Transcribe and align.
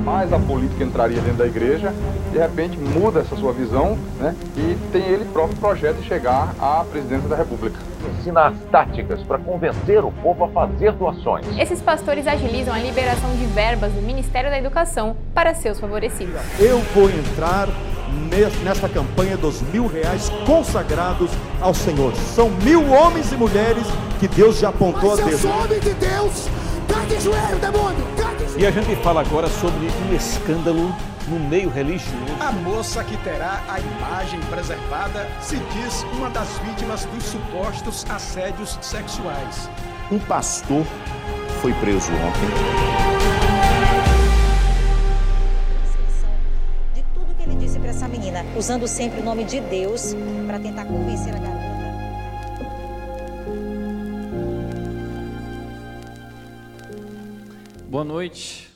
jamais 0.00 0.32
a 0.32 0.38
política 0.38 0.82
entraria 0.82 1.20
dentro 1.20 1.38
da 1.38 1.46
igreja, 1.46 1.92
de 2.32 2.38
repente 2.38 2.78
muda 2.78 3.20
essa 3.20 3.36
sua 3.36 3.52
visão 3.52 3.98
né, 4.18 4.34
e 4.56 4.76
tem 4.90 5.02
ele 5.02 5.26
próprio 5.26 5.56
projeto 5.58 5.96
de 5.96 6.08
chegar 6.08 6.54
à 6.58 6.84
presidência 6.90 7.28
da 7.28 7.36
República. 7.36 7.78
Ensina 8.18 8.48
as 8.48 8.54
táticas 8.70 9.22
para 9.22 9.38
convencer 9.38 10.02
o 10.02 10.10
povo 10.10 10.44
a 10.44 10.48
fazer 10.48 10.92
doações. 10.92 11.46
Esses 11.58 11.82
pastores 11.82 12.26
agilizam 12.26 12.74
a 12.74 12.78
liberação 12.78 13.30
de 13.36 13.44
verbas 13.46 13.92
do 13.92 14.00
Ministério 14.00 14.50
da 14.50 14.58
Educação 14.58 15.16
para 15.34 15.54
seus 15.54 15.78
favorecidos. 15.78 16.34
Eu 16.58 16.78
vou 16.94 17.10
entrar 17.10 17.68
nessa 18.64 18.88
campanha 18.88 19.36
dos 19.36 19.60
mil 19.62 19.86
reais 19.86 20.30
consagrados 20.46 21.30
ao 21.60 21.74
Senhor. 21.74 22.14
São 22.16 22.48
mil 22.48 22.90
homens 22.90 23.30
e 23.32 23.36
mulheres 23.36 23.86
que 24.18 24.26
Deus 24.26 24.58
já 24.58 24.70
apontou 24.70 25.10
Mas 25.10 25.20
a 25.20 25.24
Deus. 25.24 25.44
Eu 25.44 25.50
sou 25.50 25.62
homem 25.62 25.80
de 25.80 25.94
Deus. 25.94 26.48
Cai 26.88 27.06
de 27.06 27.20
joelho, 27.20 27.58
demônio. 27.60 28.19
E 28.58 28.66
a 28.66 28.70
gente 28.70 28.94
fala 28.96 29.20
agora 29.22 29.48
sobre 29.48 29.86
um 29.86 30.14
escândalo 30.14 30.94
no 31.28 31.38
meio 31.38 31.70
religioso. 31.70 32.16
A 32.40 32.52
moça 32.52 33.02
que 33.04 33.16
terá 33.18 33.62
a 33.68 33.80
imagem 33.80 34.40
preservada 34.50 35.26
se 35.40 35.56
diz 35.56 36.04
uma 36.14 36.28
das 36.28 36.58
vítimas 36.58 37.04
dos 37.06 37.24
supostos 37.24 38.04
assédios 38.10 38.78
sexuais. 38.82 39.70
Um 40.10 40.18
pastor 40.18 40.84
foi 41.62 41.72
preso 41.74 42.12
ontem. 42.12 42.48
De 46.94 47.02
tudo 47.14 47.34
que 47.36 47.42
ele 47.44 47.54
disse 47.54 47.78
para 47.78 47.90
essa 47.90 48.08
menina, 48.08 48.44
usando 48.56 48.86
sempre 48.86 49.20
o 49.20 49.24
nome 49.24 49.44
de 49.44 49.60
Deus 49.60 50.14
para 50.46 50.58
tentar 50.58 50.84
convencer 50.84 51.34
a 51.34 51.38
garota. 51.38 51.59
Boa 57.90 58.04
noite. 58.04 58.70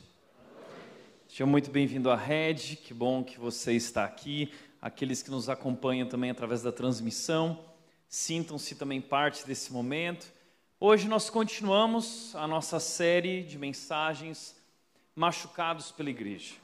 Seja 1.28 1.46
muito 1.46 1.70
bem-vindo 1.70 2.10
à 2.10 2.16
Rede. 2.16 2.74
Que 2.74 2.92
bom 2.92 3.22
que 3.22 3.38
você 3.38 3.72
está 3.72 4.04
aqui. 4.04 4.52
Aqueles 4.82 5.22
que 5.22 5.30
nos 5.30 5.48
acompanham 5.48 6.08
também 6.08 6.30
através 6.30 6.62
da 6.62 6.72
transmissão, 6.72 7.64
sintam-se 8.08 8.74
também 8.74 9.00
parte 9.00 9.46
desse 9.46 9.72
momento. 9.72 10.26
Hoje 10.80 11.06
nós 11.06 11.30
continuamos 11.30 12.34
a 12.34 12.48
nossa 12.48 12.80
série 12.80 13.44
de 13.44 13.56
mensagens 13.56 14.60
machucados 15.14 15.92
pela 15.92 16.10
igreja. 16.10 16.54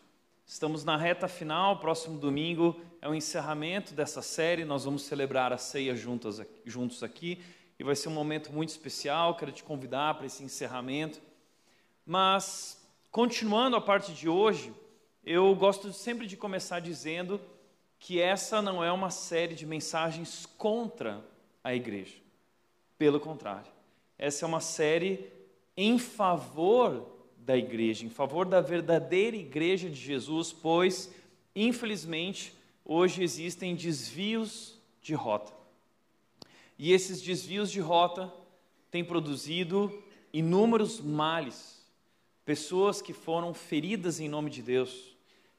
Estamos 0.45 0.83
na 0.83 0.97
reta 0.97 1.29
final, 1.29 1.79
próximo 1.79 2.19
domingo 2.19 2.81
é 3.01 3.09
o 3.09 3.15
encerramento 3.15 3.95
dessa 3.95 4.23
série. 4.23 4.65
Nós 4.65 4.85
vamos 4.85 5.03
celebrar 5.03 5.53
a 5.53 5.57
ceia 5.57 5.95
juntos 5.95 7.05
aqui 7.05 7.41
e 7.79 7.85
vai 7.85 7.95
ser 7.95 8.09
um 8.09 8.13
momento 8.13 8.53
muito 8.53 8.71
especial. 8.71 9.37
Quero 9.37 9.53
te 9.53 9.63
convidar 9.63 10.15
para 10.15 10.27
esse 10.27 10.43
encerramento. 10.43 11.30
Mas, 12.05 12.81
continuando 13.11 13.77
a 13.77 13.81
parte 13.81 14.13
de 14.13 14.29
hoje, 14.29 14.73
eu 15.25 15.55
gosto 15.55 15.93
sempre 15.93 16.27
de 16.27 16.37
começar 16.37 16.81
dizendo 16.81 17.41
que 17.99 18.21
essa 18.21 18.63
não 18.63 18.83
é 18.83 18.91
uma 18.91 19.11
série 19.11 19.55
de 19.55 19.67
mensagens 19.67 20.47
contra 20.57 21.25
a 21.63 21.75
igreja. 21.75 22.17
Pelo 22.97 23.21
contrário, 23.21 23.71
essa 24.19 24.45
é 24.45 24.49
uma 24.49 24.61
série 24.61 25.31
em 25.77 25.99
favor 25.99 27.07
da 27.37 27.57
igreja, 27.57 28.05
em 28.05 28.11
favor 28.11 28.47
da 28.47 28.61
verdadeira 28.61 29.37
igreja 29.37 29.89
de 29.89 29.97
Jesus, 29.97 30.53
pois, 30.53 31.13
infelizmente, 31.55 32.55
hoje 32.85 33.23
existem 33.23 33.75
desvios 33.75 34.79
de 35.03 35.15
rota. 35.15 35.53
E 36.79 36.93
esses 36.93 37.21
desvios 37.21 37.71
de 37.71 37.81
rota 37.81 38.33
têm 38.91 39.05
produzido 39.05 40.03
inúmeros 40.33 41.01
males 41.01 41.80
pessoas 42.51 43.01
que 43.01 43.13
foram 43.13 43.55
feridas 43.55 44.19
em 44.19 44.29
nome 44.29 44.51
de 44.51 44.61
Deus, 44.61 45.17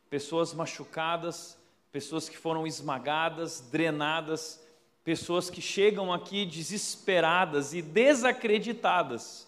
pessoas 0.09 0.53
machucadas, 0.53 1.57
pessoas 1.89 2.27
que 2.27 2.37
foram 2.37 2.67
esmagadas, 2.67 3.61
drenadas, 3.71 4.61
pessoas 5.01 5.49
que 5.49 5.61
chegam 5.61 6.11
aqui 6.11 6.45
desesperadas 6.45 7.73
e 7.73 7.81
desacreditadas 7.81 9.47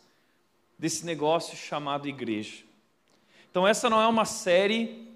desse 0.80 1.06
negócio 1.06 1.58
chamado 1.58 2.08
igreja. 2.08 2.64
Então, 3.52 3.68
essa 3.68 3.90
não 3.90 4.00
é 4.00 4.08
uma 4.08 4.24
série 4.24 5.14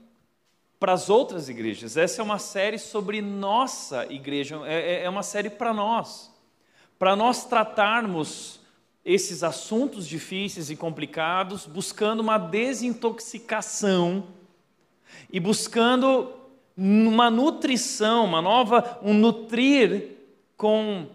para 0.78 0.92
as 0.92 1.10
outras 1.10 1.48
igrejas, 1.48 1.96
essa 1.96 2.22
é 2.22 2.26
uma 2.26 2.40
série 2.40 2.78
sobre 2.78 3.22
nossa 3.22 4.06
igreja, 4.12 4.60
é, 4.66 5.06
é 5.06 5.10
uma 5.10 5.24
série 5.24 5.50
para 5.50 5.74
nós, 5.74 6.30
para 7.00 7.16
nós 7.16 7.46
tratarmos 7.46 8.57
esses 9.08 9.42
assuntos 9.42 10.06
difíceis 10.06 10.70
e 10.70 10.76
complicados, 10.76 11.66
buscando 11.66 12.20
uma 12.20 12.38
desintoxicação 12.38 14.26
e 15.32 15.40
buscando 15.40 16.34
uma 16.76 17.32
nutrição, 17.32 18.26
uma 18.26 18.42
nova, 18.42 19.00
um 19.02 19.14
nutrir 19.14 20.10
com 20.58 21.04
uh, 21.04 21.08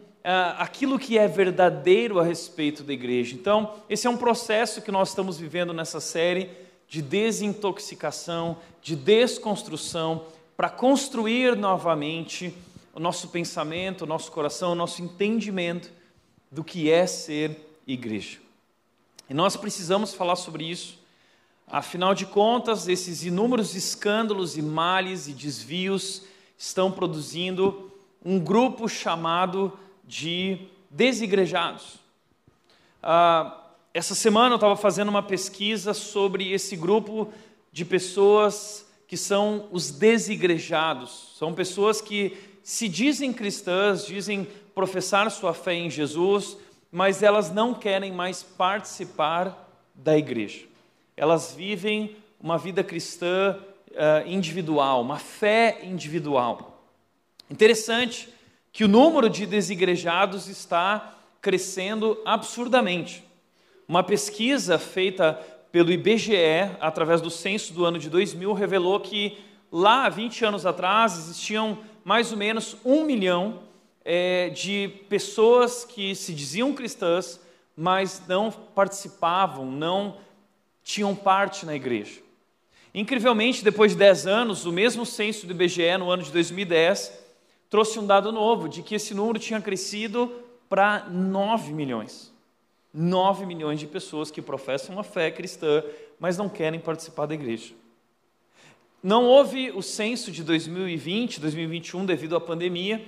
aquilo 0.57 0.99
que 0.99 1.19
é 1.19 1.29
verdadeiro 1.29 2.19
a 2.19 2.25
respeito 2.25 2.83
da 2.83 2.95
igreja. 2.95 3.35
Então, 3.35 3.75
esse 3.91 4.07
é 4.07 4.11
um 4.11 4.17
processo 4.17 4.81
que 4.81 4.91
nós 4.91 5.11
estamos 5.11 5.39
vivendo 5.39 5.75
nessa 5.75 6.01
série 6.01 6.49
de 6.89 7.03
desintoxicação, 7.03 8.57
de 8.81 8.97
desconstrução, 8.97 10.25
para 10.57 10.71
construir 10.71 11.55
novamente 11.57 12.55
o 12.95 13.01
nosso 13.01 13.29
pensamento, 13.29 14.03
o 14.03 14.07
nosso 14.07 14.33
coração, 14.33 14.73
o 14.73 14.75
nosso 14.75 15.03
entendimento 15.03 15.93
do 16.51 16.65
que 16.65 16.91
é 16.91 17.07
ser 17.07 17.69
igreja. 17.87 18.39
E 19.29 19.35
nós 19.35 19.57
precisamos 19.57 20.15
falar 20.15 20.37
sobre 20.37 20.65
isso. 20.65 20.99
Afinal 21.67 22.15
de 22.15 22.27
contas, 22.27 22.89
esses 22.89 23.25
inúmeros 23.25 23.75
escândalos 23.75 24.57
e 24.57 24.63
males 24.63 25.27
e 25.27 25.33
desvios 25.33 26.23
estão 26.59 26.91
produzindo 26.91 27.91
um 28.25 28.39
grupo 28.39 28.89
chamado 28.89 29.73
de 30.05 30.59
desigrejados. 30.91 31.97
Ah, 33.03 33.59
essa 33.95 34.15
semana 34.15 34.53
eu 34.53 34.57
estava 34.57 34.77
fazendo 34.77 35.09
uma 35.09 35.23
pesquisa 35.23 35.95
sobre 35.95 36.53
esse 36.53 36.77
grupo 36.77 37.33
de 37.73 37.85
pessoas 37.85 38.87
que 39.09 39.17
são 39.17 39.69
os 39.71 39.91
desigrejados. 39.91 41.35
São 41.39 41.53
pessoas 41.53 42.01
que 42.01 42.37
se 42.63 42.89
dizem 42.89 43.33
cristãs, 43.33 44.07
dizem 44.07 44.47
professar 44.75 45.31
sua 45.31 45.53
fé 45.53 45.75
em 45.75 45.91
Jesus, 45.91 46.57
mas 46.93 47.23
elas 47.23 47.51
não 47.51 47.73
querem 47.73 48.13
mais 48.13 48.43
participar 48.43 49.67
da 49.95 50.17
igreja. 50.17 50.67
Elas 51.17 51.55
vivem 51.55 52.17
uma 52.39 52.59
vida 52.59 52.85
cristã 52.85 53.59
uh, 53.91 54.29
individual, 54.29 55.01
uma 55.01 55.19
fé 55.19 55.81
individual. 55.83 56.85
Interessante 57.51 58.29
que 58.71 58.85
o 58.85 58.89
número 58.89 59.31
de 59.31 59.47
desigrejados 59.47 60.49
está 60.49 61.15
crescendo 61.41 62.21
absurdamente. 62.27 63.25
Uma 63.89 64.03
pesquisa 64.03 64.79
feita 64.79 65.35
pelo 65.71 65.91
IBGE, 65.91 66.77
através 66.81 67.23
do 67.23 67.31
censo 67.31 67.73
do 67.73 67.85
ano 67.87 67.99
de 67.99 68.11
2000, 68.11 68.53
revelou 68.53 69.01
que 69.01 69.39
lá, 69.71 70.09
20 70.11 70.45
anos 70.45 70.67
atrás, 70.67 71.17
existiam 71.17 71.79
mais 72.05 72.31
ou 72.31 72.37
menos 72.37 72.77
um 72.85 73.05
milhão 73.05 73.61
é, 74.05 74.49
de 74.51 74.89
pessoas 75.09 75.85
que 75.85 76.15
se 76.15 76.35
diziam 76.35 76.73
cristãs, 76.73 77.41
mas 77.77 78.23
não 78.27 78.51
participavam, 78.51 79.71
não 79.71 80.17
tinham 80.83 81.15
parte 81.15 81.65
na 81.65 81.75
igreja. 81.75 82.21
Incrivelmente, 82.95 83.65
depois 83.65 83.93
de 83.93 83.99
10 83.99 84.27
anos, 84.27 84.67
o 84.67 84.73
mesmo 84.73 85.07
censo 85.07 85.47
do 85.47 85.53
IBGE, 85.53 85.97
no 85.99 86.11
ano 86.11 86.23
de 86.23 86.31
2010, 86.31 87.13
trouxe 87.71 87.99
um 87.99 88.07
dado 88.07 88.31
novo, 88.31 88.69
de 88.69 88.83
que 88.83 88.95
esse 88.95 89.15
número 89.15 89.39
tinha 89.39 89.61
crescido 89.61 90.31
para 90.69 91.09
9 91.09 91.73
milhões. 91.73 92.31
9 92.93 93.47
milhões 93.47 93.81
de 93.81 93.87
pessoas 93.87 94.31
que 94.31 94.43
professam 94.43 94.97
uma 94.97 95.03
fé 95.03 95.31
cristã, 95.31 95.83
mas 96.21 96.37
não 96.37 96.49
querem 96.49 96.79
participar 96.79 97.25
da 97.25 97.35
igreja. 97.35 97.73
Não 99.03 99.25
houve 99.25 99.71
o 99.71 99.83
censo 99.83 100.31
de 100.31 100.45
2020, 100.45 101.41
2021, 101.41 102.05
devido 102.05 102.37
à 102.37 102.41
pandemia, 102.41 103.05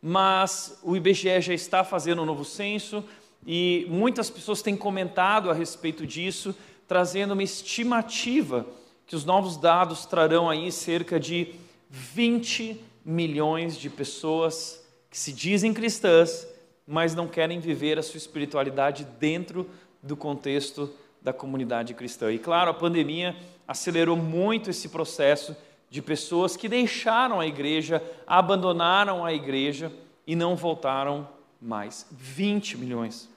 mas 0.00 0.78
o 0.82 0.96
IBGE 0.96 1.40
já 1.40 1.54
está 1.54 1.82
fazendo 1.82 2.22
um 2.22 2.24
novo 2.24 2.44
censo 2.44 3.04
e 3.46 3.86
muitas 3.88 4.30
pessoas 4.30 4.62
têm 4.62 4.76
comentado 4.76 5.50
a 5.50 5.54
respeito 5.54 6.06
disso, 6.06 6.54
trazendo 6.86 7.32
uma 7.32 7.42
estimativa 7.42 8.66
que 9.06 9.16
os 9.16 9.24
novos 9.24 9.56
dados 9.56 10.04
trarão 10.06 10.48
aí 10.48 10.70
cerca 10.70 11.18
de 11.18 11.54
20 11.90 12.80
milhões 13.04 13.76
de 13.76 13.88
pessoas 13.88 14.84
que 15.10 15.18
se 15.18 15.32
dizem 15.32 15.72
cristãs, 15.72 16.46
mas 16.86 17.14
não 17.14 17.26
querem 17.26 17.58
viver 17.58 17.98
a 17.98 18.02
sua 18.02 18.18
espiritualidade 18.18 19.06
dentro 19.18 19.68
do 20.02 20.16
contexto 20.16 20.90
da 21.20 21.32
comunidade 21.32 21.94
cristã. 21.94 22.30
E 22.30 22.38
claro, 22.38 22.70
a 22.70 22.74
pandemia 22.74 23.34
acelerou 23.66 24.16
muito 24.16 24.70
esse 24.70 24.88
processo 24.88 25.56
de 25.90 26.02
pessoas 26.02 26.56
que 26.56 26.68
deixaram 26.68 27.40
a 27.40 27.46
igreja, 27.46 28.02
abandonaram 28.26 29.24
a 29.24 29.32
igreja 29.32 29.92
e 30.26 30.36
não 30.36 30.54
voltaram 30.54 31.28
mais. 31.60 32.06
20 32.10 32.76
milhões. 32.76 33.28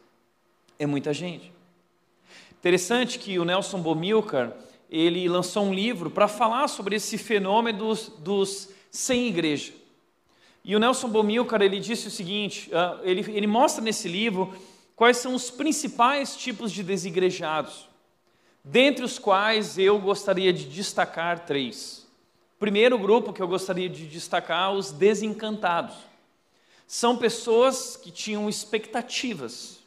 É 0.77 0.85
muita 0.85 1.13
gente. 1.13 1.51
Interessante 2.59 3.17
que 3.17 3.39
o 3.39 3.45
Nelson 3.45 3.79
Bomilcar, 3.79 4.53
ele 4.89 5.27
lançou 5.27 5.63
um 5.63 5.73
livro 5.73 6.11
para 6.11 6.27
falar 6.27 6.67
sobre 6.67 6.95
esse 6.95 7.17
fenômeno 7.17 7.79
dos, 7.79 8.09
dos 8.19 8.69
sem 8.89 9.27
igreja. 9.27 9.73
E 10.63 10.75
o 10.75 10.79
Nelson 10.79 11.09
Bomilcar, 11.09 11.61
ele 11.61 11.79
disse 11.79 12.07
o 12.07 12.11
seguinte, 12.11 12.69
uh, 12.69 12.99
ele, 13.03 13.21
ele 13.31 13.47
mostra 13.47 13.83
nesse 13.83 14.07
livro 14.07 14.53
quais 14.95 15.17
são 15.17 15.33
os 15.33 15.49
principais 15.49 16.35
tipos 16.35 16.71
de 16.71 16.83
desigrejados, 16.83 17.89
dentre 18.63 19.03
os 19.03 19.17
quais 19.17 19.79
eu 19.79 19.97
gostaria 19.97 20.53
de 20.53 20.65
destacar 20.65 21.45
três. 21.45 22.00
Primeiro 22.61 22.95
grupo 22.99 23.33
que 23.33 23.41
eu 23.41 23.47
gostaria 23.47 23.89
de 23.89 24.05
destacar, 24.05 24.71
os 24.71 24.91
desencantados. 24.91 25.95
São 26.85 27.17
pessoas 27.17 27.97
que 27.97 28.11
tinham 28.11 28.47
expectativas 28.47 29.79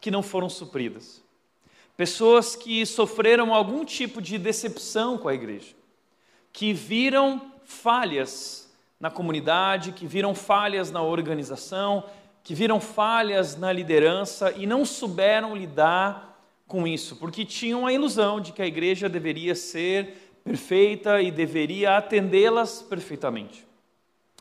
que 0.00 0.08
não 0.08 0.22
foram 0.22 0.48
supridas. 0.48 1.20
Pessoas 1.96 2.54
que 2.54 2.86
sofreram 2.86 3.52
algum 3.52 3.84
tipo 3.84 4.22
de 4.22 4.38
decepção 4.38 5.18
com 5.18 5.26
a 5.26 5.34
igreja, 5.34 5.74
que 6.52 6.72
viram 6.72 7.50
falhas 7.64 8.72
na 9.00 9.10
comunidade, 9.10 9.90
que 9.90 10.06
viram 10.06 10.32
falhas 10.32 10.92
na 10.92 11.02
organização, 11.02 12.04
que 12.44 12.54
viram 12.54 12.78
falhas 12.78 13.56
na 13.56 13.72
liderança 13.72 14.52
e 14.52 14.64
não 14.64 14.84
souberam 14.84 15.56
lidar 15.56 16.40
com 16.68 16.86
isso, 16.86 17.16
porque 17.16 17.44
tinham 17.44 17.84
a 17.84 17.92
ilusão 17.92 18.40
de 18.40 18.52
que 18.52 18.62
a 18.62 18.66
igreja 18.66 19.08
deveria 19.08 19.56
ser 19.56 20.21
perfeita 20.44 21.20
e 21.20 21.30
deveria 21.30 21.96
atendê-las 21.96 22.82
perfeitamente. 22.82 23.66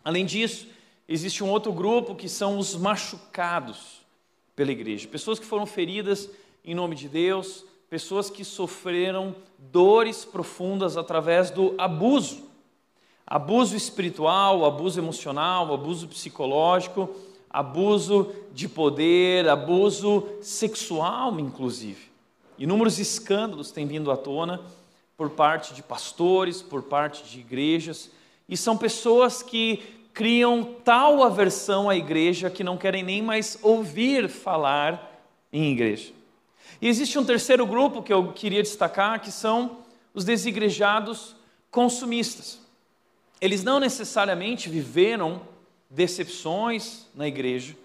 Além 0.04 0.26
disso, 0.26 0.68
existe 1.08 1.44
um 1.44 1.50
outro 1.50 1.72
grupo 1.72 2.16
que 2.16 2.28
são 2.28 2.58
os 2.58 2.76
machucados 2.76 4.02
pela 4.56 4.72
igreja, 4.72 5.08
pessoas 5.08 5.40
que 5.40 5.46
foram 5.46 5.66
feridas 5.66 6.30
em 6.64 6.76
nome 6.76 6.96
de 6.96 7.08
Deus, 7.08 7.66
pessoas 7.90 8.30
que 8.30 8.44
sofreram 8.44 9.36
dores 9.58 10.26
profundas 10.26 10.98
através 10.98 11.50
do 11.50 11.74
abuso 11.78 12.52
Abuso 13.32 13.78
espiritual, 13.78 14.66
abuso 14.66 15.00
emocional, 15.00 15.74
abuso 15.74 16.06
psicológico, 16.06 17.10
abuso 17.50 18.30
de 18.54 18.68
poder, 18.68 19.48
abuso 19.48 20.28
sexual, 20.42 21.40
inclusive. 21.40 22.12
Inúmeros 22.60 23.00
escândalos 23.00 23.72
têm 23.72 23.88
vindo 23.88 24.12
à 24.12 24.18
tona 24.18 24.60
por 25.22 25.30
parte 25.30 25.76
de 25.76 25.84
pastores, 25.84 26.64
por 26.64 26.82
parte 26.82 27.24
de 27.30 27.42
igrejas, 27.42 28.10
e 28.50 28.58
são 28.58 28.76
pessoas 28.76 29.44
que 29.44 29.78
criam 30.16 30.64
tal 30.84 31.22
aversão 31.22 31.88
à 31.88 31.96
igreja 31.96 32.50
que 32.50 32.64
não 32.64 32.76
querem 32.76 33.04
nem 33.04 33.22
mais 33.22 33.56
ouvir 33.62 34.28
falar 34.28 35.24
em 35.54 35.74
igreja. 35.74 36.12
E 36.82 36.88
existe 36.88 37.20
um 37.20 37.24
terceiro 37.24 37.68
grupo 37.68 38.02
que 38.02 38.12
eu 38.12 38.34
queria 38.34 38.64
destacar, 38.64 39.22
que 39.22 39.32
são 39.32 39.84
os 40.12 40.26
desigrejados 40.26 41.36
consumistas. 41.70 42.60
Eles 43.40 43.64
não 43.64 43.80
necessariamente 43.80 44.70
viveram 44.70 45.40
decepções 45.88 47.06
na 47.14 47.28
igreja, 47.28 47.78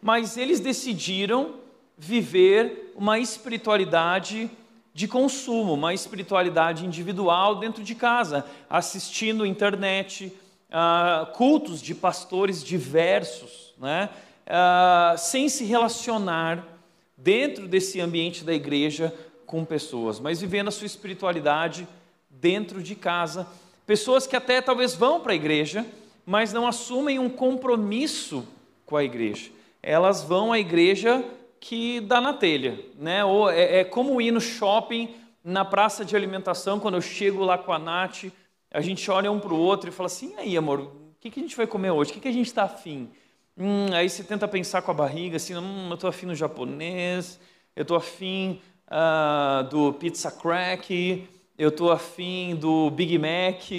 mas 0.00 0.36
eles 0.36 0.60
decidiram 0.60 1.56
viver 1.98 2.92
uma 2.94 3.18
espiritualidade 3.18 4.48
de 4.94 5.06
consumo, 5.06 5.74
uma 5.74 5.92
espiritualidade 5.92 6.86
individual 6.86 7.56
dentro 7.56 7.82
de 7.82 7.94
casa, 7.94 8.46
assistindo 8.70 9.44
internet, 9.44 10.32
uh, 10.70 11.26
cultos 11.32 11.82
de 11.82 11.94
pastores 11.94 12.64
diversos, 12.64 13.74
né? 13.78 14.08
Uh, 14.46 15.18
sem 15.18 15.48
se 15.48 15.64
relacionar 15.64 16.64
dentro 17.16 17.66
desse 17.66 18.00
ambiente 18.00 18.44
da 18.44 18.54
igreja 18.54 19.12
com 19.44 19.64
pessoas, 19.64 20.20
mas 20.20 20.40
vivendo 20.40 20.68
a 20.68 20.70
sua 20.70 20.86
espiritualidade 20.86 21.86
dentro 22.30 22.82
de 22.82 22.94
casa 22.94 23.46
Pessoas 23.86 24.26
que 24.26 24.34
até 24.34 24.62
talvez 24.62 24.94
vão 24.94 25.20
para 25.20 25.32
a 25.32 25.36
igreja, 25.36 25.84
mas 26.24 26.54
não 26.54 26.66
assumem 26.66 27.18
um 27.18 27.28
compromisso 27.28 28.46
com 28.86 28.96
a 28.96 29.04
igreja. 29.04 29.50
Elas 29.82 30.22
vão 30.22 30.52
à 30.52 30.58
igreja 30.58 31.22
que 31.66 31.98
dá 31.98 32.20
na 32.20 32.34
telha, 32.34 32.78
né? 32.98 33.24
Ou 33.24 33.50
é, 33.50 33.80
é 33.80 33.84
como 33.84 34.20
ir 34.20 34.30
no 34.30 34.40
shopping, 34.40 35.14
na 35.42 35.64
praça 35.64 36.04
de 36.04 36.14
alimentação, 36.14 36.78
quando 36.78 36.96
eu 36.96 37.00
chego 37.00 37.42
lá 37.42 37.56
com 37.56 37.72
a 37.72 37.78
Nath, 37.78 38.24
a 38.70 38.82
gente 38.82 39.10
olha 39.10 39.32
um 39.32 39.40
para 39.40 39.54
o 39.54 39.58
outro 39.58 39.88
e 39.88 39.92
fala 39.92 40.08
assim: 40.08 40.34
e 40.34 40.40
aí, 40.40 40.56
amor, 40.58 40.80
o 40.80 40.90
que, 41.18 41.30
que 41.30 41.40
a 41.40 41.42
gente 41.42 41.56
vai 41.56 41.66
comer 41.66 41.90
hoje? 41.90 42.10
O 42.10 42.14
que, 42.14 42.20
que 42.20 42.28
a 42.28 42.32
gente 42.32 42.48
está 42.48 42.64
afim? 42.64 43.08
Hum, 43.56 43.86
aí 43.94 44.10
você 44.10 44.22
tenta 44.22 44.46
pensar 44.46 44.82
com 44.82 44.90
a 44.90 44.94
barriga 44.94 45.36
assim: 45.36 45.56
hum, 45.56 45.86
eu 45.88 45.94
estou 45.94 46.10
afim 46.10 46.26
no 46.26 46.34
japonês, 46.34 47.40
eu 47.74 47.80
estou 47.80 47.96
afim 47.96 48.60
uh, 48.88 49.66
do 49.66 49.94
pizza 49.94 50.30
crack, 50.30 51.26
eu 51.56 51.70
estou 51.70 51.90
afim 51.90 52.56
do 52.56 52.90
Big 52.90 53.18
Mac, 53.18 53.70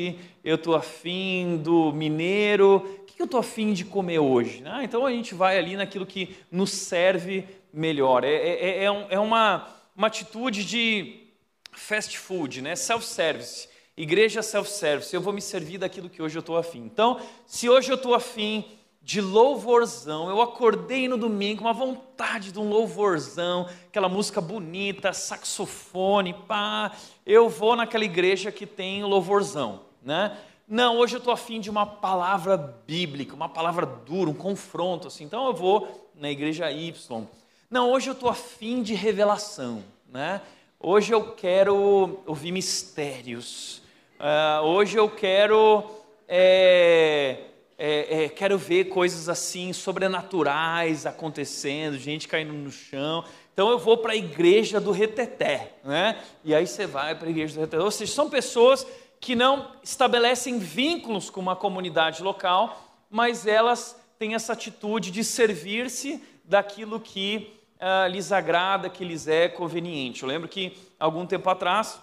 eu 0.43 0.55
estou 0.55 0.75
afim 0.75 1.57
do 1.57 1.91
mineiro, 1.91 2.77
o 2.77 3.05
que 3.05 3.21
eu 3.21 3.25
estou 3.25 3.39
afim 3.39 3.73
de 3.73 3.85
comer 3.85 4.17
hoje? 4.17 4.63
Ah, 4.65 4.83
então 4.83 5.05
a 5.05 5.11
gente 5.11 5.35
vai 5.35 5.57
ali 5.59 5.75
naquilo 5.75 6.05
que 6.05 6.35
nos 6.51 6.71
serve 6.71 7.45
melhor. 7.75 8.23
É, 8.23 8.33
é, 8.33 8.83
é, 8.83 8.85
é 8.85 9.19
uma, 9.19 9.67
uma 9.95 10.07
atitude 10.07 10.63
de 10.63 11.27
fast 11.71 12.17
food, 12.17 12.61
né? 12.61 12.75
self-service. 12.75 13.67
Igreja 13.97 14.41
self-service, 14.41 15.13
eu 15.13 15.21
vou 15.21 15.31
me 15.31 15.41
servir 15.41 15.77
daquilo 15.77 16.09
que 16.09 16.21
hoje 16.21 16.37
eu 16.37 16.41
estou 16.41 16.57
afim. 16.57 16.79
Então, 16.79 17.19
se 17.45 17.69
hoje 17.69 17.91
eu 17.91 17.95
estou 17.95 18.13
afim 18.13 18.65
de 19.05 19.21
louvorzão. 19.21 20.27
Eu 20.27 20.41
acordei 20.41 21.07
no 21.07 21.15
domingo 21.15 21.61
com 21.61 21.67
uma 21.67 21.73
vontade 21.73 22.51
de 22.51 22.57
um 22.57 22.67
louvorzão, 22.67 23.69
aquela 23.87 24.09
música 24.09 24.41
bonita, 24.41 25.13
saxofone, 25.13 26.33
pá. 26.33 26.91
Eu 27.23 27.47
vou 27.47 27.75
naquela 27.75 28.03
igreja 28.03 28.51
que 28.51 28.65
tem 28.65 29.03
louvorzão, 29.03 29.81
né? 30.01 30.35
Não, 30.67 30.97
hoje 30.97 31.17
eu 31.17 31.19
estou 31.19 31.31
afim 31.31 31.61
de 31.61 31.69
uma 31.69 31.85
palavra 31.85 32.57
bíblica, 32.57 33.35
uma 33.35 33.47
palavra 33.47 33.85
dura, 33.85 34.27
um 34.27 34.33
confronto, 34.33 35.07
assim. 35.07 35.23
Então 35.23 35.45
eu 35.45 35.53
vou 35.53 36.09
na 36.15 36.31
igreja 36.31 36.71
Y. 36.71 37.27
Não, 37.75 37.91
hoje 37.91 38.09
eu 38.09 38.13
estou 38.13 38.29
afim 38.29 38.81
de 38.81 38.93
revelação, 38.93 39.83
né? 40.09 40.39
Hoje 40.79 41.13
eu 41.13 41.33
quero 41.33 42.21
ouvir 42.25 42.53
mistérios. 42.53 43.81
Uh, 44.17 44.63
hoje 44.63 44.95
eu 44.95 45.09
quero 45.09 45.83
é, 46.25 47.37
é, 47.77 48.23
é, 48.23 48.29
quero 48.29 48.57
ver 48.57 48.85
coisas 48.85 49.27
assim 49.27 49.73
sobrenaturais 49.73 51.05
acontecendo, 51.05 51.97
gente 51.97 52.29
caindo 52.29 52.53
no 52.53 52.71
chão. 52.71 53.25
Então 53.53 53.69
eu 53.69 53.77
vou 53.77 53.97
para 53.97 54.13
a 54.13 54.15
igreja 54.15 54.79
do 54.79 54.91
reteté, 54.91 55.73
né? 55.83 56.23
E 56.45 56.55
aí 56.55 56.65
você 56.65 56.87
vai 56.87 57.13
para 57.13 57.27
a 57.27 57.29
igreja 57.29 57.55
do 57.55 57.59
reteté. 57.59 57.83
Ou 57.83 57.91
seja, 57.91 58.13
são 58.13 58.29
pessoas 58.29 58.87
que 59.19 59.35
não 59.35 59.69
estabelecem 59.83 60.59
vínculos 60.59 61.29
com 61.29 61.41
uma 61.41 61.57
comunidade 61.57 62.23
local, 62.23 62.81
mas 63.09 63.45
elas 63.45 63.99
têm 64.17 64.33
essa 64.33 64.53
atitude 64.53 65.11
de 65.11 65.25
servir-se 65.25 66.23
daquilo 66.45 67.01
que 67.01 67.64
uh, 67.75 68.09
lhes 68.09 68.31
agrada, 68.31 68.89
que 68.89 69.03
lhes 69.03 69.27
é 69.27 69.47
conveniente. 69.47 70.23
Eu 70.23 70.29
lembro 70.29 70.47
que 70.47 70.77
algum 70.99 71.25
tempo 71.25 71.49
atrás 71.49 71.99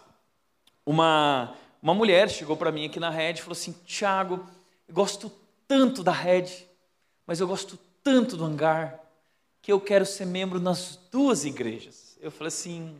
uma 0.84 1.54
uma 1.82 1.94
mulher 1.94 2.30
chegou 2.30 2.56
para 2.56 2.70
mim 2.70 2.86
aqui 2.86 3.00
na 3.00 3.10
rede 3.10 3.40
e 3.40 3.42
falou 3.42 3.54
assim: 3.54 3.74
Tiago, 3.84 4.46
gosto 4.88 5.32
tanto 5.66 6.04
da 6.04 6.12
rede, 6.12 6.64
mas 7.26 7.40
eu 7.40 7.48
gosto 7.48 7.76
tanto 8.04 8.36
do 8.36 8.44
hangar, 8.44 9.00
que 9.60 9.72
eu 9.72 9.80
quero 9.80 10.06
ser 10.06 10.26
membro 10.26 10.60
nas 10.60 10.98
duas 11.10 11.44
igrejas. 11.44 12.16
Eu 12.20 12.30
falei 12.30 12.48
assim, 12.48 12.96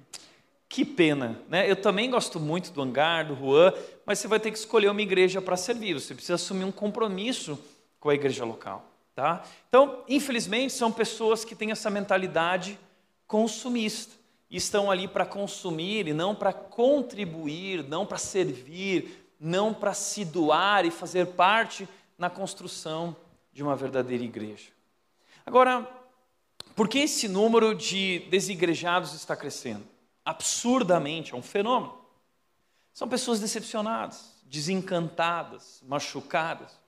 que 0.68 0.84
pena, 0.84 1.38
né? 1.48 1.70
Eu 1.70 1.76
também 1.76 2.10
gosto 2.10 2.40
muito 2.40 2.72
do 2.72 2.82
hangar, 2.82 3.26
do 3.26 3.36
Juan, 3.36 3.72
mas 4.04 4.18
você 4.18 4.26
vai 4.26 4.40
ter 4.40 4.50
que 4.50 4.58
escolher 4.58 4.88
uma 4.88 5.02
igreja 5.02 5.40
para 5.40 5.56
servir, 5.56 5.94
você 5.94 6.12
precisa 6.14 6.34
assumir 6.34 6.64
um 6.64 6.72
compromisso 6.72 7.58
com 8.00 8.08
a 8.08 8.14
igreja 8.14 8.44
local, 8.44 8.84
tá? 9.14 9.44
Então, 9.68 10.04
infelizmente, 10.08 10.72
são 10.72 10.90
pessoas 10.90 11.44
que 11.44 11.54
têm 11.54 11.70
essa 11.70 11.90
mentalidade 11.90 12.78
consumista 13.26 14.14
e 14.50 14.56
estão 14.56 14.90
ali 14.90 15.08
para 15.08 15.24
consumir 15.24 16.08
e 16.08 16.12
não 16.12 16.34
para 16.34 16.52
contribuir, 16.52 17.82
não 17.84 18.04
para 18.04 18.18
servir, 18.18 19.34
não 19.40 19.72
para 19.72 19.94
se 19.94 20.24
doar 20.24 20.84
e 20.84 20.90
fazer 20.90 21.26
parte 21.28 21.88
na 22.18 22.28
construção 22.28 23.16
de 23.52 23.62
uma 23.62 23.74
verdadeira 23.74 24.22
igreja. 24.22 24.70
Agora, 25.44 25.88
por 26.76 26.88
que 26.88 27.00
esse 27.00 27.28
número 27.28 27.74
de 27.74 28.20
desigrejados 28.30 29.14
está 29.14 29.34
crescendo? 29.36 29.84
Absurdamente, 30.24 31.34
é 31.34 31.36
um 31.36 31.42
fenômeno. 31.42 31.98
São 32.92 33.08
pessoas 33.08 33.40
decepcionadas, 33.40 34.34
desencantadas, 34.44 35.82
machucadas. 35.86 36.81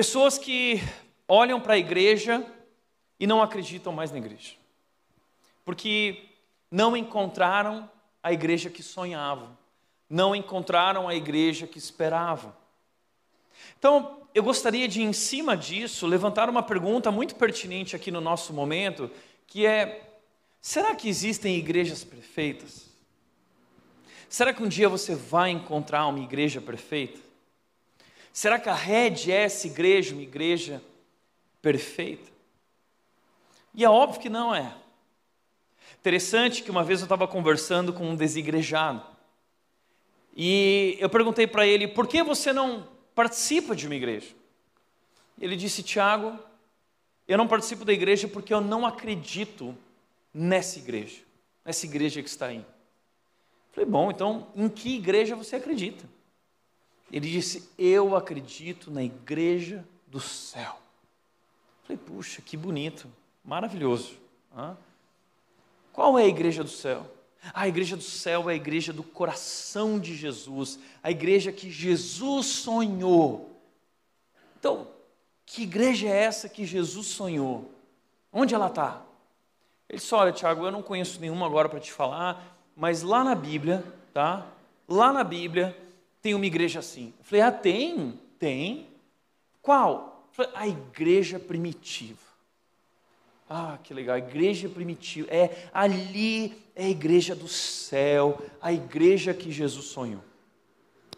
Pessoas 0.00 0.38
que 0.38 0.80
olham 1.28 1.60
para 1.60 1.74
a 1.74 1.78
igreja 1.78 2.42
e 3.18 3.26
não 3.26 3.42
acreditam 3.42 3.92
mais 3.92 4.10
na 4.10 4.16
igreja. 4.16 4.54
Porque 5.62 6.24
não 6.70 6.96
encontraram 6.96 7.86
a 8.22 8.32
igreja 8.32 8.70
que 8.70 8.82
sonhavam, 8.82 9.54
não 10.08 10.34
encontraram 10.34 11.06
a 11.06 11.14
igreja 11.14 11.66
que 11.66 11.76
esperavam. 11.76 12.56
Então, 13.78 14.22
eu 14.34 14.42
gostaria 14.42 14.88
de, 14.88 15.02
em 15.02 15.12
cima 15.12 15.54
disso, 15.54 16.06
levantar 16.06 16.48
uma 16.48 16.62
pergunta 16.62 17.10
muito 17.10 17.34
pertinente 17.34 17.94
aqui 17.94 18.10
no 18.10 18.22
nosso 18.22 18.54
momento, 18.54 19.10
que 19.46 19.66
é: 19.66 20.14
será 20.62 20.94
que 20.94 21.10
existem 21.10 21.58
igrejas 21.58 22.02
perfeitas? 22.02 22.88
Será 24.30 24.54
que 24.54 24.62
um 24.62 24.68
dia 24.68 24.88
você 24.88 25.14
vai 25.14 25.50
encontrar 25.50 26.06
uma 26.06 26.20
igreja 26.20 26.58
perfeita? 26.58 27.29
Será 28.32 28.58
que 28.58 28.68
a 28.68 28.74
rede 28.74 29.32
é 29.32 29.42
essa 29.42 29.66
igreja, 29.66 30.12
uma 30.14 30.22
igreja 30.22 30.82
perfeita? 31.60 32.30
E 33.74 33.84
é 33.84 33.90
óbvio 33.90 34.20
que 34.20 34.28
não 34.28 34.54
é. 34.54 34.74
Interessante 35.98 36.62
que 36.62 36.70
uma 36.70 36.82
vez 36.82 37.00
eu 37.00 37.04
estava 37.04 37.28
conversando 37.28 37.92
com 37.92 38.08
um 38.08 38.16
desigrejado. 38.16 39.04
E 40.34 40.96
eu 40.98 41.10
perguntei 41.10 41.46
para 41.46 41.66
ele, 41.66 41.88
por 41.88 42.06
que 42.06 42.22
você 42.22 42.52
não 42.52 42.88
participa 43.14 43.74
de 43.74 43.86
uma 43.86 43.94
igreja? 43.94 44.28
Ele 45.38 45.56
disse, 45.56 45.82
Tiago, 45.82 46.38
eu 47.26 47.36
não 47.36 47.46
participo 47.46 47.84
da 47.84 47.92
igreja 47.92 48.28
porque 48.28 48.52
eu 48.52 48.60
não 48.60 48.86
acredito 48.86 49.76
nessa 50.32 50.78
igreja, 50.78 51.20
nessa 51.64 51.84
igreja 51.86 52.22
que 52.22 52.28
está 52.28 52.46
aí. 52.46 52.64
Falei, 53.72 53.88
bom, 53.88 54.10
então 54.10 54.48
em 54.54 54.68
que 54.68 54.96
igreja 54.96 55.36
você 55.36 55.56
acredita? 55.56 56.04
Ele 57.12 57.28
disse, 57.28 57.68
eu 57.76 58.14
acredito 58.14 58.90
na 58.90 59.02
igreja 59.02 59.84
do 60.06 60.20
céu. 60.20 60.78
Falei, 61.82 61.98
puxa, 61.98 62.40
que 62.40 62.56
bonito, 62.56 63.08
maravilhoso. 63.44 64.16
Qual 65.92 66.18
é 66.18 66.22
a 66.22 66.28
igreja 66.28 66.62
do 66.62 66.70
céu? 66.70 67.06
A 67.54 67.66
igreja 67.66 67.96
do 67.96 68.02
céu 68.02 68.48
é 68.48 68.52
a 68.52 68.56
igreja 68.56 68.92
do 68.92 69.02
coração 69.02 69.98
de 69.98 70.14
Jesus, 70.14 70.78
a 71.02 71.10
igreja 71.10 71.50
que 71.50 71.70
Jesus 71.70 72.46
sonhou. 72.46 73.58
Então, 74.58 74.86
que 75.46 75.62
igreja 75.62 76.06
é 76.06 76.16
essa 76.16 76.48
que 76.48 76.66
Jesus 76.66 77.06
sonhou? 77.08 77.72
Onde 78.32 78.54
ela 78.54 78.68
está? 78.68 79.02
Ele 79.88 79.98
disse: 79.98 80.14
Olha, 80.14 80.32
Tiago, 80.32 80.64
eu 80.64 80.70
não 80.70 80.82
conheço 80.82 81.20
nenhuma 81.20 81.46
agora 81.46 81.68
para 81.68 81.80
te 81.80 81.90
falar, 81.90 82.56
mas 82.76 83.02
lá 83.02 83.24
na 83.24 83.34
Bíblia, 83.34 83.82
tá? 84.12 84.46
Lá 84.86 85.12
na 85.12 85.24
Bíblia 85.24 85.76
tem 86.22 86.34
uma 86.34 86.46
igreja 86.46 86.78
assim. 86.78 87.12
Eu 87.18 87.24
falei: 87.24 87.42
Ah, 87.42 87.52
tem? 87.52 88.20
Tem. 88.38 88.86
Qual? 89.62 90.28
Falei, 90.32 90.52
a 90.54 90.68
igreja 90.68 91.38
primitiva. 91.38 92.30
Ah, 93.48 93.78
que 93.82 93.92
legal, 93.92 94.14
a 94.14 94.18
igreja 94.18 94.68
primitiva. 94.68 95.28
É 95.30 95.68
ali 95.72 96.56
é 96.74 96.86
a 96.86 96.88
igreja 96.88 97.34
do 97.34 97.48
céu, 97.48 98.40
a 98.60 98.72
igreja 98.72 99.34
que 99.34 99.50
Jesus 99.50 99.86
sonhou. 99.86 100.22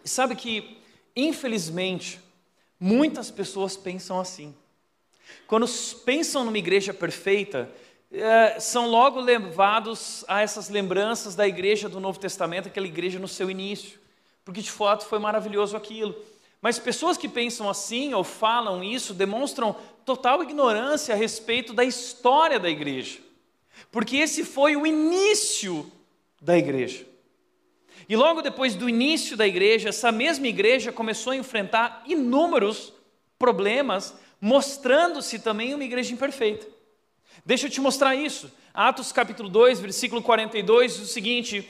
E 0.04 0.08
sabe 0.08 0.34
que, 0.34 0.78
infelizmente, 1.14 2.18
muitas 2.80 3.30
pessoas 3.30 3.76
pensam 3.76 4.18
assim. 4.18 4.54
Quando 5.46 5.68
pensam 6.04 6.44
numa 6.44 6.58
igreja 6.58 6.92
perfeita, 6.92 7.70
é, 8.10 8.58
são 8.58 8.88
logo 8.88 9.20
levados 9.20 10.24
a 10.26 10.40
essas 10.40 10.68
lembranças 10.68 11.34
da 11.34 11.46
igreja 11.46 11.88
do 11.88 12.00
Novo 12.00 12.18
Testamento, 12.18 12.68
aquela 12.68 12.86
igreja 12.86 13.18
no 13.18 13.28
seu 13.28 13.50
início, 13.50 14.00
porque 14.44 14.60
de 14.60 14.70
fato 14.70 15.06
foi 15.06 15.18
maravilhoso 15.18 15.76
aquilo. 15.76 16.14
Mas 16.60 16.78
pessoas 16.78 17.16
que 17.16 17.28
pensam 17.28 17.68
assim 17.68 18.14
ou 18.14 18.22
falam 18.22 18.84
isso 18.84 19.12
demonstram 19.12 19.76
total 20.04 20.42
ignorância 20.42 21.14
a 21.14 21.18
respeito 21.18 21.72
da 21.72 21.84
história 21.84 22.58
da 22.58 22.70
igreja, 22.70 23.18
porque 23.90 24.16
esse 24.16 24.44
foi 24.44 24.76
o 24.76 24.86
início 24.86 25.90
da 26.40 26.56
igreja. 26.56 27.06
E 28.08 28.16
logo 28.16 28.42
depois 28.42 28.74
do 28.74 28.88
início 28.88 29.36
da 29.36 29.46
igreja, 29.46 29.88
essa 29.88 30.10
mesma 30.10 30.46
igreja 30.46 30.92
começou 30.92 31.32
a 31.32 31.36
enfrentar 31.36 32.02
inúmeros 32.06 32.92
problemas, 33.38 34.14
mostrando-se 34.40 35.38
também 35.38 35.74
uma 35.74 35.84
igreja 35.84 36.12
imperfeita. 36.12 36.66
Deixa 37.44 37.66
eu 37.66 37.70
te 37.70 37.80
mostrar 37.80 38.14
isso. 38.14 38.50
Atos 38.74 39.12
capítulo 39.12 39.48
2, 39.48 39.80
versículo 39.80 40.22
42 40.22 40.96
diz 40.96 41.02
o 41.02 41.12
seguinte: 41.12 41.68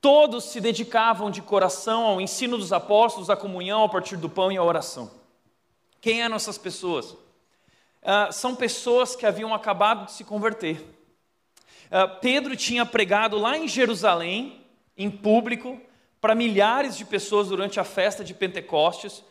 Todos 0.00 0.44
se 0.44 0.60
dedicavam 0.60 1.30
de 1.30 1.42
coração 1.42 2.06
ao 2.06 2.20
ensino 2.20 2.56
dos 2.56 2.72
apóstolos, 2.72 3.28
à 3.28 3.36
comunhão, 3.36 3.82
ao 3.82 3.88
partir 3.88 4.16
do 4.16 4.30
pão 4.30 4.50
e 4.50 4.56
à 4.56 4.62
oração. 4.62 5.10
Quem 6.00 6.22
eram 6.22 6.36
essas 6.36 6.56
pessoas? 6.56 7.10
Uh, 7.10 8.32
são 8.32 8.56
pessoas 8.56 9.14
que 9.14 9.26
haviam 9.26 9.52
acabado 9.52 10.06
de 10.06 10.12
se 10.12 10.24
converter. 10.24 10.80
Uh, 11.90 12.18
Pedro 12.20 12.56
tinha 12.56 12.86
pregado 12.86 13.36
lá 13.36 13.58
em 13.58 13.68
Jerusalém, 13.68 14.64
em 14.96 15.10
público, 15.10 15.78
para 16.18 16.34
milhares 16.34 16.96
de 16.96 17.04
pessoas 17.04 17.48
durante 17.48 17.78
a 17.78 17.84
festa 17.84 18.24
de 18.24 18.32
Pentecostes, 18.32 19.22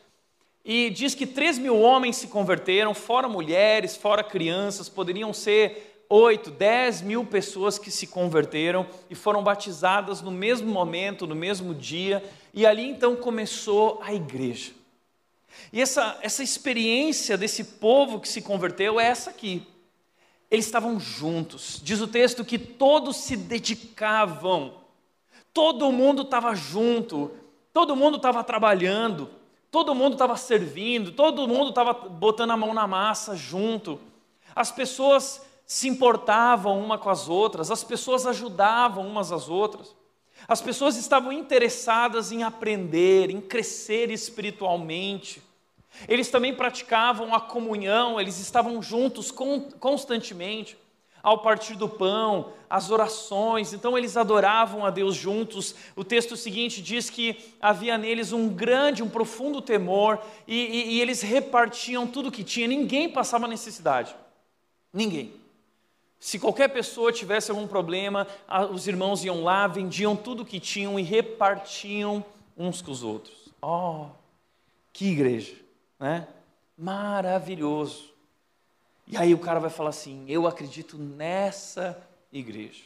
e 0.63 0.91
diz 0.91 1.15
que 1.15 1.25
3 1.25 1.57
mil 1.57 1.79
homens 1.79 2.17
se 2.17 2.27
converteram, 2.27 2.93
fora 2.93 3.27
mulheres, 3.27 3.97
fora 3.97 4.23
crianças, 4.23 4.87
poderiam 4.87 5.33
ser 5.33 5.98
8, 6.11 6.49
10 6.49 7.03
mil 7.03 7.23
pessoas 7.23 7.77
que 7.77 7.91
se 7.91 8.07
converteram 8.07 8.87
e 9.11 9.13
foram 9.15 9.43
batizadas 9.43 10.21
no 10.21 10.31
mesmo 10.31 10.67
momento, 10.67 11.27
no 11.27 11.35
mesmo 11.35 11.75
dia, 11.75 12.27
e 12.51 12.65
ali 12.65 12.89
então 12.89 13.15
começou 13.15 14.01
a 14.03 14.11
igreja. 14.11 14.71
E 15.71 15.79
essa, 15.79 16.17
essa 16.21 16.41
experiência 16.41 17.37
desse 17.37 17.63
povo 17.63 18.19
que 18.19 18.27
se 18.27 18.41
converteu 18.41 18.99
é 18.99 19.05
essa 19.05 19.29
aqui. 19.29 19.67
Eles 20.49 20.65
estavam 20.65 20.99
juntos. 20.99 21.79
Diz 21.83 22.01
o 22.01 22.07
texto 22.07 22.43
que 22.43 22.57
todos 22.57 23.17
se 23.17 23.37
dedicavam, 23.37 24.73
todo 25.53 25.91
mundo 25.91 26.23
estava 26.23 26.55
junto, 26.55 27.31
todo 27.71 27.95
mundo 27.95 28.17
estava 28.17 28.43
trabalhando, 28.43 29.29
todo 29.69 29.93
mundo 29.93 30.13
estava 30.13 30.35
servindo, 30.35 31.11
todo 31.11 31.47
mundo 31.47 31.69
estava 31.69 31.93
botando 31.93 32.49
a 32.49 32.57
mão 32.57 32.73
na 32.73 32.87
massa 32.87 33.35
junto. 33.35 33.99
As 34.55 34.71
pessoas 34.71 35.47
se 35.69 35.87
importavam 35.87 36.83
uma 36.83 36.97
com 36.97 37.11
as 37.11 37.29
outras, 37.29 37.69
as 37.69 37.83
pessoas 37.83 38.25
ajudavam 38.25 39.05
umas 39.05 39.31
às 39.31 39.47
outras, 39.47 39.95
as 40.47 40.59
pessoas 40.59 40.97
estavam 40.97 41.31
interessadas 41.31 42.31
em 42.31 42.41
aprender, 42.41 43.29
em 43.29 43.39
crescer 43.39 44.09
espiritualmente. 44.09 45.43
Eles 46.07 46.27
também 46.31 46.55
praticavam 46.55 47.35
a 47.35 47.39
comunhão, 47.39 48.19
eles 48.19 48.39
estavam 48.39 48.81
juntos 48.81 49.31
constantemente, 49.79 50.75
ao 51.21 51.37
partir 51.43 51.75
do 51.75 51.87
pão, 51.87 52.51
as 52.67 52.89
orações, 52.89 53.71
então 53.71 53.95
eles 53.95 54.17
adoravam 54.17 54.83
a 54.83 54.89
Deus 54.89 55.15
juntos. 55.15 55.75
O 55.95 56.03
texto 56.03 56.35
seguinte 56.35 56.81
diz 56.81 57.11
que 57.11 57.37
havia 57.61 57.95
neles 57.95 58.31
um 58.31 58.49
grande, 58.49 59.03
um 59.03 59.09
profundo 59.09 59.61
temor, 59.61 60.19
e, 60.47 60.55
e, 60.55 60.93
e 60.93 61.01
eles 61.01 61.21
repartiam 61.21 62.07
tudo 62.07 62.31
que 62.31 62.43
tinha, 62.43 62.67
ninguém 62.67 63.07
passava 63.07 63.47
necessidade, 63.47 64.15
ninguém. 64.91 65.38
Se 66.19 66.37
qualquer 66.37 66.67
pessoa 66.67 67.13
tivesse 67.13 67.49
algum 67.49 67.65
problema, 67.65 68.27
os 68.71 68.87
irmãos 68.87 69.23
iam 69.23 69.43
lá, 69.43 69.67
vendiam 69.67 70.15
tudo 70.15 70.45
que 70.45 70.59
tinham 70.59 70.99
e 70.99 71.03
repartiam 71.03 72.23
uns 72.57 72.81
com 72.81 72.91
os 72.91 73.03
outros. 73.03 73.49
Oh, 73.61 74.07
que 74.91 75.05
igreja, 75.05 75.55
né? 75.97 76.27
Maravilhoso. 76.77 78.09
E 79.07 79.17
aí 79.17 79.33
o 79.33 79.39
cara 79.39 79.59
vai 79.59 79.69
falar 79.69 79.89
assim: 79.89 80.25
Eu 80.27 80.45
acredito 80.45 80.97
nessa 80.97 82.01
igreja. 82.31 82.83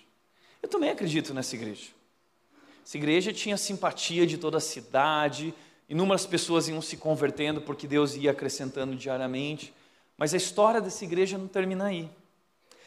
Eu 0.62 0.70
também 0.70 0.92
acredito 0.92 1.34
nessa 1.34 1.56
igreja. 1.56 1.90
Essa 2.86 2.98
igreja 2.98 3.34
tinha 3.34 3.58
simpatia 3.58 4.28
de 4.28 4.38
toda 4.38 4.58
a 4.58 4.62
cidade, 4.62 5.54
inúmeras 5.90 6.26
pessoas 6.26 6.68
iam 6.68 6.82
se 6.82 6.98
convertendo 6.98 7.62
porque 7.62 7.88
Deus 7.88 8.16
ia 8.16 8.32
acrescentando 8.32 8.96
diariamente. 8.96 9.74
Mas 10.18 10.34
a 10.34 10.38
história 10.38 10.80
dessa 10.80 11.04
igreja 11.04 11.38
não 11.38 11.48
termina 11.48 11.86
aí. 11.86 12.10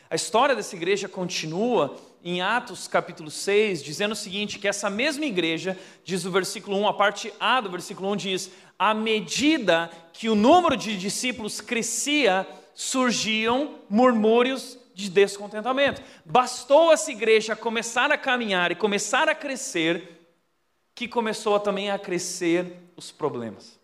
A 0.09 0.15
história 0.15 0.55
dessa 0.55 0.77
igreja 0.77 1.09
continua 1.09 1.97
em 2.23 2.41
Atos 2.41 2.87
capítulo 2.87 3.31
6, 3.31 3.83
dizendo 3.83 4.13
o 4.13 4.17
seguinte: 4.17 4.59
que 4.59 4.69
essa 4.69 4.89
mesma 4.89 5.25
igreja, 5.25 5.79
diz 6.05 6.25
o 6.25 6.31
versículo 6.31 6.77
1, 6.79 6.89
a 6.89 6.95
parte 6.95 7.33
A 7.41 7.61
do 7.61 7.71
versículo 7.71 8.11
1 8.13 8.17
diz: 8.17 8.51
à 8.79 8.95
medida 8.95 9.91
que 10.13 10.29
o 10.29 10.35
número 10.35 10.77
de 10.77 10.97
discípulos 10.97 11.61
crescia, 11.61 12.47
surgiam 12.75 13.81
murmúrios 13.89 14.79
de 14.95 15.11
descontentamento. 15.11 16.03
Bastou 16.25 16.93
essa 16.93 17.11
igreja 17.11 17.57
começar 17.57 18.13
a 18.13 18.19
caminhar 18.19 18.71
e 18.71 18.77
começar 18.77 19.29
a 19.29 19.35
crescer, 19.35 20.31
que 20.95 21.09
começou 21.09 21.59
também 21.59 21.91
a 21.91 21.99
crescer 21.99 22.77
os 22.97 23.11
problemas. 23.11 23.79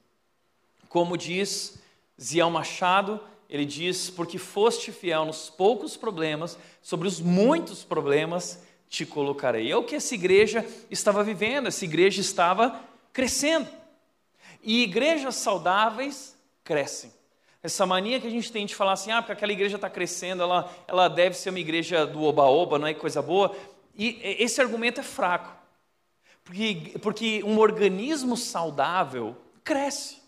Como 0.88 1.16
diz 1.16 1.82
Ziel 2.20 2.50
Machado, 2.50 3.20
ele 3.52 3.66
diz: 3.66 4.08
Porque 4.08 4.38
foste 4.38 4.90
fiel 4.90 5.26
nos 5.26 5.50
poucos 5.50 5.94
problemas, 5.94 6.58
sobre 6.80 7.06
os 7.06 7.20
muitos 7.20 7.84
problemas 7.84 8.62
te 8.88 9.04
colocarei. 9.04 9.70
É 9.70 9.76
o 9.76 9.84
que 9.84 9.94
essa 9.94 10.14
igreja 10.14 10.66
estava 10.90 11.22
vivendo, 11.22 11.68
essa 11.68 11.84
igreja 11.84 12.22
estava 12.22 12.80
crescendo. 13.12 13.68
E 14.62 14.82
igrejas 14.82 15.34
saudáveis 15.36 16.34
crescem. 16.64 17.12
Essa 17.62 17.84
mania 17.84 18.18
que 18.18 18.26
a 18.26 18.30
gente 18.30 18.50
tem 18.50 18.64
de 18.64 18.74
falar 18.74 18.92
assim, 18.92 19.12
ah, 19.12 19.20
porque 19.20 19.32
aquela 19.32 19.52
igreja 19.52 19.76
está 19.76 19.90
crescendo, 19.90 20.42
ela, 20.42 20.74
ela 20.88 21.08
deve 21.08 21.36
ser 21.36 21.50
uma 21.50 21.60
igreja 21.60 22.06
do 22.06 22.22
oba-oba, 22.22 22.78
não 22.78 22.86
é 22.86 22.94
coisa 22.94 23.20
boa. 23.20 23.54
E 23.94 24.18
esse 24.38 24.62
argumento 24.62 25.00
é 25.00 25.02
fraco. 25.04 25.54
Porque, 26.42 26.98
porque 27.02 27.44
um 27.44 27.58
organismo 27.58 28.34
saudável 28.34 29.36
cresce. 29.62 30.22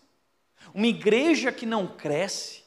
Uma 0.73 0.87
igreja 0.87 1.51
que 1.51 1.65
não 1.65 1.87
cresce, 1.87 2.64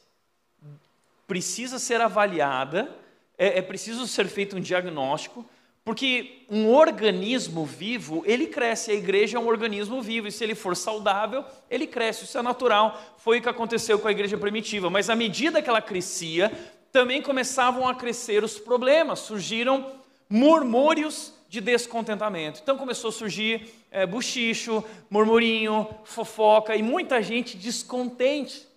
precisa 1.29 1.79
ser 1.79 2.01
avaliada, 2.01 2.93
é, 3.37 3.59
é 3.59 3.61
preciso 3.61 4.05
ser 4.05 4.27
feito 4.27 4.57
um 4.57 4.59
diagnóstico, 4.59 5.45
Porque 5.89 6.45
um 6.51 6.69
organismo 6.69 7.65
vivo, 7.65 8.21
ele 8.23 8.45
cresce, 8.45 8.91
a 8.91 8.93
igreja 8.93 9.37
é 9.37 9.39
um 9.39 9.47
organismo 9.47 10.01
vivo, 10.03 10.27
e 10.27 10.31
se 10.31 10.43
ele 10.43 10.53
for 10.53 10.75
saudável, 10.75 11.43
ele 11.67 11.87
cresce, 11.87 12.25
isso 12.25 12.37
é 12.37 12.43
natural. 12.43 13.01
Foi 13.17 13.39
o 13.39 13.41
que 13.41 13.49
aconteceu 13.49 13.97
com 13.97 14.07
a 14.07 14.11
igreja 14.11 14.37
primitiva, 14.37 14.87
mas 14.87 15.09
à 15.09 15.15
medida 15.15 15.63
que 15.63 15.69
ela 15.69 15.81
crescia, 15.81 16.51
também 16.91 17.23
começavam 17.23 17.87
a 17.87 17.95
crescer 17.95 18.43
os 18.43 18.59
problemas, 18.59 19.17
surgiram 19.19 19.91
murmúrios 20.29 21.33
de 21.49 21.59
descontentamento. 21.59 22.59
Então 22.61 22.77
começou 22.77 23.09
a 23.09 23.13
surgir 23.13 23.73
é, 23.89 24.05
buchicho, 24.05 24.83
murmurinho, 25.09 25.87
fofoca 26.03 26.75
e 26.75 26.83
muita 26.83 27.19
gente 27.23 27.57
descontente. 27.57 28.68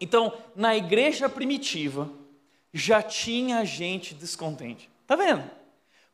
Então, 0.00 0.32
na 0.56 0.74
igreja 0.74 1.28
primitiva, 1.28 2.10
já 2.72 3.02
tinha 3.02 3.64
gente 3.64 4.14
descontente. 4.14 4.88
Tá 5.06 5.16
vendo? 5.16 5.44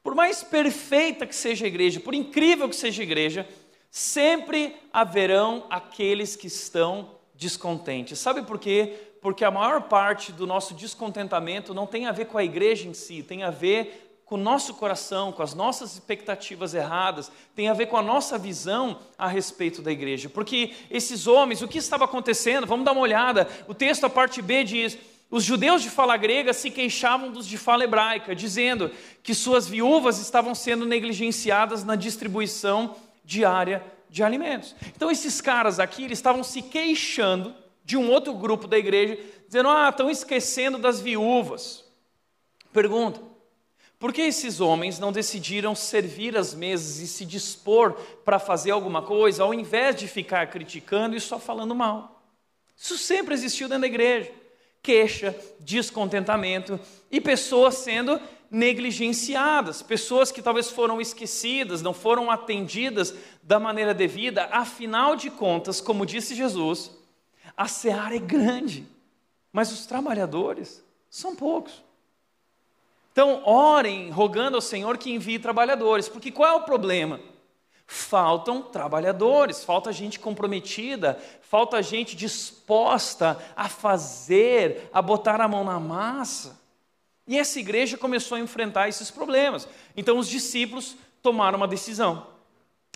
Por 0.02 0.14
mais 0.14 0.42
perfeita 0.42 1.26
que 1.26 1.34
seja 1.34 1.64
a 1.64 1.68
igreja, 1.68 2.00
por 2.00 2.14
incrível 2.14 2.68
que 2.68 2.76
seja 2.76 3.02
a 3.02 3.04
igreja, 3.04 3.48
sempre 3.90 4.76
haverão 4.92 5.66
aqueles 5.70 6.36
que 6.36 6.46
estão 6.46 7.16
descontentes. 7.34 8.18
Sabe 8.18 8.42
por 8.42 8.58
quê? 8.58 8.94
Porque 9.20 9.44
a 9.44 9.50
maior 9.50 9.82
parte 9.82 10.32
do 10.32 10.46
nosso 10.46 10.74
descontentamento 10.74 11.74
não 11.74 11.86
tem 11.86 12.06
a 12.06 12.12
ver 12.12 12.26
com 12.26 12.38
a 12.38 12.44
igreja 12.44 12.88
em 12.88 12.94
si, 12.94 13.22
tem 13.22 13.42
a 13.42 13.50
ver 13.50 14.05
com 14.26 14.34
o 14.34 14.38
nosso 14.38 14.74
coração, 14.74 15.30
com 15.30 15.42
as 15.42 15.54
nossas 15.54 15.94
expectativas 15.94 16.74
erradas, 16.74 17.30
tem 17.54 17.68
a 17.68 17.72
ver 17.72 17.86
com 17.86 17.96
a 17.96 18.02
nossa 18.02 18.36
visão 18.36 18.98
a 19.16 19.28
respeito 19.28 19.80
da 19.80 19.92
igreja. 19.92 20.28
Porque 20.28 20.74
esses 20.90 21.28
homens, 21.28 21.62
o 21.62 21.68
que 21.68 21.78
estava 21.78 22.04
acontecendo? 22.04 22.66
Vamos 22.66 22.84
dar 22.84 22.90
uma 22.90 23.02
olhada. 23.02 23.48
O 23.68 23.72
texto, 23.72 24.04
a 24.04 24.10
parte 24.10 24.42
B, 24.42 24.64
diz: 24.64 24.98
os 25.30 25.44
judeus 25.44 25.80
de 25.80 25.88
fala 25.88 26.16
grega 26.16 26.52
se 26.52 26.72
queixavam 26.72 27.30
dos 27.30 27.46
de 27.46 27.56
fala 27.56 27.84
hebraica, 27.84 28.34
dizendo 28.34 28.90
que 29.22 29.32
suas 29.32 29.68
viúvas 29.68 30.18
estavam 30.18 30.56
sendo 30.56 30.84
negligenciadas 30.84 31.84
na 31.84 31.94
distribuição 31.94 32.96
diária 33.24 33.80
de 34.10 34.24
alimentos. 34.24 34.74
Então 34.88 35.08
esses 35.08 35.40
caras 35.40 35.78
aqui, 35.78 36.02
eles 36.02 36.18
estavam 36.18 36.42
se 36.42 36.62
queixando 36.62 37.54
de 37.84 37.96
um 37.96 38.10
outro 38.10 38.34
grupo 38.34 38.66
da 38.66 38.76
igreja, 38.76 39.20
dizendo: 39.46 39.68
"Ah, 39.68 39.88
estão 39.88 40.10
esquecendo 40.10 40.78
das 40.78 41.00
viúvas". 41.00 41.84
Pergunta: 42.72 43.35
por 43.98 44.12
que 44.12 44.22
esses 44.22 44.60
homens 44.60 44.98
não 44.98 45.10
decidiram 45.10 45.74
servir 45.74 46.36
as 46.36 46.54
mesas 46.54 46.98
e 46.98 47.06
se 47.06 47.24
dispor 47.24 47.94
para 48.24 48.38
fazer 48.38 48.70
alguma 48.70 49.02
coisa, 49.02 49.42
ao 49.42 49.54
invés 49.54 49.96
de 49.96 50.06
ficar 50.06 50.46
criticando 50.48 51.16
e 51.16 51.20
só 51.20 51.38
falando 51.38 51.74
mal? 51.74 52.22
Isso 52.76 52.98
sempre 52.98 53.34
existiu 53.34 53.68
dentro 53.68 53.82
da 53.82 53.86
igreja 53.86 54.30
queixa, 54.86 55.36
descontentamento 55.58 56.78
e 57.10 57.20
pessoas 57.20 57.74
sendo 57.74 58.20
negligenciadas, 58.48 59.82
pessoas 59.82 60.30
que 60.30 60.40
talvez 60.40 60.70
foram 60.70 61.00
esquecidas, 61.00 61.82
não 61.82 61.92
foram 61.92 62.30
atendidas 62.30 63.12
da 63.42 63.58
maneira 63.58 63.92
devida. 63.92 64.44
Afinal 64.52 65.16
de 65.16 65.28
contas, 65.28 65.80
como 65.80 66.06
disse 66.06 66.36
Jesus, 66.36 66.92
a 67.56 67.66
seara 67.66 68.14
é 68.14 68.20
grande, 68.20 68.86
mas 69.52 69.72
os 69.72 69.86
trabalhadores 69.86 70.84
são 71.10 71.34
poucos. 71.34 71.82
Então, 73.16 73.40
orem 73.46 74.10
rogando 74.10 74.58
ao 74.58 74.60
Senhor 74.60 74.98
que 74.98 75.10
envie 75.10 75.38
trabalhadores, 75.38 76.06
porque 76.06 76.30
qual 76.30 76.50
é 76.50 76.52
o 76.52 76.64
problema? 76.64 77.18
Faltam 77.86 78.60
trabalhadores, 78.60 79.64
falta 79.64 79.90
gente 79.90 80.20
comprometida, 80.20 81.18
falta 81.40 81.82
gente 81.82 82.14
disposta 82.14 83.42
a 83.56 83.70
fazer, 83.70 84.90
a 84.92 85.00
botar 85.00 85.40
a 85.40 85.48
mão 85.48 85.64
na 85.64 85.80
massa. 85.80 86.60
E 87.26 87.38
essa 87.38 87.58
igreja 87.58 87.96
começou 87.96 88.36
a 88.36 88.40
enfrentar 88.40 88.86
esses 88.90 89.10
problemas. 89.10 89.66
Então 89.96 90.18
os 90.18 90.28
discípulos 90.28 90.94
tomaram 91.22 91.56
uma 91.56 91.66
decisão. 91.66 92.26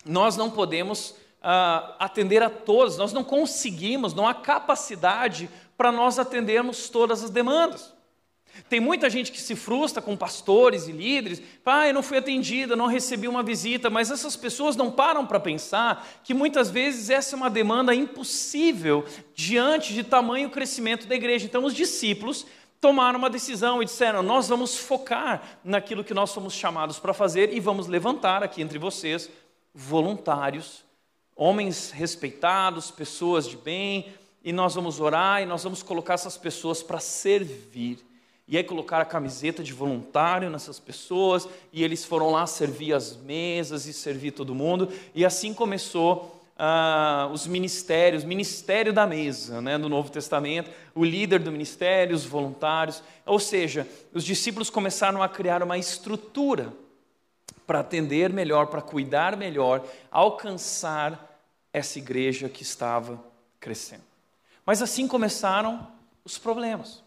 Nós 0.05 0.37
não 0.37 0.51
podemos 0.51 1.13
uh, 1.39 1.95
atender 1.99 2.43
a 2.43 2.51
todos, 2.51 2.99
nós 2.99 3.15
não 3.15 3.25
conseguimos, 3.25 4.13
não 4.13 4.29
há 4.29 4.35
capacidade 4.35 5.49
para 5.79 5.91
nós 5.91 6.19
atendermos 6.19 6.91
todas 6.91 7.25
as 7.25 7.31
demandas. 7.31 7.99
Tem 8.69 8.81
muita 8.81 9.09
gente 9.09 9.33
que 9.33 9.41
se 9.41 9.55
frustra 9.57 10.03
com 10.03 10.17
pastores 10.17 10.87
e 10.87 10.93
líderes, 10.93 11.43
ah, 11.65 11.87
eu 11.87 11.95
não 11.95 12.03
fui 12.03 12.19
atendida, 12.19 12.77
não 12.77 12.87
recebi 12.87 13.27
uma 13.27 13.43
visita, 13.43 13.89
mas 13.89 14.11
essas 14.11 14.37
pessoas 14.37 14.77
não 14.77 14.91
param 14.91 15.27
para 15.27 15.41
pensar 15.41 16.07
que 16.25 16.35
muitas 16.35 16.71
vezes 16.71 17.11
essa 17.11 17.35
é 17.35 17.37
uma 17.37 17.51
demanda 17.51 17.95
impossível 17.95 19.05
diante 19.35 19.95
de 19.95 20.03
tamanho 20.03 20.51
crescimento 20.51 21.07
da 21.07 21.15
igreja. 21.15 21.47
Então 21.47 21.65
os 21.65 21.75
discípulos 21.75 22.47
tomaram 22.81 23.19
uma 23.19 23.31
decisão 23.31 23.83
e 23.83 23.85
disseram: 23.85 24.23
Nós 24.23 24.49
vamos 24.49 24.77
focar 24.77 25.43
naquilo 25.65 26.05
que 26.05 26.15
nós 26.15 26.31
somos 26.31 26.55
chamados 26.55 26.99
para 26.99 27.15
fazer 27.15 27.53
e 27.53 27.61
vamos 27.61 27.87
levantar 27.87 28.43
aqui 28.43 28.63
entre 28.63 28.79
vocês 28.79 29.31
voluntários, 29.73 30.85
homens 31.37 31.91
respeitados, 31.93 32.91
pessoas 32.91 33.49
de 33.49 33.57
bem, 33.57 34.13
e 34.43 34.53
nós 34.53 34.75
vamos 34.75 35.01
orar 35.01 35.43
e 35.43 35.47
nós 35.47 35.63
vamos 35.63 35.83
colocar 35.83 36.15
essas 36.15 36.37
pessoas 36.37 36.83
para 36.83 36.99
servir 36.99 38.10
e 38.51 38.57
aí 38.57 38.65
colocaram 38.65 39.03
a 39.03 39.07
camiseta 39.07 39.63
de 39.63 39.73
voluntário 39.73 40.51
nessas 40.51 40.81
pessoas, 40.81 41.49
e 41.73 41.85
eles 41.85 42.05
foram 42.05 42.31
lá 42.31 42.45
servir 42.49 42.93
as 42.93 43.17
mesas 43.17 43.87
e 43.87 43.93
servir 43.93 44.33
todo 44.33 44.57
mundo, 44.57 44.93
e 45.15 45.25
assim 45.25 45.55
começou 45.55 46.37
ah, 46.59 47.31
os 47.33 47.47
ministérios, 47.47 48.25
ministério 48.25 48.93
da 48.93 49.07
mesa, 49.07 49.61
né, 49.61 49.79
no 49.79 49.89
Novo 49.89 50.11
Testamento, 50.11 50.69
o 50.97 51.05
líder 51.05 51.39
do 51.39 51.53
ministério, 51.53 52.15
os 52.15 52.25
voluntários, 52.25 53.05
ou 53.25 53.39
seja, 53.39 53.87
os 54.13 54.25
discípulos 54.25 54.69
começaram 54.69 55.23
a 55.23 55.29
criar 55.29 55.63
uma 55.63 55.79
estrutura 55.79 56.73
para 57.69 57.79
atender 57.79 58.33
melhor, 58.33 58.67
para 58.67 58.83
cuidar 58.83 59.37
melhor, 59.37 59.87
alcançar 60.11 61.41
essa 61.73 62.01
igreja 62.01 62.49
que 62.49 62.65
estava 62.65 63.23
crescendo. 63.61 64.03
Mas 64.67 64.83
assim 64.83 65.07
começaram 65.07 65.87
os 66.25 66.37
problemas. 66.37 67.01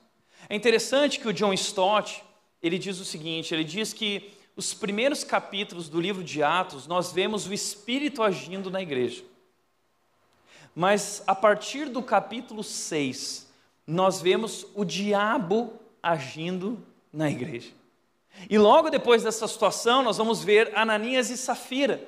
É 0.50 0.56
interessante 0.56 1.20
que 1.20 1.28
o 1.28 1.34
John 1.34 1.54
Stott, 1.54 2.24
ele 2.62 2.78
diz 2.78 3.00
o 3.00 3.06
seguinte, 3.06 3.54
ele 3.54 3.64
diz 3.64 3.94
que 3.94 4.34
os 4.56 4.74
primeiros 4.74 5.24
capítulos 5.24 5.90
do 5.90 6.00
livro 6.00 6.24
de 6.24 6.44
Atos, 6.44 6.86
nós 6.86 7.12
vemos 7.12 7.48
o 7.48 7.54
Espírito 7.54 8.22
agindo 8.22 8.70
na 8.70 8.82
igreja. 8.82 9.24
Mas 10.76 11.24
a 11.26 11.36
partir 11.36 11.90
do 11.90 12.02
capítulo 12.02 12.64
6, 12.64 13.48
nós 13.86 14.22
vemos 14.22 14.66
o 14.76 14.84
diabo 14.84 15.74
agindo 16.02 16.82
na 17.12 17.30
igreja. 17.30 17.72
E 18.50 18.58
logo 18.58 18.90
depois 18.90 19.24
dessa 19.24 19.48
situação, 19.48 20.04
nós 20.04 20.18
vamos 20.18 20.44
ver 20.44 20.76
Ananias 20.76 21.30
e 21.30 21.38
Safira, 21.38 22.04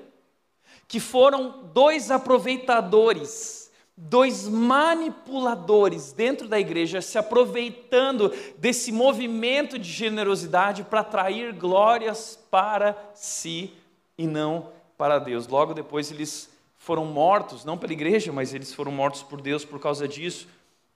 que 0.87 0.99
foram 0.99 1.63
dois 1.73 2.11
aproveitadores 2.11 3.64
dois 3.97 4.47
manipuladores 4.47 6.11
dentro 6.11 6.47
da 6.47 6.59
igreja 6.59 7.01
se 7.01 7.17
aproveitando 7.17 8.31
desse 8.57 8.91
movimento 8.91 9.79
de 9.79 9.89
generosidade 9.89 10.83
para 10.83 10.99
atrair 10.99 11.53
glórias 11.53 12.37
para 12.51 12.97
si 13.13 13.73
e 14.17 14.27
não 14.27 14.69
para 14.97 15.19
Deus. 15.19 15.47
Logo 15.47 15.73
depois 15.73 16.11
eles 16.11 16.49
foram 16.77 17.05
mortos, 17.05 17.63
não 17.63 17.77
pela 17.77 17.93
igreja, 17.93 18.31
mas 18.31 18.53
eles 18.53 18.73
foram 18.73 18.91
mortos 18.91 19.23
por 19.23 19.41
Deus 19.41 19.63
por 19.63 19.79
causa 19.79 20.07
disso, 20.07 20.47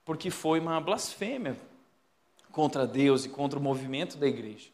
porque 0.03 0.29
foi 0.29 0.59
uma 0.59 0.79
blasfêmia 0.81 1.57
contra 2.51 2.85
Deus 2.85 3.25
e 3.25 3.29
contra 3.29 3.57
o 3.57 3.61
movimento 3.61 4.17
da 4.17 4.27
igreja. 4.27 4.67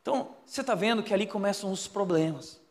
Então, 0.00 0.34
você 0.44 0.62
está 0.62 0.74
vendo 0.74 1.02
que 1.02 1.14
ali 1.14 1.26
começam 1.26 1.70
os 1.70 1.86
problemas 1.86 2.61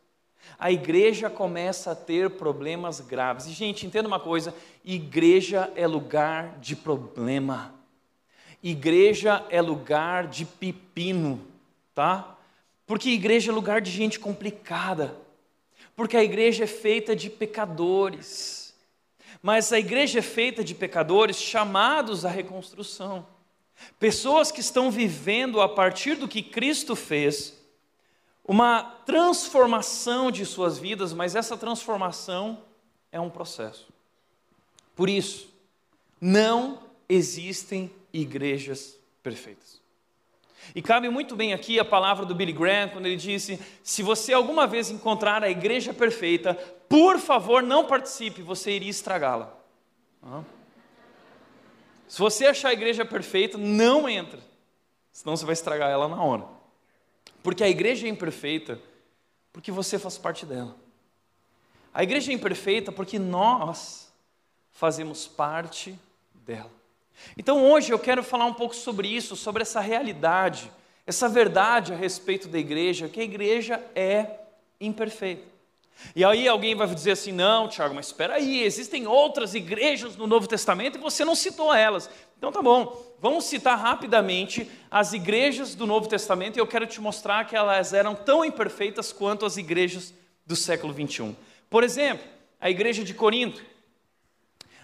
a 0.57 0.71
igreja 0.71 1.29
começa 1.29 1.91
a 1.91 1.95
ter 1.95 2.29
problemas 2.31 2.99
graves. 2.99 3.47
E, 3.47 3.51
gente, 3.51 3.85
entenda 3.85 4.07
uma 4.07 4.19
coisa: 4.19 4.53
igreja 4.85 5.71
é 5.75 5.87
lugar 5.87 6.59
de 6.59 6.75
problema. 6.75 7.73
Igreja 8.61 9.43
é 9.49 9.59
lugar 9.59 10.27
de 10.27 10.45
pepino, 10.45 11.41
tá? 11.95 12.37
Porque 12.85 13.09
igreja 13.09 13.51
é 13.51 13.55
lugar 13.55 13.81
de 13.81 13.89
gente 13.89 14.19
complicada. 14.19 15.15
Porque 15.95 16.15
a 16.15 16.23
igreja 16.23 16.65
é 16.65 16.67
feita 16.67 17.15
de 17.15 17.29
pecadores. 17.29 18.75
Mas 19.41 19.73
a 19.73 19.79
igreja 19.79 20.19
é 20.19 20.21
feita 20.21 20.63
de 20.63 20.75
pecadores 20.75 21.37
chamados 21.41 22.23
à 22.23 22.29
reconstrução. 22.29 23.25
Pessoas 23.99 24.51
que 24.51 24.59
estão 24.59 24.91
vivendo 24.91 25.59
a 25.59 25.67
partir 25.67 26.15
do 26.15 26.27
que 26.27 26.43
Cristo 26.43 26.95
fez 26.95 27.59
uma 28.43 28.83
transformação 29.05 30.31
de 30.31 30.45
suas 30.45 30.77
vidas, 30.77 31.13
mas 31.13 31.35
essa 31.35 31.55
transformação 31.55 32.63
é 33.11 33.19
um 33.19 33.29
processo. 33.29 33.87
Por 34.95 35.09
isso, 35.09 35.49
não 36.19 36.79
existem 37.07 37.91
igrejas 38.13 38.97
perfeitas. 39.23 39.81
E 40.75 40.81
cabe 40.81 41.09
muito 41.09 41.35
bem 41.35 41.53
aqui 41.53 41.79
a 41.79 41.85
palavra 41.85 42.25
do 42.25 42.35
Billy 42.35 42.53
Graham, 42.53 42.89
quando 42.89 43.07
ele 43.07 43.15
disse: 43.15 43.59
se 43.83 44.03
você 44.03 44.31
alguma 44.31 44.67
vez 44.67 44.89
encontrar 44.89 45.43
a 45.43 45.49
igreja 45.49 45.93
perfeita, 45.93 46.53
por 46.87 47.19
favor 47.19 47.63
não 47.63 47.85
participe, 47.85 48.41
você 48.41 48.71
iria 48.71 48.89
estragá-la. 48.89 49.57
Se 52.07 52.19
você 52.19 52.45
achar 52.45 52.69
a 52.69 52.73
igreja 52.73 53.03
perfeita, 53.03 53.57
não 53.57 54.07
entra, 54.07 54.39
senão 55.11 55.35
você 55.35 55.45
vai 55.45 55.53
estragar 55.53 55.89
ela 55.89 56.07
na 56.07 56.21
hora. 56.21 56.60
Porque 57.43 57.63
a 57.63 57.69
igreja 57.69 58.07
é 58.07 58.09
imperfeita 58.09 58.79
porque 59.51 59.71
você 59.71 59.99
faz 59.99 60.17
parte 60.17 60.45
dela. 60.45 60.75
A 61.93 62.03
igreja 62.03 62.31
é 62.31 62.35
imperfeita 62.35 62.91
porque 62.91 63.19
nós 63.19 64.11
fazemos 64.71 65.27
parte 65.27 65.97
dela. 66.33 66.71
Então 67.37 67.69
hoje 67.69 67.91
eu 67.91 67.99
quero 67.99 68.23
falar 68.23 68.45
um 68.45 68.53
pouco 68.53 68.75
sobre 68.75 69.07
isso, 69.07 69.35
sobre 69.35 69.61
essa 69.61 69.79
realidade, 69.79 70.71
essa 71.05 71.27
verdade 71.27 71.93
a 71.93 71.95
respeito 71.95 72.47
da 72.47 72.57
igreja, 72.57 73.09
que 73.09 73.19
a 73.19 73.23
igreja 73.23 73.83
é 73.93 74.39
imperfeita. 74.79 75.50
E 76.15 76.25
aí 76.25 76.47
alguém 76.47 76.75
vai 76.75 76.87
dizer 76.87 77.11
assim: 77.11 77.31
não, 77.31 77.67
Tiago, 77.67 77.93
mas 77.93 78.07
espera 78.07 78.35
aí, 78.35 78.63
existem 78.63 79.07
outras 79.07 79.53
igrejas 79.53 80.15
no 80.15 80.27
Novo 80.27 80.47
Testamento 80.47 80.97
e 80.97 81.01
você 81.01 81.23
não 81.23 81.35
citou 81.35 81.73
elas. 81.73 82.09
Então 82.37 82.51
tá 82.51 82.61
bom, 82.61 83.15
vamos 83.19 83.45
citar 83.45 83.77
rapidamente 83.77 84.69
as 84.89 85.13
igrejas 85.13 85.75
do 85.75 85.85
Novo 85.85 86.07
Testamento 86.07 86.57
e 86.57 86.59
eu 86.59 86.67
quero 86.67 86.87
te 86.87 86.99
mostrar 86.99 87.45
que 87.45 87.55
elas 87.55 87.93
eram 87.93 88.15
tão 88.15 88.43
imperfeitas 88.43 89.13
quanto 89.13 89.45
as 89.45 89.57
igrejas 89.57 90.13
do 90.45 90.55
século 90.55 90.91
21. 90.91 91.35
Por 91.69 91.83
exemplo, 91.83 92.27
a 92.59 92.69
igreja 92.69 93.03
de 93.03 93.13
Corinto. 93.13 93.63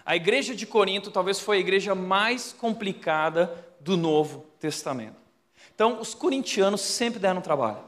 A 0.06 0.16
igreja 0.16 0.54
de 0.54 0.64
Corinto 0.66 1.10
talvez 1.10 1.38
foi 1.38 1.58
a 1.58 1.60
igreja 1.60 1.94
mais 1.94 2.52
complicada 2.52 3.52
do 3.80 3.96
Novo 3.96 4.46
Testamento. 4.58 5.16
Então, 5.74 6.00
os 6.00 6.14
corintianos 6.14 6.80
sempre 6.80 7.20
deram 7.20 7.40
trabalho. 7.40 7.78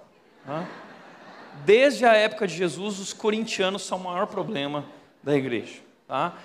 Tá? 0.45 0.69
Desde 1.65 2.05
a 2.05 2.15
época 2.15 2.47
de 2.47 2.55
Jesus, 2.55 2.99
os 2.99 3.13
corintianos 3.13 3.83
são 3.83 3.99
o 3.99 4.05
maior 4.05 4.27
problema 4.27 4.85
da 5.23 5.37
igreja. 5.37 5.81
Tá? 6.07 6.37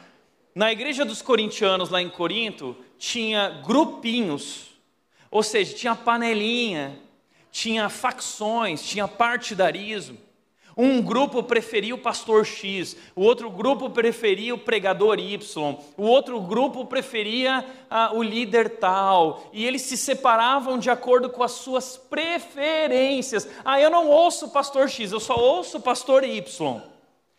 Na 0.54 0.72
igreja 0.72 1.04
dos 1.04 1.22
corintianos, 1.22 1.90
lá 1.90 2.02
em 2.02 2.10
Corinto, 2.10 2.76
tinha 2.98 3.62
grupinhos, 3.66 4.72
ou 5.30 5.44
seja, 5.44 5.76
tinha 5.76 5.96
panelinha, 5.96 6.98
tinha 7.52 7.90
facções, 7.90 8.82
tinha 8.84 9.08
partidarismo. 9.08 10.18
Um 10.78 11.02
grupo 11.02 11.42
preferia 11.42 11.96
o 11.96 11.98
pastor 11.98 12.46
X, 12.46 12.98
o 13.16 13.22
outro 13.22 13.50
grupo 13.50 13.90
preferia 13.90 14.54
o 14.54 14.58
pregador 14.58 15.20
Y, 15.20 15.78
o 15.96 16.04
outro 16.04 16.42
grupo 16.42 16.86
preferia 16.86 17.66
ah, 17.90 18.12
o 18.14 18.22
líder 18.22 18.78
tal, 18.78 19.50
e 19.54 19.66
eles 19.66 19.84
se 19.84 19.96
separavam 19.96 20.78
de 20.78 20.90
acordo 20.90 21.30
com 21.30 21.44
as 21.44 21.54
suas 21.54 21.96
preferências. 21.98 23.48
Ah, 23.64 23.80
eu 23.80 23.90
não 23.90 24.10
ouço 24.10 24.48
o 24.48 24.52
pastor 24.52 24.90
X, 24.90 25.14
eu 25.14 25.20
só 25.20 25.36
ouço 25.36 25.78
o 25.78 25.82
pastor 25.82 26.26
Y. 26.26 26.82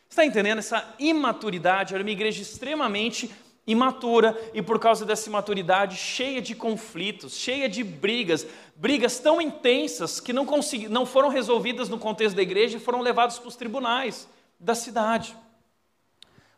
Está 0.08 0.24
entendendo? 0.24 0.58
Essa 0.58 0.94
imaturidade 0.98 1.92
era 1.92 2.02
uma 2.02 2.10
igreja 2.10 2.40
extremamente 2.40 3.30
imatura 3.66 4.38
e 4.54 4.62
por 4.62 4.78
causa 4.78 5.04
dessa 5.04 5.28
imaturidade 5.28 5.96
cheia 5.96 6.40
de 6.40 6.54
conflitos, 6.54 7.34
cheia 7.34 7.68
de 7.68 7.82
brigas, 7.82 8.46
brigas 8.76 9.18
tão 9.18 9.40
intensas 9.40 10.20
que 10.20 10.32
não, 10.32 10.46
consegui, 10.46 10.88
não 10.88 11.04
foram 11.04 11.28
resolvidas 11.28 11.88
no 11.88 11.98
contexto 11.98 12.36
da 12.36 12.42
igreja 12.42 12.76
e 12.76 12.80
foram 12.80 13.00
levadas 13.00 13.38
para 13.38 13.48
os 13.48 13.56
tribunais 13.56 14.28
da 14.60 14.74
cidade. 14.74 15.36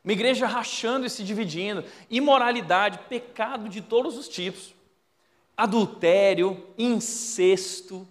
Uma 0.04 0.12
igreja 0.12 0.46
rachando 0.46 1.06
e 1.06 1.10
se 1.10 1.22
dividindo, 1.22 1.84
imoralidade, 2.10 3.00
pecado 3.08 3.68
de 3.68 3.80
todos 3.80 4.16
os 4.16 4.28
tipos, 4.28 4.74
adultério, 5.56 6.62
incesto, 6.76 8.06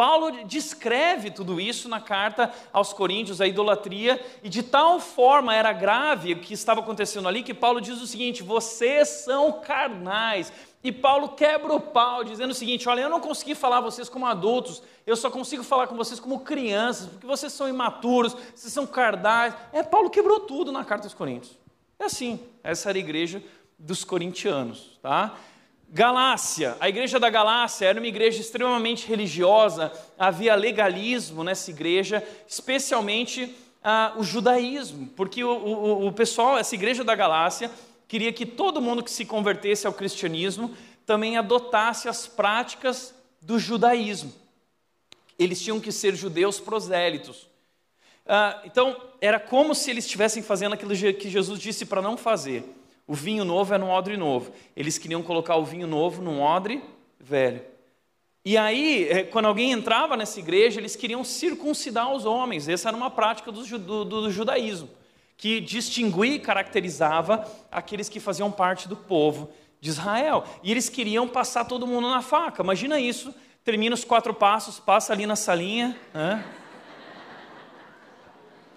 Paulo 0.00 0.46
descreve 0.46 1.30
tudo 1.30 1.60
isso 1.60 1.86
na 1.86 2.00
carta 2.00 2.50
aos 2.72 2.90
Coríntios, 2.90 3.38
a 3.38 3.46
idolatria, 3.46 4.18
e 4.42 4.48
de 4.48 4.62
tal 4.62 4.98
forma 4.98 5.54
era 5.54 5.74
grave 5.74 6.32
o 6.32 6.40
que 6.40 6.54
estava 6.54 6.80
acontecendo 6.80 7.28
ali, 7.28 7.42
que 7.42 7.52
Paulo 7.52 7.82
diz 7.82 8.00
o 8.00 8.06
seguinte: 8.06 8.42
vocês 8.42 9.10
são 9.10 9.60
carnais. 9.60 10.50
E 10.82 10.90
Paulo 10.90 11.28
quebra 11.28 11.74
o 11.74 11.80
pau, 11.80 12.24
dizendo 12.24 12.52
o 12.52 12.54
seguinte: 12.54 12.88
olha, 12.88 13.02
eu 13.02 13.10
não 13.10 13.20
consegui 13.20 13.54
falar 13.54 13.82
vocês 13.82 14.08
como 14.08 14.24
adultos, 14.24 14.82
eu 15.06 15.16
só 15.16 15.30
consigo 15.30 15.62
falar 15.62 15.86
com 15.86 15.96
vocês 15.96 16.18
como 16.18 16.40
crianças, 16.40 17.06
porque 17.06 17.26
vocês 17.26 17.52
são 17.52 17.68
imaturos, 17.68 18.34
vocês 18.54 18.72
são 18.72 18.86
carnais. 18.86 19.52
É, 19.70 19.82
Paulo 19.82 20.08
quebrou 20.08 20.40
tudo 20.40 20.72
na 20.72 20.82
carta 20.82 21.08
aos 21.08 21.12
Coríntios. 21.12 21.58
É 21.98 22.04
assim, 22.04 22.40
essa 22.64 22.88
era 22.88 22.96
a 22.96 23.00
igreja 23.00 23.42
dos 23.78 24.02
corintianos, 24.02 24.98
tá? 25.02 25.36
Galácia, 25.92 26.76
a 26.78 26.88
igreja 26.88 27.18
da 27.18 27.28
Galácia 27.28 27.84
era 27.84 27.98
uma 27.98 28.06
igreja 28.06 28.40
extremamente 28.40 29.08
religiosa, 29.08 29.92
havia 30.16 30.54
legalismo 30.54 31.42
nessa 31.42 31.68
igreja, 31.72 32.22
especialmente 32.46 33.52
ah, 33.82 34.12
o 34.16 34.22
judaísmo, 34.22 35.08
porque 35.16 35.42
o, 35.42 35.50
o, 35.50 36.06
o 36.06 36.12
pessoal, 36.12 36.56
essa 36.56 36.76
igreja 36.76 37.02
da 37.02 37.16
Galácia, 37.16 37.68
queria 38.06 38.32
que 38.32 38.46
todo 38.46 38.80
mundo 38.80 39.02
que 39.02 39.10
se 39.10 39.24
convertesse 39.24 39.84
ao 39.84 39.92
cristianismo 39.92 40.76
também 41.04 41.36
adotasse 41.36 42.08
as 42.08 42.24
práticas 42.24 43.12
do 43.42 43.58
judaísmo. 43.58 44.32
Eles 45.36 45.60
tinham 45.60 45.80
que 45.80 45.90
ser 45.90 46.14
judeus 46.14 46.60
prosélitos. 46.60 47.48
Ah, 48.24 48.62
então, 48.64 48.96
era 49.20 49.40
como 49.40 49.74
se 49.74 49.90
eles 49.90 50.04
estivessem 50.04 50.40
fazendo 50.40 50.74
aquilo 50.74 50.94
que 51.14 51.28
Jesus 51.28 51.58
disse 51.58 51.84
para 51.84 52.00
não 52.00 52.16
fazer. 52.16 52.62
O 53.10 53.14
vinho 53.14 53.44
novo 53.44 53.74
é 53.74 53.76
num 53.76 53.90
odre 53.90 54.16
novo. 54.16 54.52
Eles 54.76 54.96
queriam 54.96 55.20
colocar 55.20 55.56
o 55.56 55.64
vinho 55.64 55.88
novo 55.88 56.22
num 56.22 56.40
odre 56.40 56.80
velho. 57.18 57.60
E 58.44 58.56
aí, 58.56 59.08
é, 59.08 59.24
quando 59.24 59.46
alguém 59.46 59.72
entrava 59.72 60.16
nessa 60.16 60.38
igreja, 60.38 60.78
eles 60.78 60.94
queriam 60.94 61.24
circuncidar 61.24 62.12
os 62.12 62.24
homens. 62.24 62.68
Essa 62.68 62.86
era 62.86 62.96
uma 62.96 63.10
prática 63.10 63.50
do, 63.50 63.64
do, 63.80 64.04
do 64.04 64.30
judaísmo, 64.30 64.88
que 65.36 65.60
distinguia 65.60 66.36
e 66.36 66.38
caracterizava 66.38 67.44
aqueles 67.68 68.08
que 68.08 68.20
faziam 68.20 68.48
parte 68.48 68.86
do 68.86 68.94
povo 68.94 69.50
de 69.80 69.90
Israel. 69.90 70.44
E 70.62 70.70
eles 70.70 70.88
queriam 70.88 71.26
passar 71.26 71.64
todo 71.64 71.88
mundo 71.88 72.08
na 72.08 72.22
faca. 72.22 72.62
Imagina 72.62 73.00
isso. 73.00 73.34
Termina 73.64 73.92
os 73.92 74.04
quatro 74.04 74.32
passos, 74.32 74.78
passa 74.78 75.12
ali 75.12 75.26
na 75.26 75.34
salinha. 75.34 75.98
Né? 76.14 76.44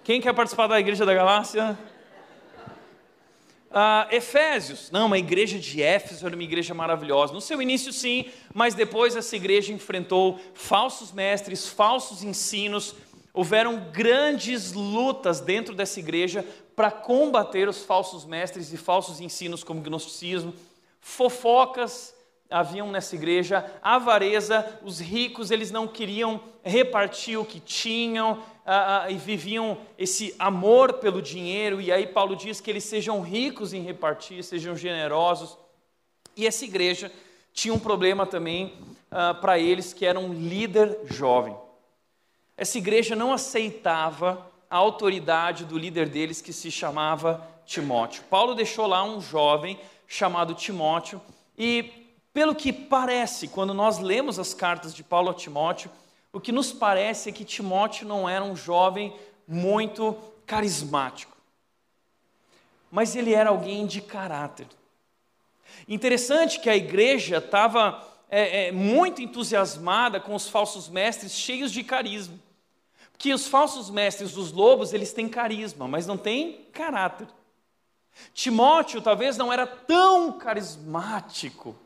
Quem 0.02 0.20
quer 0.20 0.34
participar 0.34 0.66
da 0.66 0.80
igreja 0.80 1.06
da 1.06 1.14
Galácia? 1.14 1.78
Uh, 3.74 4.14
Efésios, 4.14 4.88
não, 4.92 5.06
uma 5.06 5.18
igreja 5.18 5.58
de 5.58 5.82
Éfeso 5.82 6.24
era 6.24 6.36
uma 6.36 6.44
igreja 6.44 6.72
maravilhosa. 6.72 7.32
No 7.32 7.40
seu 7.40 7.60
início, 7.60 7.92
sim, 7.92 8.26
mas 8.54 8.72
depois 8.72 9.16
essa 9.16 9.34
igreja 9.34 9.72
enfrentou 9.72 10.38
falsos 10.54 11.10
mestres, 11.10 11.66
falsos 11.66 12.22
ensinos. 12.22 12.94
Houveram 13.32 13.90
grandes 13.90 14.72
lutas 14.72 15.40
dentro 15.40 15.74
dessa 15.74 15.98
igreja 15.98 16.46
para 16.76 16.88
combater 16.88 17.68
os 17.68 17.82
falsos 17.82 18.24
mestres 18.24 18.72
e 18.72 18.76
falsos 18.76 19.20
ensinos, 19.20 19.64
como 19.64 19.80
gnosticismo, 19.80 20.54
fofocas, 21.00 22.14
haviam 22.48 22.92
nessa 22.92 23.16
igreja, 23.16 23.68
avareza, 23.82 24.78
os 24.84 25.00
ricos 25.00 25.50
eles 25.50 25.72
não 25.72 25.88
queriam 25.88 26.40
repartir 26.62 27.36
o 27.36 27.44
que 27.44 27.58
tinham 27.58 28.40
ah, 28.64 29.04
ah, 29.04 29.10
e 29.10 29.16
viviam 29.16 29.78
esse 29.98 30.34
amor 30.38 30.94
pelo 30.94 31.20
dinheiro, 31.20 31.80
e 31.80 31.92
aí 31.92 32.06
Paulo 32.06 32.34
diz 32.34 32.60
que 32.60 32.70
eles 32.70 32.84
sejam 32.84 33.20
ricos 33.20 33.72
em 33.72 33.82
repartir, 33.82 34.42
sejam 34.42 34.74
generosos. 34.74 35.58
E 36.36 36.46
essa 36.46 36.64
igreja 36.64 37.12
tinha 37.52 37.74
um 37.74 37.78
problema 37.78 38.26
também 38.26 38.74
ah, 39.10 39.34
para 39.34 39.58
eles, 39.58 39.92
que 39.92 40.06
era 40.06 40.18
um 40.18 40.32
líder 40.32 41.00
jovem. 41.04 41.56
Essa 42.56 42.78
igreja 42.78 43.14
não 43.14 43.32
aceitava 43.32 44.50
a 44.70 44.76
autoridade 44.76 45.64
do 45.64 45.76
líder 45.76 46.08
deles, 46.08 46.40
que 46.40 46.52
se 46.52 46.70
chamava 46.70 47.46
Timóteo. 47.66 48.24
Paulo 48.30 48.54
deixou 48.54 48.86
lá 48.86 49.04
um 49.04 49.20
jovem 49.20 49.78
chamado 50.06 50.54
Timóteo, 50.54 51.20
e 51.56 52.04
pelo 52.32 52.54
que 52.54 52.72
parece, 52.72 53.46
quando 53.46 53.74
nós 53.74 53.98
lemos 53.98 54.38
as 54.38 54.54
cartas 54.54 54.94
de 54.94 55.04
Paulo 55.04 55.30
a 55.30 55.34
Timóteo, 55.34 55.90
o 56.34 56.40
que 56.40 56.50
nos 56.50 56.72
parece 56.72 57.28
é 57.28 57.32
que 57.32 57.44
Timóteo 57.44 58.08
não 58.08 58.28
era 58.28 58.44
um 58.44 58.56
jovem 58.56 59.16
muito 59.46 60.16
carismático, 60.44 61.34
mas 62.90 63.14
ele 63.14 63.32
era 63.32 63.50
alguém 63.50 63.86
de 63.86 64.00
caráter. 64.00 64.66
Interessante 65.86 66.58
que 66.58 66.68
a 66.68 66.76
igreja 66.76 67.38
estava 67.38 68.04
é, 68.28 68.66
é, 68.66 68.72
muito 68.72 69.22
entusiasmada 69.22 70.18
com 70.18 70.34
os 70.34 70.48
falsos 70.48 70.88
mestres 70.88 71.32
cheios 71.32 71.70
de 71.70 71.84
carisma. 71.84 72.36
Porque 73.12 73.32
os 73.32 73.46
falsos 73.46 73.88
mestres 73.88 74.32
dos 74.32 74.50
lobos, 74.50 74.92
eles 74.92 75.12
têm 75.12 75.28
carisma, 75.28 75.86
mas 75.86 76.04
não 76.04 76.16
têm 76.16 76.64
caráter. 76.72 77.28
Timóteo 78.32 79.00
talvez 79.00 79.36
não 79.36 79.52
era 79.52 79.68
tão 79.68 80.32
carismático, 80.32 81.76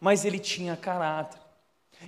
mas 0.00 0.24
ele 0.24 0.38
tinha 0.38 0.76
caráter. 0.76 1.41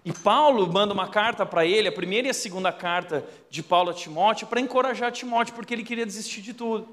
E 0.05 0.13
Paulo 0.13 0.71
manda 0.73 0.95
uma 0.95 1.09
carta 1.09 1.45
para 1.45 1.67
ele, 1.67 1.89
a 1.89 1.93
primeira 1.93 2.29
e 2.29 2.31
a 2.31 2.35
segunda 2.35 2.73
carta 2.73 3.25
de 3.51 3.63
Paulo 3.63 3.91
a 3.91 3.95
Timóteo, 3.95 4.47
para 4.47 4.61
encorajar 4.61 5.13
Timóteo, 5.13 5.55
porque 5.55 5.75
ele 5.75 5.85
queria 5.85 6.07
desistir 6.07 6.41
de 6.41 6.55
tudo. 6.55 6.89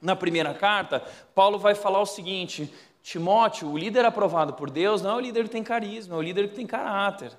Na 0.00 0.16
primeira 0.16 0.54
carta, 0.54 1.02
Paulo 1.34 1.58
vai 1.58 1.74
falar 1.74 2.00
o 2.00 2.06
seguinte: 2.06 2.72
Timóteo, 3.02 3.68
o 3.68 3.78
líder 3.78 4.04
aprovado 4.04 4.54
por 4.54 4.70
Deus 4.70 5.02
não 5.02 5.10
é 5.10 5.14
o 5.14 5.20
líder 5.20 5.44
que 5.44 5.50
tem 5.50 5.62
carisma, 5.62 6.14
é 6.14 6.18
o 6.18 6.22
líder 6.22 6.48
que 6.48 6.56
tem 6.56 6.66
caráter. 6.66 7.32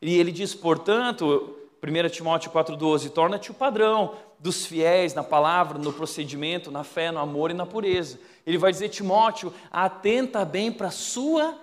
E 0.00 0.16
ele 0.16 0.32
diz, 0.32 0.54
portanto, 0.54 1.56
1 1.82 2.08
Timóteo 2.10 2.50
4,12, 2.50 3.10
torna-te 3.10 3.50
o 3.50 3.54
padrão 3.54 4.14
dos 4.38 4.66
fiéis 4.66 5.14
na 5.14 5.22
palavra, 5.22 5.78
no 5.78 5.92
procedimento, 5.92 6.70
na 6.70 6.84
fé, 6.84 7.10
no 7.10 7.18
amor 7.18 7.50
e 7.50 7.54
na 7.54 7.66
pureza. 7.66 8.18
Ele 8.46 8.56
vai 8.56 8.70
dizer, 8.70 8.88
Timóteo, 8.88 9.52
atenta 9.70 10.44
bem 10.44 10.72
para 10.72 10.88
a 10.88 10.92
sua 10.92 11.58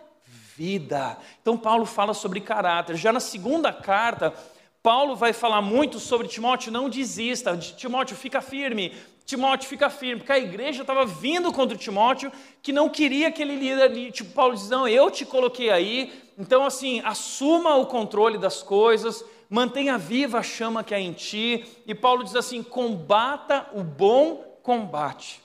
vida. 0.58 1.16
Então, 1.40 1.56
Paulo 1.56 1.86
fala 1.86 2.16
sobre 2.16 2.42
caráter. 2.42 2.96
Já 2.96 3.14
na 3.14 3.20
segunda 3.20 3.72
carta, 3.72 4.34
Paulo 4.82 5.16
vai 5.16 5.32
falar 5.34 5.62
muito 5.62 6.00
sobre 6.00 6.28
Timóteo, 6.28 6.72
não 6.72 6.90
desista, 6.90 7.56
Timóteo 7.56 8.18
fica 8.18 8.42
firme, 8.42 8.92
Timóteo 9.24 9.70
fica 9.70 9.88
firme, 9.88 10.22
porque 10.22 10.32
a 10.32 10.40
igreja 10.40 10.82
estava 10.82 11.06
vindo 11.06 11.54
contra 11.54 11.78
Timóteo, 11.78 12.32
que 12.64 12.72
não 12.72 12.90
queria 12.90 13.28
aquele 13.28 13.56
líder, 13.56 14.12
tipo, 14.12 14.32
Paulo 14.32 14.56
diz, 14.56 14.70
não, 14.70 14.88
eu 14.88 15.12
te 15.12 15.26
coloquei 15.26 15.70
aí, 15.70 16.12
então 16.38 16.66
assim, 16.66 17.02
assuma 17.04 17.76
o 17.76 17.86
controle 17.86 18.40
das 18.40 18.64
coisas, 18.64 19.24
mantenha 19.48 19.98
viva 19.98 20.40
a 20.40 20.44
chama 20.44 20.84
que 20.84 20.96
há 20.96 21.00
em 21.00 21.14
ti, 21.14 21.66
e 21.86 21.94
Paulo 21.94 22.24
diz 22.24 22.36
assim, 22.36 22.64
combata 22.64 23.70
o 23.74 23.84
bom 23.84 24.58
combate, 24.64 25.40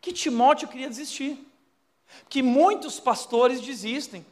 que 0.00 0.12
Timóteo 0.12 0.66
queria 0.66 0.88
desistir, 0.88 1.38
que 2.28 2.42
muitos 2.42 2.98
pastores 2.98 3.60
desistem, 3.60 4.24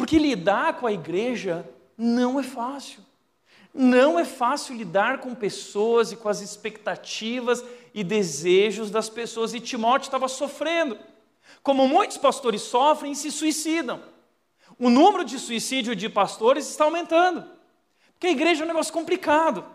porque 0.00 0.18
lidar 0.18 0.78
com 0.78 0.86
a 0.86 0.92
igreja 0.92 1.68
não 1.94 2.40
é 2.40 2.42
fácil, 2.42 3.02
não 3.72 4.18
é 4.18 4.24
fácil 4.24 4.74
lidar 4.74 5.18
com 5.18 5.34
pessoas 5.34 6.10
e 6.10 6.16
com 6.16 6.26
as 6.26 6.40
expectativas 6.40 7.62
e 7.92 8.02
desejos 8.02 8.90
das 8.90 9.10
pessoas, 9.10 9.52
e 9.52 9.60
Timóteo 9.60 10.06
estava 10.06 10.26
sofrendo. 10.26 10.98
Como 11.62 11.86
muitos 11.86 12.16
pastores 12.16 12.62
sofrem 12.62 13.12
e 13.12 13.14
se 13.14 13.30
suicidam. 13.30 14.00
O 14.78 14.88
número 14.88 15.22
de 15.22 15.38
suicídio 15.38 15.94
de 15.94 16.08
pastores 16.08 16.66
está 16.66 16.84
aumentando. 16.84 17.44
Porque 18.12 18.28
a 18.28 18.30
igreja 18.30 18.62
é 18.62 18.64
um 18.64 18.68
negócio 18.68 18.94
complicado. 18.94 19.66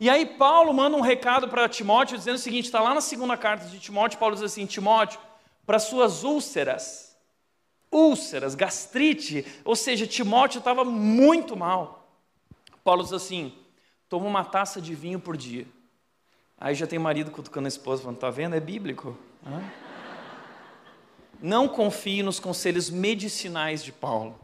E 0.00 0.08
aí 0.08 0.24
Paulo 0.24 0.72
manda 0.72 0.96
um 0.96 1.02
recado 1.02 1.48
para 1.48 1.68
Timóteo 1.68 2.16
dizendo 2.16 2.36
o 2.36 2.38
seguinte, 2.38 2.64
está 2.64 2.80
lá 2.80 2.94
na 2.94 3.02
segunda 3.02 3.36
carta 3.36 3.66
de 3.66 3.78
Timóteo, 3.78 4.18
Paulo 4.18 4.36
diz 4.36 4.42
assim, 4.42 4.64
Timóteo, 4.64 5.20
para 5.66 5.78
suas 5.78 6.24
úlceras, 6.24 7.09
úlceras, 7.90 8.54
gastrite, 8.54 9.44
ou 9.64 9.74
seja, 9.74 10.06
Timóteo 10.06 10.58
estava 10.58 10.84
muito 10.84 11.56
mal. 11.56 12.08
Paulo 12.84 13.02
diz 13.02 13.12
assim: 13.12 13.52
toma 14.08 14.26
uma 14.26 14.44
taça 14.44 14.80
de 14.80 14.94
vinho 14.94 15.18
por 15.20 15.36
dia. 15.36 15.66
Aí 16.58 16.74
já 16.74 16.86
tem 16.86 16.98
marido 16.98 17.30
cutucando 17.30 17.66
a 17.66 17.68
esposa, 17.68 18.02
falando: 18.02 18.18
tá 18.18 18.30
vendo? 18.30 18.54
É 18.54 18.60
bíblico. 18.60 19.16
Não 21.40 21.66
confie 21.66 22.22
nos 22.22 22.38
conselhos 22.38 22.90
medicinais 22.90 23.82
de 23.82 23.92
Paulo. 23.92 24.38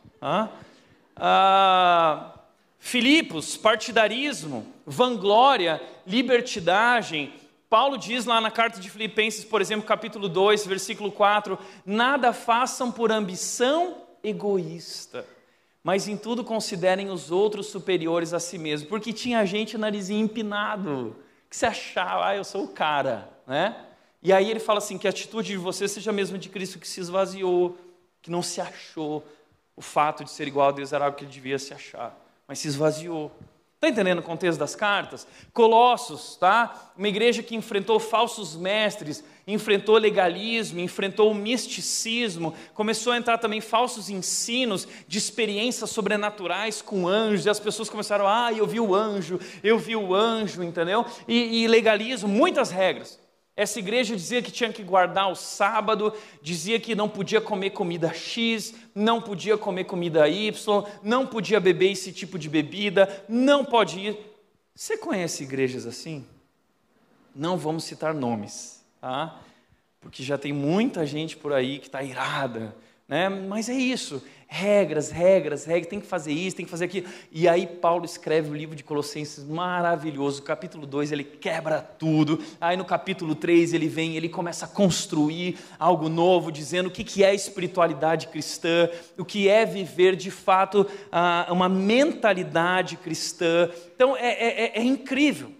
Ah, 1.15 2.33
Filipos, 2.79 3.57
partidarismo, 3.57 4.67
vanglória, 4.87 5.83
libertidagem. 6.07 7.35
Paulo 7.77 7.99
diz 7.99 8.25
lá 8.25 8.41
na 8.41 8.51
carta 8.51 8.81
de 8.81 8.89
Filipenses, 8.89 9.45
por 9.45 9.61
exemplo, 9.61 9.87
capítulo 9.87 10.31
2, 10.31 10.67
versículo 10.67 11.13
4: 11.13 11.59
nada 11.85 12.33
façam 12.33 12.91
por 12.91 13.13
ambição 13.13 13.99
egoísta 14.25 15.27
mas 15.85 16.09
em 16.09 16.17
tudo 16.17 16.43
considerem 16.43 17.11
os 17.11 17.31
outros 17.31 17.67
superiores 17.67 18.33
a 18.33 18.41
si 18.41 18.57
mesmo, 18.57 18.89
porque 18.89 19.13
tinha 19.13 19.45
gente 19.45 19.77
narizinho 19.77 20.25
empinado, 20.25 21.15
que 21.51 21.57
se 21.57 21.67
achava, 21.67 22.27
ah, 22.27 22.35
eu 22.35 22.43
sou 22.43 22.65
o 22.65 22.69
cara, 22.69 23.29
né? 23.47 23.85
E 24.23 24.33
aí 24.33 24.51
ele 24.51 24.59
fala 24.59 24.79
assim, 24.79 24.97
que 24.97 25.07
a 25.07 25.11
atitude 25.11 25.53
de 25.53 25.57
você 25.59 25.87
seja 25.87 26.11
a 26.11 26.15
mesma 26.15 26.39
de 26.39 26.49
Cristo 26.49 26.81
que 26.81 26.89
se 26.89 26.99
esvaziou, 26.99 27.77
que 28.21 28.31
não 28.31 28.43
se 28.43 28.61
achou. 28.61 29.23
O 29.77 29.83
fato 29.83 30.25
de 30.25 30.31
ser 30.31 30.49
igual 30.49 30.71
a 30.71 30.73
Deus 30.73 30.93
era 30.93 31.05
algo 31.05 31.17
que 31.17 31.25
ele 31.25 31.31
devia 31.31 31.59
se 31.59 31.73
achar, 31.73 32.19
mas 32.49 32.59
se 32.59 32.67
esvaziou. 32.67 33.31
Está 33.77 33.91
entendendo 33.91 34.21
o 34.21 34.23
contexto 34.23 34.59
das 34.59 34.75
cartas? 34.75 35.27
Colossos, 35.53 36.37
tá? 36.37 36.93
Uma 36.97 37.09
igreja 37.09 37.43
que 37.43 37.55
enfrentou 37.55 38.01
falsos 38.01 38.57
mestres, 38.57 39.23
enfrentou 39.47 39.99
legalismo, 39.99 40.81
enfrentou 40.81 41.35
misticismo, 41.35 42.55
começou 42.73 43.13
a 43.13 43.19
entrar 43.19 43.37
também 43.37 43.61
falsos 43.61 44.09
ensinos 44.09 44.89
de 45.07 45.19
experiências 45.19 45.91
sobrenaturais 45.91 46.81
com 46.81 47.07
anjos, 47.07 47.45
e 47.45 47.51
as 47.51 47.61
pessoas 47.61 47.91
começaram, 47.91 48.27
ah, 48.27 48.51
eu 48.51 48.67
vi 48.67 48.81
o 48.81 48.95
anjo, 48.95 49.39
eu 49.63 49.79
vi 49.79 49.95
o 49.95 50.15
anjo, 50.15 50.65
entendeu? 50.65 51.05
E, 51.29 51.63
e 51.63 51.69
legalismo, 51.69 52.29
muitas 52.31 52.71
regras. 52.71 53.26
Essa 53.57 53.79
igreja 53.79 54.15
dizia 54.15 54.43
que 54.43 54.53
tinha 54.53 54.71
que 54.71 54.83
guardar 54.83 55.33
o 55.33 55.35
sábado, 55.35 56.13
dizia 56.43 56.79
que 56.79 56.95
não 56.95 57.09
podia 57.09 57.41
comer 57.41 57.71
comida 57.71 58.13
X, 58.13 58.75
não 58.95 59.19
podia 59.21 59.57
comer 59.57 59.85
comida 59.85 60.29
Y, 60.29 60.85
não 61.03 61.27
podia 61.27 61.59
beber 61.59 61.93
esse 61.93 62.13
tipo 62.13 62.39
de 62.39 62.51
bebida, 62.51 63.25
não 63.27 63.65
pode 63.65 63.99
ir. 63.99 64.19
Você 64.75 64.99
conhece 64.99 65.45
igrejas 65.45 65.87
assim? 65.87 66.27
Não 67.35 67.57
vamos 67.57 67.85
citar 67.85 68.13
nomes, 68.13 68.85
tá? 69.01 69.41
Porque 70.01 70.23
já 70.23 70.37
tem 70.37 70.53
muita 70.53 71.07
gente 71.07 71.35
por 71.35 71.55
aí 71.55 71.79
que 71.79 71.87
está 71.87 72.03
irada, 72.03 72.77
né? 73.09 73.31
Mas 73.31 73.71
é 73.71 73.75
isso, 73.75 74.23
regras, 74.49 75.11
regras, 75.11 75.65
regras, 75.65 75.89
tem 75.89 76.01
que 76.01 76.07
fazer 76.07 76.33
isso, 76.33 76.57
tem 76.57 76.65
que 76.65 76.71
fazer 76.71 76.85
aquilo. 76.85 77.09
E 77.33 77.49
aí 77.49 77.67
Paulo 77.67 78.05
escreve 78.05 78.51
o 78.51 78.55
livro 78.55 78.77
de 78.77 78.85
Colossenses 78.85 79.45
maravilhoso, 79.45 80.43
capítulo 80.43 80.87
2 80.87 81.13
ele 81.13 81.25
quebra 81.25 81.81
tudo, 81.81 82.43
aí 82.61 82.77
no 82.77 82.85
capítulo 82.85 83.35
3 83.35 83.75
ele 83.75 83.89
vem, 83.89 84.17
ele 84.17 84.29
começa 84.29 84.65
a 84.65 84.69
construir 84.69 85.59
algo 85.79 86.09
novo, 86.09 86.53
dizendo 86.53 86.87
o 86.87 86.91
que 86.93 87.25
é 87.25 87.35
espiritualidade 87.35 88.29
cristã, 88.29 88.89
o 89.19 89.25
que 89.25 89.49
é 89.49 89.67
viver 89.67 90.15
de 90.15 90.31
fato 90.31 90.87
uma 91.51 91.69
mentalidade 91.69 92.97
cristã. 92.97 93.69
Então 93.95 94.17
é, 94.17 94.29
é, 94.29 94.65
é, 94.65 94.79
é 94.79 94.83
incrível. 94.83 95.53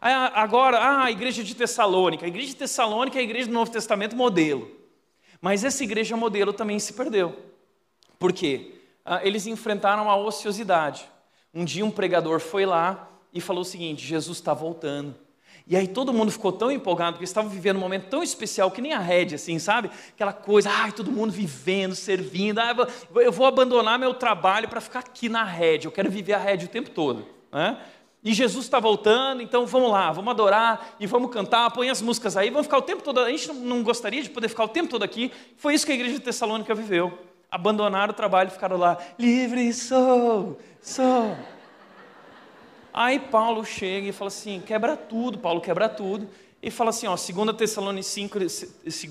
Agora, 0.00 0.78
ah, 0.78 1.04
a 1.04 1.10
igreja 1.10 1.42
de 1.42 1.56
Tessalônica. 1.56 2.24
A 2.24 2.28
igreja 2.28 2.48
de 2.48 2.56
Tessalônica 2.56 3.18
é 3.18 3.20
a 3.20 3.24
igreja 3.24 3.48
do 3.48 3.52
Novo 3.52 3.70
Testamento 3.70 4.14
modelo. 4.14 4.70
Mas 5.40 5.64
essa 5.64 5.82
igreja 5.82 6.16
modelo 6.16 6.52
também 6.52 6.78
se 6.78 6.92
perdeu. 6.92 7.47
Por 8.18 8.32
quê? 8.32 8.74
Ah, 9.04 9.20
eles 9.24 9.46
enfrentaram 9.46 10.10
a 10.10 10.16
ociosidade. 10.16 11.08
Um 11.54 11.64
dia 11.64 11.84
um 11.84 11.90
pregador 11.90 12.40
foi 12.40 12.66
lá 12.66 13.08
e 13.32 13.40
falou 13.40 13.62
o 13.62 13.64
seguinte: 13.64 14.06
Jesus 14.06 14.38
está 14.38 14.52
voltando. 14.52 15.14
E 15.66 15.76
aí 15.76 15.86
todo 15.86 16.14
mundo 16.14 16.32
ficou 16.32 16.50
tão 16.50 16.70
empolgado, 16.72 17.12
porque 17.12 17.24
estava 17.24 17.46
vivendo 17.46 17.76
um 17.76 17.80
momento 17.80 18.08
tão 18.08 18.22
especial, 18.22 18.70
que 18.70 18.80
nem 18.80 18.94
a 18.94 18.98
rede, 18.98 19.34
assim, 19.34 19.58
sabe? 19.58 19.90
Aquela 20.14 20.32
coisa, 20.32 20.70
ai, 20.70 20.92
todo 20.92 21.12
mundo 21.12 21.30
vivendo, 21.30 21.94
servindo, 21.94 22.58
ah, 22.58 22.74
eu 23.16 23.30
vou 23.30 23.46
abandonar 23.46 23.98
meu 23.98 24.14
trabalho 24.14 24.66
para 24.66 24.80
ficar 24.80 25.00
aqui 25.00 25.28
na 25.28 25.44
rede, 25.44 25.86
eu 25.86 25.92
quero 25.92 26.10
viver 26.10 26.32
a 26.32 26.38
rede 26.38 26.64
o 26.64 26.68
tempo 26.68 26.88
todo. 26.88 27.26
Né? 27.52 27.78
E 28.24 28.32
Jesus 28.32 28.64
está 28.64 28.80
voltando, 28.80 29.42
então 29.42 29.66
vamos 29.66 29.90
lá, 29.90 30.10
vamos 30.10 30.30
adorar 30.30 30.96
e 30.98 31.06
vamos 31.06 31.30
cantar, 31.30 31.70
põe 31.70 31.90
as 31.90 32.00
músicas 32.00 32.34
aí, 32.34 32.48
vamos 32.48 32.66
ficar 32.66 32.78
o 32.78 32.82
tempo 32.82 33.02
todo. 33.02 33.20
A 33.20 33.30
gente 33.30 33.52
não 33.52 33.82
gostaria 33.82 34.22
de 34.22 34.30
poder 34.30 34.48
ficar 34.48 34.64
o 34.64 34.68
tempo 34.68 34.88
todo 34.88 35.02
aqui. 35.02 35.30
Foi 35.58 35.74
isso 35.74 35.84
que 35.84 35.92
a 35.92 35.94
igreja 35.94 36.14
de 36.14 36.20
Tessalônica 36.20 36.74
viveu 36.74 37.28
abandonaram 37.50 38.12
o 38.12 38.16
trabalho 38.16 38.48
e 38.48 38.52
ficaram 38.52 38.76
lá, 38.76 38.98
livre 39.18 39.72
sou, 39.72 40.58
sou. 40.80 41.36
Aí 42.92 43.18
Paulo 43.18 43.64
chega 43.64 44.08
e 44.08 44.12
fala 44.12 44.28
assim, 44.28 44.60
quebra 44.60 44.96
tudo, 44.96 45.38
Paulo 45.38 45.60
quebra 45.60 45.88
tudo, 45.88 46.28
e 46.62 46.70
fala 46.70 46.90
assim, 46.90 47.06
ó, 47.06 47.14
2 47.14 47.56
Tessalonicenses 47.56 48.12
5, 48.12 48.38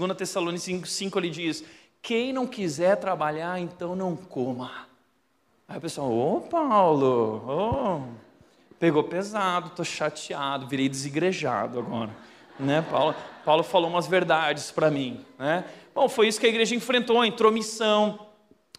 2 0.07 0.17
Tessalonicenses 0.17 0.91
5 0.91 1.19
ele 1.19 1.29
diz, 1.29 1.63
quem 2.01 2.33
não 2.33 2.45
quiser 2.45 2.97
trabalhar, 2.97 3.59
então 3.59 3.95
não 3.95 4.15
coma. 4.15 4.87
Aí 5.67 5.77
o 5.77 5.81
pessoal, 5.81 6.11
ô 6.11 6.41
Paulo, 6.41 7.43
oh, 7.47 8.01
pegou 8.79 9.03
pesado, 9.03 9.67
estou 9.67 9.85
chateado, 9.85 10.67
virei 10.67 10.87
desigrejado 10.87 11.79
agora. 11.79 12.15
Né? 12.59 12.81
Paulo, 12.89 13.15
Paulo 13.45 13.63
falou 13.63 13.89
umas 13.89 14.07
verdades 14.07 14.71
para 14.71 14.89
mim. 14.89 15.25
Né? 15.37 15.63
Bom, 15.93 16.09
foi 16.09 16.27
isso 16.27 16.39
que 16.39 16.45
a 16.45 16.49
igreja 16.49 16.75
enfrentou, 16.75 17.23
intromissão, 17.23 18.26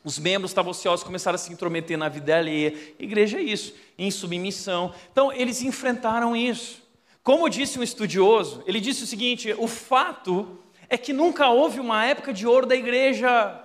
os 0.08 0.18
membros 0.18 0.50
estavam 0.50 0.70
ociosos, 0.70 1.04
começaram 1.04 1.34
a 1.34 1.38
se 1.38 1.52
intrometer 1.52 1.98
na 1.98 2.08
vida 2.08 2.34
alheia. 2.34 2.74
Igreja 2.98 3.36
é 3.36 3.42
isso, 3.42 3.74
em 3.98 4.10
submissão. 4.10 4.94
Então, 5.12 5.30
eles 5.30 5.60
enfrentaram 5.60 6.34
isso. 6.34 6.82
Como 7.22 7.46
disse 7.50 7.78
um 7.78 7.82
estudioso, 7.82 8.62
ele 8.66 8.80
disse 8.80 9.04
o 9.04 9.06
seguinte: 9.06 9.54
o 9.58 9.66
fato 9.68 10.58
é 10.88 10.96
que 10.96 11.12
nunca 11.12 11.50
houve 11.50 11.78
uma 11.78 12.06
época 12.06 12.32
de 12.32 12.46
ouro 12.46 12.64
da 12.64 12.74
igreja. 12.74 13.62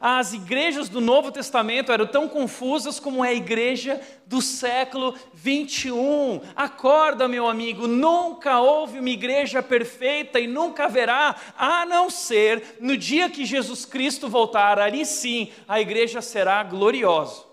As 0.00 0.32
igrejas 0.32 0.88
do 0.88 1.00
Novo 1.00 1.32
Testamento 1.32 1.90
eram 1.90 2.06
tão 2.06 2.28
confusas 2.28 3.00
como 3.00 3.24
é 3.24 3.30
a 3.30 3.34
igreja 3.34 4.00
do 4.26 4.42
século 4.42 5.14
21. 5.32 6.40
Acorda, 6.54 7.26
meu 7.26 7.46
amigo, 7.48 7.86
nunca 7.86 8.60
houve 8.60 8.98
uma 8.98 9.08
igreja 9.08 9.62
perfeita 9.62 10.38
e 10.38 10.46
nunca 10.46 10.84
haverá, 10.84 11.36
a 11.56 11.86
não 11.86 12.10
ser 12.10 12.76
no 12.80 12.96
dia 12.96 13.30
que 13.30 13.44
Jesus 13.44 13.84
Cristo 13.84 14.28
voltar. 14.28 14.78
Ali 14.78 15.06
sim, 15.06 15.50
a 15.66 15.80
igreja 15.80 16.20
será 16.20 16.62
gloriosa. 16.62 17.44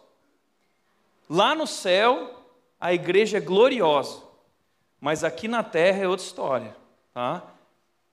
Lá 1.29 1.55
no 1.55 1.65
céu, 1.65 2.45
a 2.79 2.93
igreja 2.93 3.37
é 3.37 3.41
gloriosa, 3.41 4.21
mas 4.99 5.23
aqui 5.23 5.47
na 5.47 5.63
terra 5.63 6.03
é 6.03 6.07
outra 6.07 6.25
história, 6.25 6.75
tá? 7.13 7.43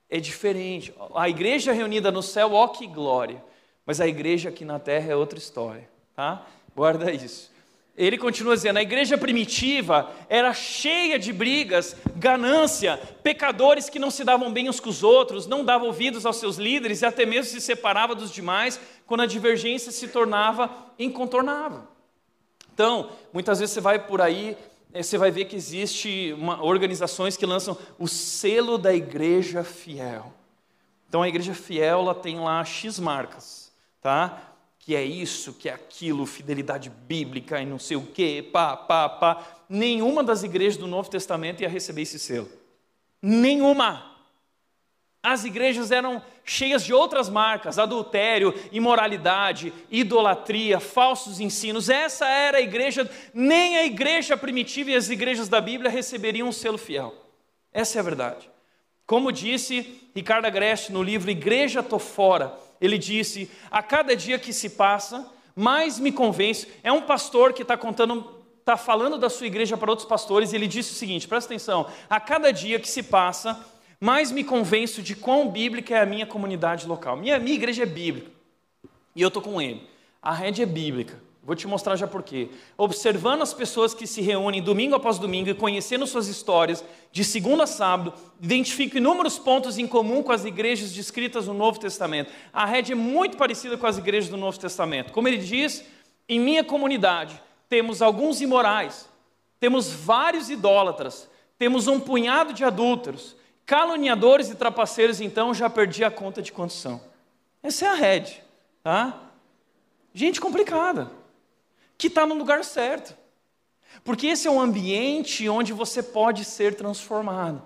É 0.09 0.19
diferente. 0.19 0.93
A 1.15 1.29
igreja 1.29 1.71
reunida 1.71 2.11
no 2.11 2.21
céu, 2.21 2.53
ó 2.53 2.67
que 2.67 2.87
glória. 2.87 3.43
Mas 3.85 3.99
a 3.99 4.07
igreja 4.07 4.49
aqui 4.49 4.63
na 4.63 4.79
terra 4.79 5.11
é 5.11 5.15
outra 5.15 5.37
história, 5.37 5.89
tá? 6.15 6.45
Guarda 6.75 7.11
isso. 7.11 7.51
Ele 7.97 8.17
continua 8.17 8.55
dizendo: 8.55 8.77
a 8.77 8.81
igreja 8.81 9.17
primitiva 9.17 10.11
era 10.29 10.53
cheia 10.53 11.19
de 11.19 11.33
brigas, 11.33 11.95
ganância, 12.15 12.97
pecadores 13.21 13.89
que 13.89 13.99
não 13.99 14.09
se 14.09 14.23
davam 14.23 14.51
bem 14.51 14.69
uns 14.69 14.79
com 14.79 14.89
os 14.89 15.03
outros, 15.03 15.45
não 15.45 15.65
davam 15.65 15.87
ouvidos 15.87 16.25
aos 16.25 16.37
seus 16.37 16.57
líderes 16.57 17.01
e 17.01 17.05
até 17.05 17.25
mesmo 17.25 17.51
se 17.51 17.61
separava 17.61 18.15
dos 18.15 18.31
demais 18.31 18.79
quando 19.05 19.21
a 19.21 19.25
divergência 19.25 19.91
se 19.91 20.07
tornava 20.07 20.69
incontornável. 20.97 21.83
Então, 22.73 23.11
muitas 23.33 23.59
vezes 23.59 23.73
você 23.73 23.81
vai 23.81 23.99
por 23.99 24.21
aí, 24.21 24.57
eh, 24.93 25.03
você 25.03 25.17
vai 25.17 25.29
ver 25.29 25.45
que 25.45 25.55
existe 25.55 26.33
organizações 26.61 27.35
que 27.35 27.45
lançam 27.45 27.77
o 27.99 28.07
selo 28.07 28.77
da 28.77 28.93
igreja 28.93 29.63
fiel. 29.63 30.33
Então 31.09 31.21
a 31.21 31.27
igreja 31.27 31.53
fiel 31.53 31.99
ela 31.99 32.15
tem 32.15 32.39
lá 32.39 32.63
X 32.63 32.97
marcas, 32.97 33.60
tá? 34.01 34.55
Que 34.79 34.95
é 34.95 35.03
isso, 35.03 35.53
que 35.53 35.69
é 35.69 35.73
aquilo, 35.73 36.25
fidelidade 36.25 36.89
bíblica 36.89 37.61
e 37.61 37.65
não 37.65 37.77
sei 37.77 37.95
o 37.95 38.05
quê, 38.07 38.49
pá, 38.51 38.75
pá, 38.75 39.07
pá. 39.07 39.45
Nenhuma 39.69 40.23
das 40.23 40.43
igrejas 40.43 40.77
do 40.77 40.87
Novo 40.87 41.09
Testamento 41.09 41.61
ia 41.61 41.69
receber 41.69 42.01
esse 42.01 42.17
selo. 42.17 42.49
Nenhuma. 43.21 44.11
As 45.23 45.45
igrejas 45.45 45.91
eram 45.91 46.21
cheias 46.43 46.83
de 46.83 46.93
outras 46.93 47.29
marcas: 47.29 47.77
adultério, 47.77 48.53
imoralidade, 48.71 49.71
idolatria, 49.91 50.79
falsos 50.79 51.39
ensinos. 51.39 51.89
Essa 51.89 52.27
era 52.27 52.57
a 52.57 52.61
igreja, 52.61 53.09
nem 53.31 53.77
a 53.77 53.85
igreja 53.85 54.35
primitiva 54.35 54.89
e 54.89 54.95
as 54.95 55.09
igrejas 55.09 55.47
da 55.47 55.61
Bíblia 55.61 55.91
receberiam 55.91 56.47
um 56.47 56.51
selo 56.51 56.77
fiel. 56.79 57.13
Essa 57.71 57.99
é 57.99 58.01
a 58.01 58.03
verdade. 58.03 58.49
Como 59.05 59.31
disse 59.31 60.09
Ricardo 60.15 60.45
Agreste 60.45 60.91
no 60.91 61.03
livro 61.03 61.29
Igreja 61.29 61.83
Tô 61.83 61.99
Fora, 61.99 62.57
ele 62.81 62.97
disse: 62.97 63.49
a 63.69 63.83
cada 63.83 64.15
dia 64.15 64.39
que 64.39 64.51
se 64.51 64.71
passa, 64.71 65.31
mais 65.55 65.99
me 65.99 66.11
convence. 66.11 66.67
É 66.83 66.91
um 66.91 67.01
pastor 67.01 67.53
que 67.53 67.61
está 67.61 67.77
contando 67.77 68.41
está 68.61 68.77
falando 68.77 69.17
da 69.17 69.29
sua 69.29 69.47
igreja 69.47 69.75
para 69.75 69.89
outros 69.89 70.07
pastores 70.07 70.53
e 70.53 70.55
ele 70.55 70.67
disse 70.67 70.91
o 70.91 70.95
seguinte: 70.95 71.27
presta 71.27 71.53
atenção, 71.53 71.87
a 72.09 72.19
cada 72.19 72.51
dia 72.51 72.79
que 72.79 72.89
se 72.89 73.03
passa, 73.03 73.59
mais 73.99 74.31
me 74.31 74.43
convenço 74.43 75.01
de 75.01 75.15
quão 75.15 75.49
bíblica 75.49 75.95
é 75.95 76.01
a 76.01 76.05
minha 76.05 76.25
comunidade 76.25 76.87
local. 76.87 77.15
Minha, 77.15 77.39
minha 77.39 77.55
igreja 77.55 77.83
é 77.83 77.85
bíblica. 77.85 78.31
E 79.15 79.21
eu 79.21 79.27
estou 79.27 79.43
com 79.43 79.61
ele. 79.61 79.87
A 80.21 80.33
rede 80.33 80.61
é 80.61 80.65
bíblica. 80.65 81.21
Vou 81.51 81.55
te 81.57 81.67
mostrar 81.67 81.97
já 81.97 82.07
por 82.07 82.23
quê. 82.23 82.47
Observando 82.77 83.41
as 83.41 83.53
pessoas 83.53 83.93
que 83.93 84.07
se 84.07 84.21
reúnem 84.21 84.63
domingo 84.63 84.95
após 84.95 85.19
domingo 85.19 85.49
e 85.49 85.53
conhecendo 85.53 86.07
suas 86.07 86.29
histórias, 86.29 86.81
de 87.11 87.25
segunda 87.25 87.65
a 87.65 87.67
sábado, 87.67 88.13
identifico 88.41 88.95
inúmeros 88.95 89.37
pontos 89.37 89.77
em 89.77 89.85
comum 89.85 90.23
com 90.23 90.31
as 90.31 90.45
igrejas 90.45 90.93
descritas 90.93 91.47
no 91.47 91.53
Novo 91.53 91.77
Testamento. 91.77 92.31
A 92.53 92.65
rede 92.65 92.93
é 92.93 92.95
muito 92.95 93.35
parecida 93.35 93.77
com 93.77 93.85
as 93.85 93.97
igrejas 93.97 94.29
do 94.29 94.37
Novo 94.37 94.57
Testamento. 94.57 95.11
Como 95.11 95.27
ele 95.27 95.39
diz, 95.39 95.83
em 96.29 96.39
minha 96.39 96.63
comunidade 96.63 97.37
temos 97.67 98.01
alguns 98.01 98.39
imorais, 98.39 99.09
temos 99.59 99.91
vários 99.91 100.49
idólatras, 100.49 101.29
temos 101.57 101.85
um 101.85 101.99
punhado 101.99 102.53
de 102.53 102.63
adúlteros, 102.63 103.35
Caluniadores 103.65 104.49
e 104.49 104.55
trapaceiros, 104.55 105.19
então, 105.19 105.53
já 105.53 105.69
perdi 105.69 106.01
a 106.01 106.11
conta 106.11 106.41
de 106.41 106.51
quantos 106.51 106.77
são. 106.77 107.01
Essa 107.61 107.85
é 107.85 107.89
a 107.89 107.93
rede, 107.93 108.41
tá? 108.81 109.19
Gente 110.13 110.41
complicada, 110.41 111.11
que 112.01 112.07
está 112.07 112.25
no 112.25 112.33
lugar 112.33 112.63
certo. 112.63 113.15
Porque 114.03 114.25
esse 114.25 114.47
é 114.47 114.51
um 114.51 114.59
ambiente 114.59 115.47
onde 115.47 115.71
você 115.71 116.01
pode 116.01 116.43
ser 116.43 116.73
transformado. 116.73 117.61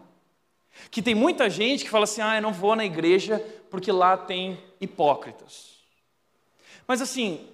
Que 0.91 1.01
tem 1.01 1.15
muita 1.15 1.49
gente 1.49 1.85
que 1.85 1.89
fala 1.89 2.03
assim: 2.03 2.19
ah, 2.19 2.35
eu 2.35 2.41
não 2.41 2.51
vou 2.51 2.75
na 2.75 2.83
igreja 2.83 3.39
porque 3.71 3.93
lá 3.93 4.17
tem 4.17 4.61
hipócritas. 4.81 5.77
Mas 6.85 7.01
assim, 7.01 7.47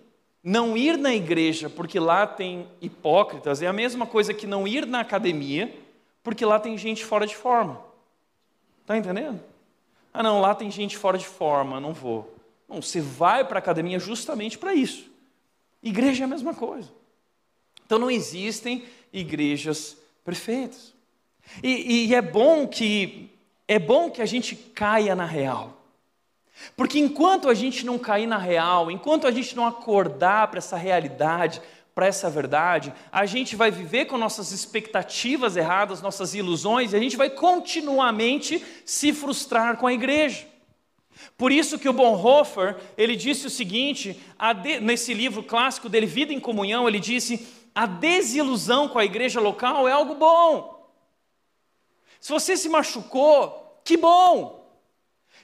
não 0.44 0.76
ir 0.76 0.98
na 0.98 1.14
igreja 1.14 1.70
porque 1.70 2.00
lá 2.00 2.26
tem 2.26 2.68
hipócritas 2.82 3.62
é 3.62 3.68
a 3.68 3.74
mesma 3.74 4.08
coisa 4.08 4.34
que 4.34 4.48
não 4.48 4.68
ir 4.68 4.88
na 4.88 5.02
academia 5.02 5.72
porque 6.24 6.44
lá 6.44 6.60
tem 6.60 6.76
gente 6.80 7.06
fora 7.06 7.28
de 7.28 7.36
forma. 7.36 7.80
Está 8.82 8.98
entendendo? 8.98 9.40
Ah, 10.12 10.24
não, 10.24 10.42
lá 10.42 10.56
tem 10.56 10.72
gente 10.72 10.98
fora 10.98 11.18
de 11.20 11.28
forma, 11.28 11.80
não 11.80 11.94
vou. 11.94 12.36
Não, 12.68 12.82
você 12.82 13.00
vai 13.00 13.46
para 13.46 13.60
a 13.60 13.60
academia 13.60 14.00
justamente 14.00 14.58
para 14.58 14.74
isso. 14.74 15.11
Igreja 15.84 16.24
é 16.24 16.26
a 16.26 16.28
mesma 16.28 16.54
coisa. 16.54 16.90
Então 17.86 17.98
não 17.98 18.10
existem 18.10 18.86
igrejas 19.12 19.98
perfeitas. 20.24 20.94
E, 21.62 22.08
e 22.08 22.16
é 22.16 22.22
bom 22.22 22.68
que 22.68 23.30
é 23.68 23.80
bom 23.80 24.12
que 24.12 24.22
a 24.22 24.26
gente 24.26 24.56
caia 24.56 25.16
na 25.16 25.26
real. 25.26 25.82
Porque 26.76 27.00
enquanto 27.00 27.50
a 27.50 27.54
gente 27.54 27.86
não 27.86 27.98
cair 27.98 28.28
na 28.28 28.38
real, 28.38 28.92
enquanto 28.92 29.26
a 29.26 29.32
gente 29.32 29.56
não 29.56 29.66
acordar 29.66 30.50
para 30.50 30.58
essa 30.58 30.78
realidade, 30.78 31.62
para 31.94 32.06
essa 32.06 32.30
verdade, 32.30 32.94
a 33.12 33.26
gente 33.26 33.56
vai 33.56 33.72
viver 33.72 34.06
com 34.06 34.18
nossas 34.18 34.52
expectativas 34.52 35.56
erradas, 35.56 36.02
nossas 36.02 36.34
ilusões, 36.34 36.94
e 36.94 36.96
a 36.96 37.00
gente 37.00 37.18
vai 37.18 37.30
continuamente 37.30 38.64
se 38.86 39.12
frustrar 39.14 39.78
com 39.78 39.88
a 39.88 39.94
igreja. 39.94 40.48
Por 41.38 41.52
isso 41.52 41.80
que 41.80 41.90
o 41.90 41.94
Bonhoeffer, 41.94 42.78
ele 42.98 43.16
disse 43.16 43.48
o 43.48 43.50
seguinte, 43.50 44.20
de, 44.62 44.80
nesse 44.80 45.14
livro 45.14 45.44
clássico 45.44 45.90
dele, 45.90 46.06
Vida 46.06 46.34
em 46.34 46.40
Comunhão, 46.40 46.88
ele 46.88 47.00
disse, 47.00 47.48
a 47.74 47.86
desilusão 47.86 48.88
com 48.88 49.00
a 49.00 49.06
igreja 49.06 49.40
local 49.40 49.88
é 49.88 49.92
algo 49.92 50.16
bom. 50.16 50.90
Se 52.20 52.32
você 52.32 52.56
se 52.56 52.70
machucou, 52.70 53.82
que 53.84 53.98
bom. 53.98 54.62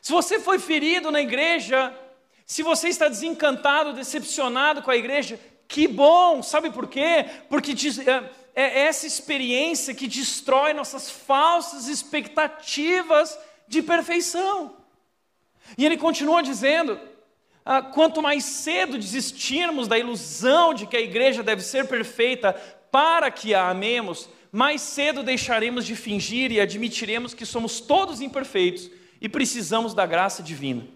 Se 0.01 0.11
você 0.11 0.39
foi 0.39 0.59
ferido 0.59 1.11
na 1.11 1.21
igreja, 1.21 1.93
se 2.45 2.63
você 2.63 2.89
está 2.89 3.07
desencantado, 3.07 3.93
decepcionado 3.93 4.81
com 4.81 4.91
a 4.91 4.95
igreja, 4.95 5.39
que 5.67 5.87
bom, 5.87 6.41
sabe 6.41 6.71
por 6.71 6.87
quê? 6.87 7.25
Porque 7.49 7.73
é, 8.05 8.29
é 8.55 8.79
essa 8.85 9.05
experiência 9.05 9.93
que 9.93 10.07
destrói 10.07 10.73
nossas 10.73 11.09
falsas 11.09 11.87
expectativas 11.87 13.37
de 13.67 13.81
perfeição. 13.81 14.76
E 15.77 15.85
ele 15.85 15.97
continua 15.97 16.43
dizendo: 16.43 16.99
ah, 17.65 17.81
quanto 17.81 18.21
mais 18.21 18.43
cedo 18.43 18.97
desistirmos 18.97 19.87
da 19.87 19.97
ilusão 19.97 20.73
de 20.73 20.85
que 20.85 20.95
a 20.95 21.01
igreja 21.01 21.41
deve 21.41 21.61
ser 21.61 21.87
perfeita 21.87 22.53
para 22.91 23.29
que 23.31 23.53
a 23.53 23.69
amemos, 23.69 24.29
mais 24.51 24.81
cedo 24.81 25.23
deixaremos 25.23 25.85
de 25.85 25.95
fingir 25.95 26.51
e 26.51 26.61
admitiremos 26.61 27.33
que 27.33 27.45
somos 27.45 27.79
todos 27.79 28.21
imperfeitos 28.21 28.89
e 29.19 29.27
precisamos 29.27 29.93
da 29.93 30.05
graça 30.05 30.41
divina. 30.41 30.87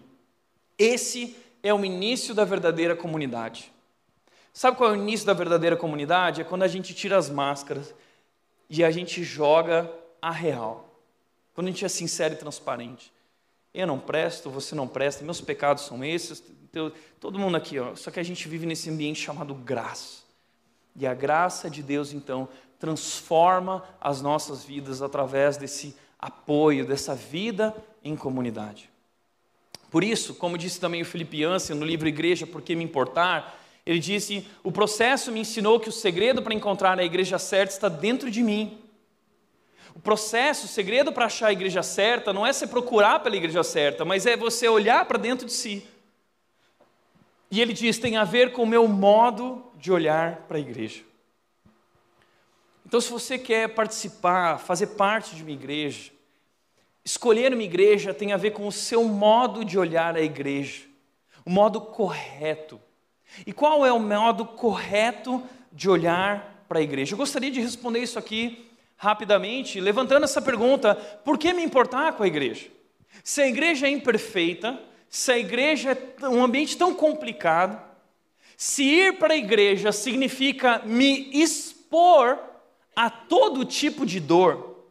Esse 0.78 1.36
é 1.62 1.72
o 1.72 1.84
início 1.84 2.34
da 2.34 2.44
verdadeira 2.44 2.96
comunidade. 2.96 3.70
Sabe 4.52 4.76
qual 4.76 4.90
é 4.90 4.92
o 4.92 5.00
início 5.00 5.26
da 5.26 5.32
verdadeira 5.32 5.76
comunidade? 5.76 6.40
É 6.40 6.44
quando 6.44 6.62
a 6.62 6.68
gente 6.68 6.94
tira 6.94 7.16
as 7.16 7.30
máscaras 7.30 7.94
e 8.68 8.82
a 8.82 8.90
gente 8.90 9.22
joga 9.22 9.90
a 10.20 10.30
real. 10.30 10.98
Quando 11.54 11.68
a 11.68 11.70
gente 11.70 11.84
é 11.84 11.88
sincero 11.88 12.34
e 12.34 12.36
transparente. 12.36 13.12
Eu 13.74 13.86
não 13.86 13.98
presto, 13.98 14.50
você 14.50 14.74
não 14.74 14.86
presta, 14.86 15.24
meus 15.24 15.40
pecados 15.40 15.84
são 15.84 16.04
esses, 16.04 16.42
todo 17.18 17.38
mundo 17.38 17.56
aqui, 17.56 17.78
ó. 17.78 17.94
Só 17.94 18.10
que 18.10 18.20
a 18.20 18.22
gente 18.22 18.46
vive 18.48 18.66
nesse 18.66 18.90
ambiente 18.90 19.20
chamado 19.20 19.54
graça. 19.54 20.22
E 20.94 21.06
a 21.06 21.14
graça 21.14 21.70
de 21.70 21.82
Deus, 21.82 22.12
então, 22.12 22.48
transforma 22.78 23.84
as 24.00 24.20
nossas 24.20 24.64
vidas 24.64 25.00
através 25.00 25.56
desse 25.56 25.96
apoio, 26.18 26.86
dessa 26.86 27.14
vida 27.14 27.74
em 28.04 28.14
comunidade. 28.14 28.90
Por 29.90 30.02
isso, 30.02 30.34
como 30.34 30.58
disse 30.58 30.80
também 30.80 31.02
o 31.02 31.06
Felipe 31.06 31.44
Ansel 31.44 31.76
no 31.76 31.84
livro 31.84 32.08
Igreja, 32.08 32.46
Por 32.46 32.62
que 32.62 32.74
me 32.74 32.84
importar? 32.84 33.58
Ele 33.84 33.98
disse: 33.98 34.46
O 34.62 34.72
processo 34.72 35.32
me 35.32 35.40
ensinou 35.40 35.80
que 35.80 35.88
o 35.88 35.92
segredo 35.92 36.42
para 36.42 36.54
encontrar 36.54 36.98
a 36.98 37.04
igreja 37.04 37.38
certa 37.38 37.74
está 37.74 37.88
dentro 37.88 38.30
de 38.30 38.42
mim. 38.42 38.81
O 39.94 40.00
processo, 40.00 40.66
o 40.66 40.68
segredo 40.68 41.12
para 41.12 41.26
achar 41.26 41.48
a 41.48 41.52
igreja 41.52 41.82
certa 41.82 42.32
não 42.32 42.46
é 42.46 42.52
você 42.52 42.66
procurar 42.66 43.20
pela 43.20 43.36
igreja 43.36 43.62
certa, 43.62 44.04
mas 44.04 44.26
é 44.26 44.36
você 44.36 44.68
olhar 44.68 45.04
para 45.04 45.18
dentro 45.18 45.46
de 45.46 45.52
si. 45.52 45.86
E 47.50 47.60
ele 47.60 47.72
diz: 47.72 47.98
tem 47.98 48.16
a 48.16 48.24
ver 48.24 48.52
com 48.52 48.62
o 48.62 48.66
meu 48.66 48.88
modo 48.88 49.70
de 49.76 49.92
olhar 49.92 50.36
para 50.48 50.56
a 50.56 50.60
igreja. 50.60 51.02
Então, 52.86 53.00
se 53.00 53.10
você 53.10 53.38
quer 53.38 53.68
participar, 53.68 54.58
fazer 54.58 54.88
parte 54.88 55.34
de 55.34 55.42
uma 55.42 55.50
igreja, 55.50 56.10
escolher 57.04 57.52
uma 57.52 57.62
igreja 57.62 58.12
tem 58.12 58.32
a 58.32 58.36
ver 58.36 58.52
com 58.52 58.66
o 58.66 58.72
seu 58.72 59.04
modo 59.04 59.64
de 59.64 59.78
olhar 59.78 60.16
a 60.16 60.20
igreja, 60.20 60.82
o 61.44 61.50
modo 61.50 61.80
correto. 61.80 62.80
E 63.46 63.52
qual 63.52 63.86
é 63.86 63.92
o 63.92 63.98
modo 63.98 64.44
correto 64.44 65.42
de 65.70 65.88
olhar 65.88 66.64
para 66.68 66.80
a 66.80 66.82
igreja? 66.82 67.14
Eu 67.14 67.18
gostaria 67.18 67.50
de 67.50 67.60
responder 67.60 68.00
isso 68.00 68.18
aqui 68.18 68.71
rapidamente, 69.02 69.80
levantando 69.80 70.22
essa 70.22 70.40
pergunta: 70.40 70.94
por 70.94 71.36
que 71.36 71.52
me 71.52 71.64
importar 71.64 72.12
com 72.12 72.22
a 72.22 72.26
igreja? 72.26 72.70
Se 73.24 73.42
a 73.42 73.48
igreja 73.48 73.88
é 73.88 73.90
imperfeita, 73.90 74.80
se 75.08 75.32
a 75.32 75.38
igreja 75.38 75.98
é 76.20 76.28
um 76.28 76.42
ambiente 76.42 76.76
tão 76.76 76.94
complicado, 76.94 77.82
se 78.56 78.84
ir 78.84 79.18
para 79.18 79.34
a 79.34 79.36
igreja 79.36 79.90
significa 79.90 80.82
me 80.84 81.30
expor 81.32 82.38
a 82.94 83.10
todo 83.10 83.64
tipo 83.64 84.06
de 84.06 84.20
dor, 84.20 84.86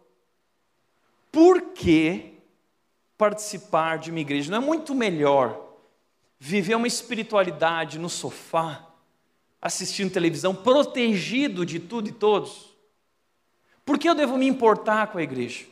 por 1.31 1.61
que 1.73 2.33
participar 3.17 3.97
de 3.97 4.11
uma 4.11 4.19
igreja? 4.19 4.51
Não 4.51 4.57
é 4.57 4.65
muito 4.65 4.93
melhor 4.93 5.77
viver 6.37 6.75
uma 6.75 6.87
espiritualidade 6.87 7.97
no 7.97 8.09
sofá, 8.09 8.85
assistindo 9.61 10.11
televisão, 10.11 10.53
protegido 10.53 11.65
de 11.65 11.79
tudo 11.79 12.09
e 12.09 12.11
todos? 12.11 12.70
Por 13.85 13.97
que 13.97 14.07
eu 14.07 14.15
devo 14.15 14.37
me 14.37 14.47
importar 14.47 15.07
com 15.07 15.17
a 15.17 15.23
igreja? 15.23 15.65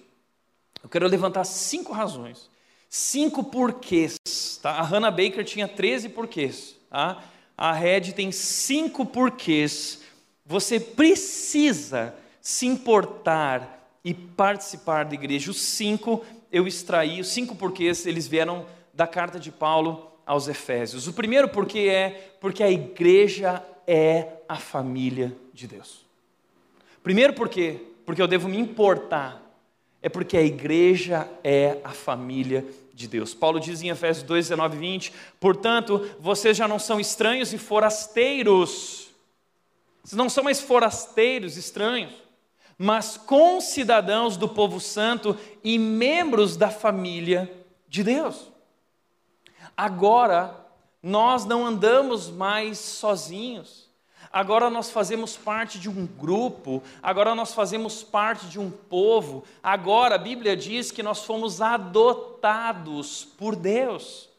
Eu 0.84 0.90
quero 0.90 1.08
levantar 1.08 1.44
cinco 1.44 1.94
razões, 1.94 2.50
cinco 2.90 3.44
porquês. 3.44 4.18
Tá? 4.62 4.72
A 4.72 4.82
Hannah 4.82 5.12
Baker 5.12 5.44
tinha 5.44 5.68
13 5.68 6.10
porquês. 6.10 6.76
Tá? 6.90 7.24
A 7.58 7.74
Red 7.74 8.14
tem 8.14 8.32
cinco 8.32 9.06
porquês 9.06 10.02
Você 10.46 10.80
precisa 10.80 12.16
se 12.42 12.66
importar 12.66 14.00
e 14.04 14.14
participar 14.14 15.06
da 15.06 15.14
igreja. 15.14 15.52
Os 15.52 15.62
cinco 15.62 16.26
eu 16.52 16.66
extraí, 16.68 17.22
os 17.22 17.28
cinco 17.28 17.56
porquês, 17.56 18.06
eles 18.06 18.28
vieram 18.28 18.66
da 18.94 19.06
carta 19.06 19.40
de 19.40 19.52
Paulo 19.52 20.12
aos 20.26 20.48
Efésios. 20.48 21.08
O 21.08 21.14
primeiro 21.14 21.50
porquê 21.50 21.90
é 21.90 22.34
porque 22.40 22.64
a 22.64 22.72
igreja 22.72 23.64
é 23.86 24.40
a 24.48 24.56
família 24.56 25.36
de 25.54 25.68
Deus. 25.68 26.06
Primeiro 27.04 27.34
porquê, 27.34 27.82
porque 28.10 28.24
eu 28.24 28.28
devo 28.28 28.48
me 28.48 28.58
importar, 28.58 29.40
é 30.02 30.10
porque 30.10 30.36
a 30.36 30.42
igreja 30.42 31.30
é 31.44 31.78
a 31.84 31.92
família 31.92 32.66
de 32.92 33.08
Deus. 33.08 33.36
Paulo 33.36 33.60
diz 33.60 33.84
em 33.84 33.90
Efésios 33.90 34.26
2, 34.26 34.48
19 34.48 34.78
e 34.78 34.80
20: 34.80 35.14
Portanto, 35.40 36.10
vocês 36.20 36.58
já 36.58 36.68
não 36.68 36.80
são 36.80 37.00
estranhos 37.00 37.54
e 37.54 37.60
forasteiros. 37.60 39.10
Vocês 40.04 40.18
não 40.18 40.28
são 40.28 40.44
mais 40.44 40.60
forasteiros, 40.60 41.56
estranhos, 41.56 42.12
mas 42.80 43.16
concidadãos 43.16 44.38
do 44.38 44.50
povo 44.50 44.80
santo 44.80 45.38
e 45.64 45.78
membros 45.78 46.58
da 46.58 46.72
família 46.72 47.48
de 47.88 48.04
Deus. 48.04 48.52
Agora, 49.78 50.66
nós 51.04 51.46
não 51.46 51.64
andamos 51.64 52.28
mais 52.28 52.80
sozinhos 52.80 53.88
agora 54.32 54.70
nós 54.70 54.92
fazemos 54.92 55.36
parte 55.36 55.80
de 55.80 55.90
um 55.90 56.06
grupo, 56.06 56.84
agora 57.02 57.34
nós 57.36 57.54
fazemos 57.54 58.04
parte 58.04 58.48
de 58.48 58.60
um 58.60 58.70
povo, 58.70 59.44
agora 59.62 60.16
a 60.16 60.20
Bíblia 60.20 60.56
diz 60.56 60.92
que 60.92 61.04
nós 61.04 61.24
fomos 61.24 61.62
adotados 61.62 63.28
por 63.38 63.56
Deus. 63.56 64.30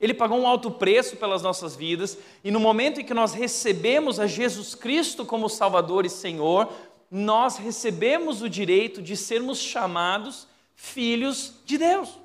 Ele 0.00 0.12
pagou 0.12 0.38
um 0.38 0.46
alto 0.46 0.70
preço 0.70 1.16
pelas 1.16 1.42
nossas 1.42 1.74
vidas, 1.74 2.18
e 2.42 2.50
no 2.50 2.60
momento 2.60 3.00
em 3.00 3.04
que 3.04 3.14
nós 3.14 3.32
recebemos 3.32 4.20
a 4.20 4.26
Jesus 4.26 4.74
Cristo 4.74 5.24
como 5.24 5.48
Salvador 5.48 6.04
e 6.04 6.10
Senhor, 6.10 6.70
nós 7.10 7.56
recebemos 7.56 8.42
o 8.42 8.48
direito 8.48 9.00
de 9.00 9.16
sermos 9.16 9.58
chamados 9.58 10.46
filhos 10.74 11.54
de 11.64 11.78
Deus. 11.78 12.18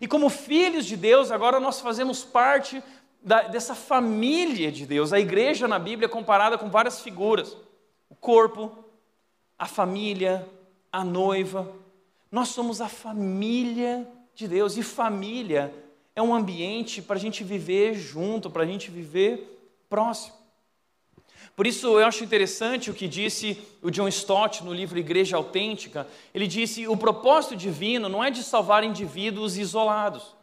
E 0.00 0.06
como 0.06 0.28
filhos 0.28 0.84
de 0.84 0.96
Deus, 0.96 1.30
agora 1.30 1.58
nós 1.58 1.80
fazemos 1.80 2.22
parte 2.22 2.82
da, 3.22 3.42
dessa 3.42 3.74
família 3.74 4.72
de 4.72 4.86
Deus. 4.86 5.12
A 5.12 5.20
igreja 5.20 5.68
na 5.68 5.78
Bíblia 5.78 6.06
é 6.06 6.08
comparada 6.08 6.56
com 6.56 6.70
várias 6.70 7.00
figuras: 7.00 7.56
o 8.08 8.14
corpo, 8.14 8.84
a 9.58 9.66
família, 9.66 10.48
a 10.90 11.04
noiva. 11.04 11.70
Nós 12.30 12.48
somos 12.48 12.80
a 12.80 12.88
família 12.88 14.06
de 14.34 14.46
Deus 14.46 14.76
e 14.76 14.82
família 14.82 15.74
é 16.14 16.22
um 16.22 16.34
ambiente 16.34 17.02
para 17.02 17.16
a 17.16 17.18
gente 17.18 17.42
viver 17.42 17.94
junto, 17.94 18.50
para 18.50 18.62
a 18.62 18.66
gente 18.66 18.90
viver 18.90 19.58
próximo. 19.88 20.38
Por 21.56 21.66
isso 21.66 21.98
eu 21.98 22.06
acho 22.06 22.24
interessante 22.24 22.90
o 22.90 22.94
que 22.94 23.08
disse 23.08 23.60
o 23.82 23.90
John 23.90 24.08
Stott 24.08 24.64
no 24.64 24.72
livro 24.72 24.98
Igreja 24.98 25.36
Autêntica. 25.36 26.06
Ele 26.32 26.46
disse: 26.46 26.86
o 26.86 26.96
propósito 26.96 27.56
divino 27.56 28.08
não 28.08 28.22
é 28.22 28.30
de 28.30 28.42
salvar 28.42 28.84
indivíduos 28.84 29.58
isolados 29.58 30.39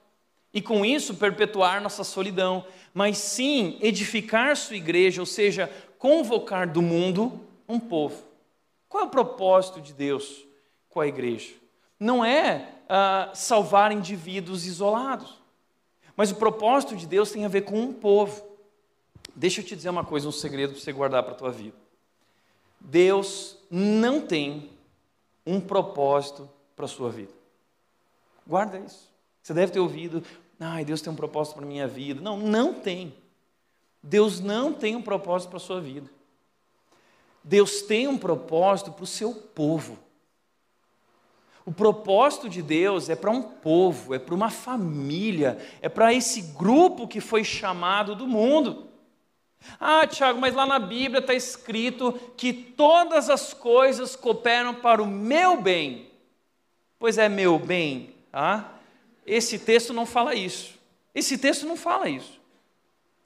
e 0.57 0.61
com 0.61 0.83
isso 0.83 1.13
perpetuar 1.13 1.79
nossa 1.79 2.03
solidão, 2.03 2.65
mas 2.91 3.19
sim 3.19 3.77
edificar 3.79 4.57
sua 4.57 4.75
igreja, 4.75 5.21
ou 5.21 5.25
seja, 5.27 5.71
convocar 5.99 6.67
do 6.67 6.81
mundo 6.81 7.39
um 7.69 7.79
povo. 7.79 8.23
Qual 8.89 9.03
é 9.03 9.05
o 9.05 9.11
propósito 9.11 9.79
de 9.79 9.93
Deus 9.93 10.43
com 10.89 10.99
a 10.99 11.05
igreja? 11.05 11.53
Não 11.99 12.25
é 12.25 12.69
uh, 12.85 13.35
salvar 13.35 13.91
indivíduos 13.91 14.65
isolados, 14.65 15.39
mas 16.15 16.31
o 16.31 16.35
propósito 16.35 16.95
de 16.95 17.05
Deus 17.05 17.29
tem 17.29 17.45
a 17.45 17.49
ver 17.49 17.61
com 17.61 17.79
um 17.79 17.93
povo. 17.93 18.43
Deixa 19.35 19.61
eu 19.61 19.63
te 19.63 19.75
dizer 19.75 19.91
uma 19.91 20.03
coisa, 20.03 20.27
um 20.27 20.31
segredo 20.31 20.73
para 20.73 20.81
você 20.81 20.91
guardar 20.91 21.21
para 21.21 21.33
a 21.33 21.37
tua 21.37 21.51
vida. 21.51 21.77
Deus 22.79 23.59
não 23.69 24.21
tem 24.21 24.71
um 25.45 25.61
propósito 25.61 26.49
para 26.75 26.85
a 26.85 26.89
sua 26.89 27.11
vida. 27.11 27.33
Guarda 28.47 28.79
isso. 28.79 29.07
Você 29.47 29.53
deve 29.53 29.71
ter 29.71 29.79
ouvido, 29.79 30.21
ai, 30.59 30.83
Deus 30.85 31.01
tem 31.01 31.11
um 31.11 31.15
propósito 31.15 31.55
para 31.55 31.65
minha 31.65 31.87
vida. 31.87 32.21
Não, 32.21 32.37
não 32.37 32.73
tem. 32.73 33.13
Deus 34.01 34.39
não 34.39 34.73
tem 34.73 34.95
um 34.95 35.01
propósito 35.01 35.49
para 35.49 35.57
a 35.57 35.61
sua 35.61 35.81
vida. 35.81 36.09
Deus 37.43 37.81
tem 37.81 38.07
um 38.07 38.17
propósito 38.17 38.91
para 38.91 39.03
o 39.03 39.07
seu 39.07 39.33
povo. 39.33 39.97
O 41.65 41.71
propósito 41.71 42.47
de 42.47 42.61
Deus 42.61 43.09
é 43.09 43.15
para 43.15 43.29
um 43.29 43.41
povo, 43.41 44.13
é 44.13 44.19
para 44.19 44.33
uma 44.33 44.49
família, 44.49 45.57
é 45.81 45.89
para 45.89 46.13
esse 46.13 46.41
grupo 46.41 47.07
que 47.07 47.19
foi 47.19 47.43
chamado 47.43 48.15
do 48.15 48.25
mundo. 48.25 48.87
Ah, 49.79 50.07
Tiago, 50.07 50.39
mas 50.39 50.53
lá 50.53 50.65
na 50.65 50.79
Bíblia 50.79 51.19
está 51.19 51.33
escrito 51.33 52.13
que 52.37 52.53
todas 52.53 53.29
as 53.29 53.53
coisas 53.53 54.15
cooperam 54.15 54.75
para 54.75 55.03
o 55.03 55.07
meu 55.07 55.61
bem. 55.61 56.09
Pois 56.97 57.17
é, 57.17 57.27
meu 57.27 57.59
bem. 57.59 58.15
Ah? 58.31 58.76
Esse 59.27 59.59
texto 59.59 59.93
não 59.93 60.05
fala 60.05 60.33
isso. 60.33 60.75
Esse 61.13 61.37
texto 61.37 61.65
não 61.65 61.75
fala 61.75 62.09
isso. 62.09 62.39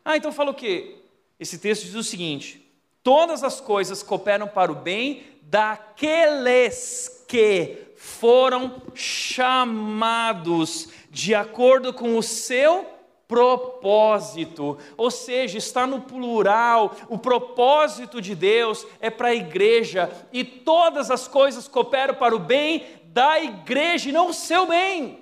Ah, 0.04 0.18
então 0.18 0.32
fala 0.32 0.50
o 0.50 0.56
quê? 0.56 0.98
Esse 1.40 1.60
texto 1.60 1.84
diz 1.84 1.94
o 1.94 2.04
seguinte: 2.04 2.68
todas 3.04 3.44
as 3.44 3.62
coisas 3.62 4.02
cooperam 4.02 4.48
para 4.48 4.72
o 4.72 4.76
bem 4.76 5.24
daqueles 5.44 7.24
que 7.28 7.78
foram 7.96 8.82
chamados 8.96 10.90
de 11.12 11.36
acordo 11.36 11.94
com 11.94 12.18
o 12.18 12.24
seu 12.24 12.86
propósito, 13.28 14.78
ou 14.98 15.10
seja, 15.12 15.58
está 15.58 15.86
no 15.88 16.02
plural. 16.02 16.96
O 17.08 17.18
propósito 17.18 18.20
de 18.20 18.36
Deus 18.36 18.86
é 19.00 19.10
para 19.10 19.30
a 19.30 19.36
igreja 19.36 20.12
e 20.34 20.44
todas 20.44 21.12
as 21.12 21.28
coisas 21.28 21.68
cooperam 21.68 22.16
para 22.16 22.36
o 22.36 22.40
bem 22.40 22.86
da 23.06 23.40
igreja 23.40 24.10
e 24.10 24.12
não 24.12 24.30
o 24.30 24.34
seu 24.34 24.66
bem. 24.68 25.22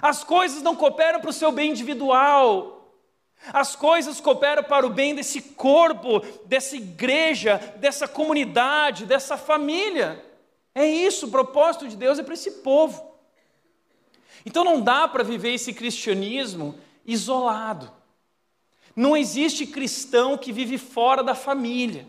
As 0.00 0.24
coisas 0.24 0.62
não 0.62 0.74
cooperam 0.74 1.20
para 1.20 1.30
o 1.30 1.32
seu 1.32 1.52
bem 1.52 1.70
individual. 1.70 2.96
As 3.52 3.74
coisas 3.74 4.20
cooperam 4.20 4.62
para 4.62 4.86
o 4.86 4.90
bem 4.90 5.14
desse 5.14 5.42
corpo, 5.42 6.20
dessa 6.46 6.76
igreja, 6.76 7.58
dessa 7.76 8.06
comunidade, 8.06 9.04
dessa 9.04 9.36
família. 9.36 10.24
É 10.74 10.86
isso, 10.86 11.26
o 11.26 11.30
propósito 11.30 11.88
de 11.88 11.96
Deus 11.96 12.18
é 12.18 12.22
para 12.22 12.34
esse 12.34 12.50
povo. 12.62 13.12
Então 14.46 14.64
não 14.64 14.80
dá 14.80 15.06
para 15.08 15.24
viver 15.24 15.54
esse 15.54 15.72
cristianismo 15.72 16.78
isolado. 17.04 17.90
Não 18.94 19.16
existe 19.16 19.66
cristão 19.66 20.36
que 20.38 20.52
vive 20.52 20.78
fora 20.78 21.22
da 21.22 21.34
família. 21.34 22.06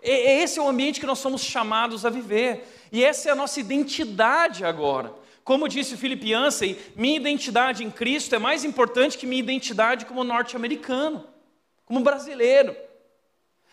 Esse 0.00 0.58
é 0.58 0.62
o 0.62 0.68
ambiente 0.68 1.00
que 1.00 1.06
nós 1.06 1.18
somos 1.18 1.42
chamados 1.42 2.06
a 2.06 2.10
viver. 2.10 2.66
E 2.90 3.04
essa 3.04 3.28
é 3.28 3.32
a 3.32 3.36
nossa 3.36 3.60
identidade 3.60 4.64
agora. 4.64 5.12
Como 5.48 5.66
disse 5.66 5.96
Philip 5.96 6.28
Yancey, 6.28 6.78
minha 6.94 7.16
identidade 7.16 7.82
em 7.82 7.90
Cristo 7.90 8.34
é 8.34 8.38
mais 8.38 8.64
importante 8.64 9.16
que 9.16 9.26
minha 9.26 9.40
identidade 9.40 10.04
como 10.04 10.22
norte-americano, 10.22 11.24
como 11.86 12.00
brasileiro. 12.00 12.76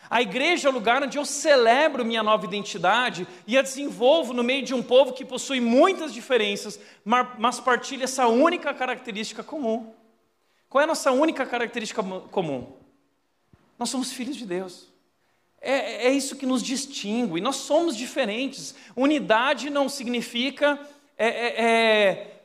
A 0.08 0.22
igreja 0.22 0.68
é 0.68 0.70
o 0.70 0.74
lugar 0.74 1.02
onde 1.02 1.18
eu 1.18 1.24
celebro 1.26 2.02
minha 2.02 2.22
nova 2.22 2.46
identidade 2.46 3.28
e 3.46 3.58
a 3.58 3.60
desenvolvo 3.60 4.32
no 4.32 4.42
meio 4.42 4.62
de 4.62 4.72
um 4.72 4.82
povo 4.82 5.12
que 5.12 5.22
possui 5.22 5.60
muitas 5.60 6.14
diferenças, 6.14 6.80
mas 7.04 7.60
partilha 7.60 8.04
essa 8.04 8.26
única 8.26 8.72
característica 8.72 9.42
comum. 9.42 9.92
Qual 10.70 10.80
é 10.80 10.84
a 10.84 10.86
nossa 10.86 11.12
única 11.12 11.44
característica 11.44 12.02
comum? 12.02 12.72
Nós 13.78 13.90
somos 13.90 14.10
filhos 14.12 14.36
de 14.36 14.46
Deus. 14.46 14.90
É, 15.60 16.06
é 16.06 16.10
isso 16.10 16.36
que 16.36 16.46
nos 16.46 16.62
distingue. 16.62 17.38
Nós 17.38 17.56
somos 17.56 17.94
diferentes. 17.94 18.74
Unidade 18.96 19.68
não 19.68 19.90
significa 19.90 20.80
é, 21.16 21.28
é, 21.28 21.64
é, 21.64 22.40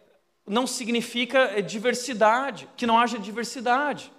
não 0.47 0.65
significa 0.65 1.61
diversidade, 1.61 2.67
que 2.77 2.85
não 2.85 2.97
haja 2.97 3.19
diversidade. 3.19 4.11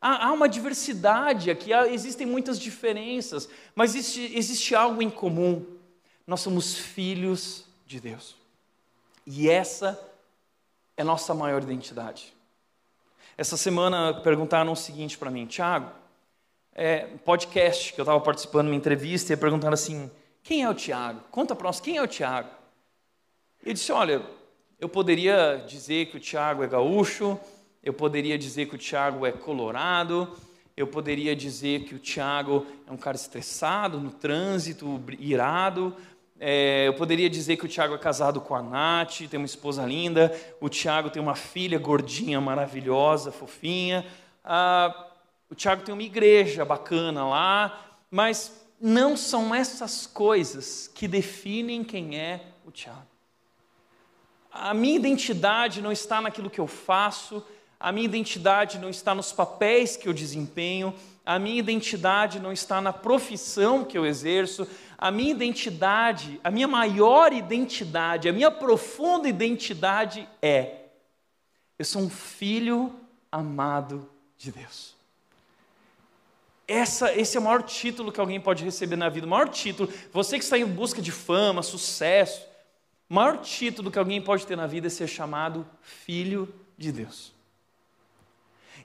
Há, 0.00 0.28
há 0.28 0.32
uma 0.32 0.48
diversidade 0.48 1.50
aqui, 1.50 1.72
há, 1.72 1.88
existem 1.88 2.26
muitas 2.26 2.58
diferenças, 2.58 3.48
mas 3.74 3.94
existe, 3.94 4.36
existe 4.36 4.74
algo 4.74 5.02
em 5.02 5.10
comum. 5.10 5.66
Nós 6.26 6.40
somos 6.40 6.76
filhos 6.76 7.64
de 7.86 8.00
Deus. 8.00 8.36
E 9.26 9.50
essa 9.50 10.00
é 10.96 11.04
nossa 11.04 11.34
maior 11.34 11.62
identidade. 11.62 12.34
Essa 13.36 13.56
semana 13.56 14.20
perguntaram 14.22 14.72
o 14.72 14.76
seguinte 14.76 15.16
para 15.16 15.30
mim, 15.30 15.46
Tiago, 15.46 15.90
é, 16.74 17.06
podcast 17.24 17.92
que 17.92 18.00
eu 18.00 18.02
estava 18.02 18.20
participando 18.20 18.66
de 18.66 18.72
uma 18.72 18.76
entrevista 18.76 19.32
e 19.32 19.36
perguntaram 19.36 19.74
assim: 19.74 20.10
quem 20.42 20.62
é 20.62 20.68
o 20.68 20.74
Tiago? 20.74 21.20
Conta 21.30 21.56
para 21.56 21.66
nós, 21.66 21.80
quem 21.80 21.96
é 21.96 22.02
o 22.02 22.06
Tiago? 22.06 22.59
Ele 23.62 23.74
disse: 23.74 23.92
Olha, 23.92 24.22
eu 24.78 24.88
poderia 24.88 25.62
dizer 25.66 26.06
que 26.06 26.16
o 26.16 26.20
Tiago 26.20 26.62
é 26.62 26.66
gaúcho, 26.66 27.38
eu 27.82 27.92
poderia 27.92 28.38
dizer 28.38 28.66
que 28.66 28.74
o 28.74 28.78
Tiago 28.78 29.26
é 29.26 29.32
colorado, 29.32 30.36
eu 30.76 30.86
poderia 30.86 31.36
dizer 31.36 31.84
que 31.84 31.94
o 31.94 31.98
Tiago 31.98 32.66
é 32.86 32.92
um 32.92 32.96
cara 32.96 33.16
estressado 33.16 34.00
no 34.00 34.10
trânsito, 34.10 35.02
irado. 35.18 35.94
É, 36.38 36.88
eu 36.88 36.94
poderia 36.94 37.28
dizer 37.28 37.58
que 37.58 37.66
o 37.66 37.68
Tiago 37.68 37.94
é 37.94 37.98
casado 37.98 38.40
com 38.40 38.54
a 38.54 38.62
Nath, 38.62 39.28
tem 39.28 39.38
uma 39.38 39.44
esposa 39.44 39.84
linda. 39.84 40.34
O 40.58 40.70
Tiago 40.70 41.10
tem 41.10 41.20
uma 41.20 41.34
filha 41.34 41.78
gordinha, 41.78 42.40
maravilhosa, 42.40 43.30
fofinha. 43.30 44.06
Ah, 44.42 45.08
o 45.50 45.54
Tiago 45.54 45.82
tem 45.82 45.92
uma 45.92 46.02
igreja 46.02 46.64
bacana 46.64 47.28
lá. 47.28 47.98
Mas 48.10 48.66
não 48.80 49.18
são 49.18 49.54
essas 49.54 50.06
coisas 50.06 50.88
que 50.88 51.06
definem 51.06 51.84
quem 51.84 52.18
é 52.18 52.40
o 52.64 52.70
Tiago. 52.70 53.09
A 54.52 54.74
minha 54.74 54.96
identidade 54.96 55.80
não 55.80 55.92
está 55.92 56.20
naquilo 56.20 56.50
que 56.50 56.60
eu 56.60 56.66
faço, 56.66 57.42
a 57.78 57.92
minha 57.92 58.04
identidade 58.04 58.78
não 58.78 58.90
está 58.90 59.14
nos 59.14 59.32
papéis 59.32 59.96
que 59.96 60.08
eu 60.08 60.12
desempenho, 60.12 60.94
a 61.24 61.38
minha 61.38 61.58
identidade 61.58 62.40
não 62.40 62.52
está 62.52 62.80
na 62.80 62.92
profissão 62.92 63.84
que 63.84 63.96
eu 63.96 64.04
exerço, 64.04 64.66
a 64.98 65.10
minha 65.10 65.30
identidade, 65.30 66.40
a 66.42 66.50
minha 66.50 66.68
maior 66.68 67.32
identidade, 67.32 68.28
a 68.28 68.32
minha 68.32 68.50
profunda 68.50 69.28
identidade 69.28 70.28
é: 70.42 70.86
eu 71.78 71.84
sou 71.84 72.02
um 72.02 72.10
filho 72.10 72.92
amado 73.32 74.10
de 74.36 74.52
Deus. 74.52 74.94
Essa, 76.68 77.12
esse 77.14 77.36
é 77.36 77.40
o 77.40 77.42
maior 77.42 77.62
título 77.62 78.12
que 78.12 78.20
alguém 78.20 78.40
pode 78.40 78.64
receber 78.64 78.96
na 78.96 79.08
vida, 79.08 79.26
o 79.26 79.30
maior 79.30 79.48
título. 79.48 79.92
Você 80.12 80.38
que 80.38 80.44
está 80.44 80.58
em 80.58 80.66
busca 80.66 81.02
de 81.02 81.10
fama, 81.10 81.62
sucesso, 81.62 82.46
o 83.10 83.14
maior 83.14 83.38
título 83.38 83.90
que 83.90 83.98
alguém 83.98 84.22
pode 84.22 84.46
ter 84.46 84.56
na 84.56 84.68
vida 84.68 84.86
é 84.86 84.90
ser 84.90 85.08
chamado 85.08 85.66
Filho 85.82 86.48
de 86.78 86.92
Deus. 86.92 87.34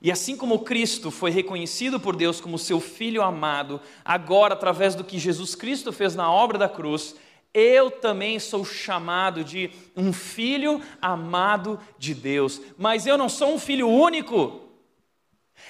E 0.02 0.12
assim 0.12 0.36
como 0.36 0.64
Cristo 0.64 1.12
foi 1.12 1.30
reconhecido 1.30 2.00
por 2.00 2.16
Deus 2.16 2.42
como 2.42 2.58
seu 2.58 2.80
filho 2.80 3.22
amado, 3.22 3.80
agora 4.04 4.56
através 4.56 4.96
do 4.96 5.04
que 5.04 5.20
Jesus 5.20 5.54
Cristo 5.54 5.94
fez 5.94 6.16
na 6.16 6.32
obra 6.32 6.58
da 6.58 6.68
cruz, 6.68 7.16
eu 7.54 7.92
também 7.92 8.40
sou 8.40 8.66
chamado 8.66 9.44
de 9.44 9.70
um 9.96 10.12
filho 10.12 10.82
amado 11.00 11.80
de 12.00 12.16
Deus. 12.16 12.60
Mas 12.80 13.06
eu 13.06 13.20
não 13.20 13.30
sou 13.30 13.54
um 13.54 13.60
filho 13.60 13.88
único. 13.88 14.60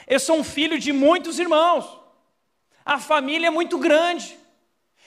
Eu 0.08 0.20
sou 0.20 0.38
um 0.38 0.44
filho 0.46 0.80
de 0.80 0.94
muitos 0.94 1.40
irmãos. 1.40 1.86
A 2.86 3.00
família 3.00 3.48
é 3.48 3.52
muito 3.52 3.78
grande. 3.78 4.38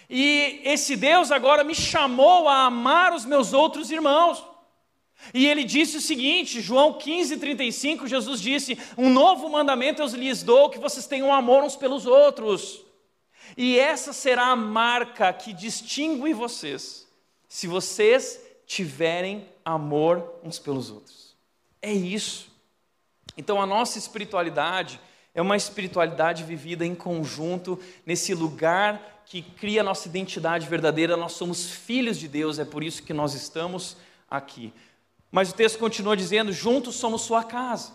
E 0.08 0.62
esse 0.64 0.96
Deus 0.96 1.30
agora 1.30 1.62
me 1.62 1.74
chamou 1.74 2.48
a 2.48 2.64
amar 2.64 3.12
os 3.12 3.24
meus 3.24 3.52
outros 3.52 3.90
irmãos. 3.90 4.42
E 5.34 5.46
ele 5.46 5.64
disse 5.64 5.96
o 5.96 6.00
seguinte, 6.00 6.60
João 6.60 6.94
15, 6.94 7.36
35, 7.36 8.06
Jesus 8.06 8.40
disse: 8.40 8.78
Um 8.96 9.10
novo 9.10 9.48
mandamento 9.48 10.00
eu 10.00 10.06
lhes 10.08 10.42
dou, 10.42 10.70
que 10.70 10.78
vocês 10.78 11.06
tenham 11.06 11.32
amor 11.32 11.62
uns 11.62 11.76
pelos 11.76 12.06
outros. 12.06 12.80
E 13.56 13.78
essa 13.78 14.12
será 14.12 14.46
a 14.46 14.56
marca 14.56 15.32
que 15.32 15.52
distingue 15.52 16.32
vocês, 16.32 17.06
se 17.48 17.66
vocês 17.66 18.40
tiverem 18.66 19.46
amor 19.64 20.40
uns 20.42 20.58
pelos 20.58 20.90
outros. 20.90 21.34
É 21.82 21.92
isso. 21.92 22.50
Então 23.36 23.60
a 23.60 23.66
nossa 23.66 23.98
espiritualidade 23.98 25.00
é 25.34 25.42
uma 25.42 25.56
espiritualidade 25.56 26.44
vivida 26.44 26.84
em 26.84 26.94
conjunto, 26.94 27.78
nesse 28.04 28.34
lugar 28.34 29.17
que 29.28 29.42
cria 29.42 29.82
a 29.82 29.84
nossa 29.84 30.08
identidade 30.08 30.66
verdadeira. 30.66 31.16
Nós 31.16 31.32
somos 31.32 31.70
filhos 31.70 32.18
de 32.18 32.26
Deus, 32.26 32.58
é 32.58 32.64
por 32.64 32.82
isso 32.82 33.02
que 33.02 33.12
nós 33.12 33.34
estamos 33.34 33.96
aqui. 34.30 34.72
Mas 35.30 35.50
o 35.50 35.54
texto 35.54 35.78
continua 35.78 36.16
dizendo: 36.16 36.52
juntos 36.52 36.96
somos 36.96 37.22
sua 37.22 37.44
casa. 37.44 37.92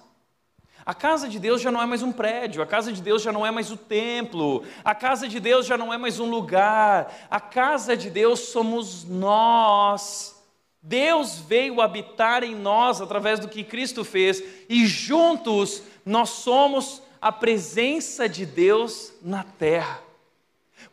A 0.86 0.94
casa 0.94 1.30
de 1.30 1.40
Deus 1.40 1.62
já 1.62 1.72
não 1.72 1.82
é 1.82 1.86
mais 1.86 2.04
um 2.04 2.12
prédio, 2.12 2.62
a 2.62 2.66
casa 2.66 2.92
de 2.92 3.02
Deus 3.02 3.22
já 3.22 3.32
não 3.32 3.46
é 3.46 3.52
mais 3.52 3.72
o 3.72 3.78
templo, 3.78 4.64
a 4.84 4.94
casa 4.94 5.30
de 5.30 5.40
Deus 5.40 5.66
já 5.66 5.78
não 5.78 5.94
é 5.94 5.98
mais 5.98 6.20
um 6.20 6.30
lugar, 6.30 7.28
a 7.32 7.40
casa 7.40 7.96
de 7.96 8.10
Deus 8.10 8.40
somos 8.42 9.06
nós. 9.06 10.44
Deus 10.82 11.40
veio 11.40 11.80
habitar 11.80 12.44
em 12.44 12.54
nós 12.54 13.00
através 13.00 13.40
do 13.40 13.48
que 13.48 13.64
Cristo 13.64 14.04
fez, 14.04 14.44
e 14.68 14.86
juntos 14.86 15.82
nós 16.06 16.30
somos 16.32 17.02
a 17.22 17.32
presença 17.32 18.28
de 18.28 18.46
Deus 18.46 19.14
na 19.22 19.46
terra. 19.46 20.13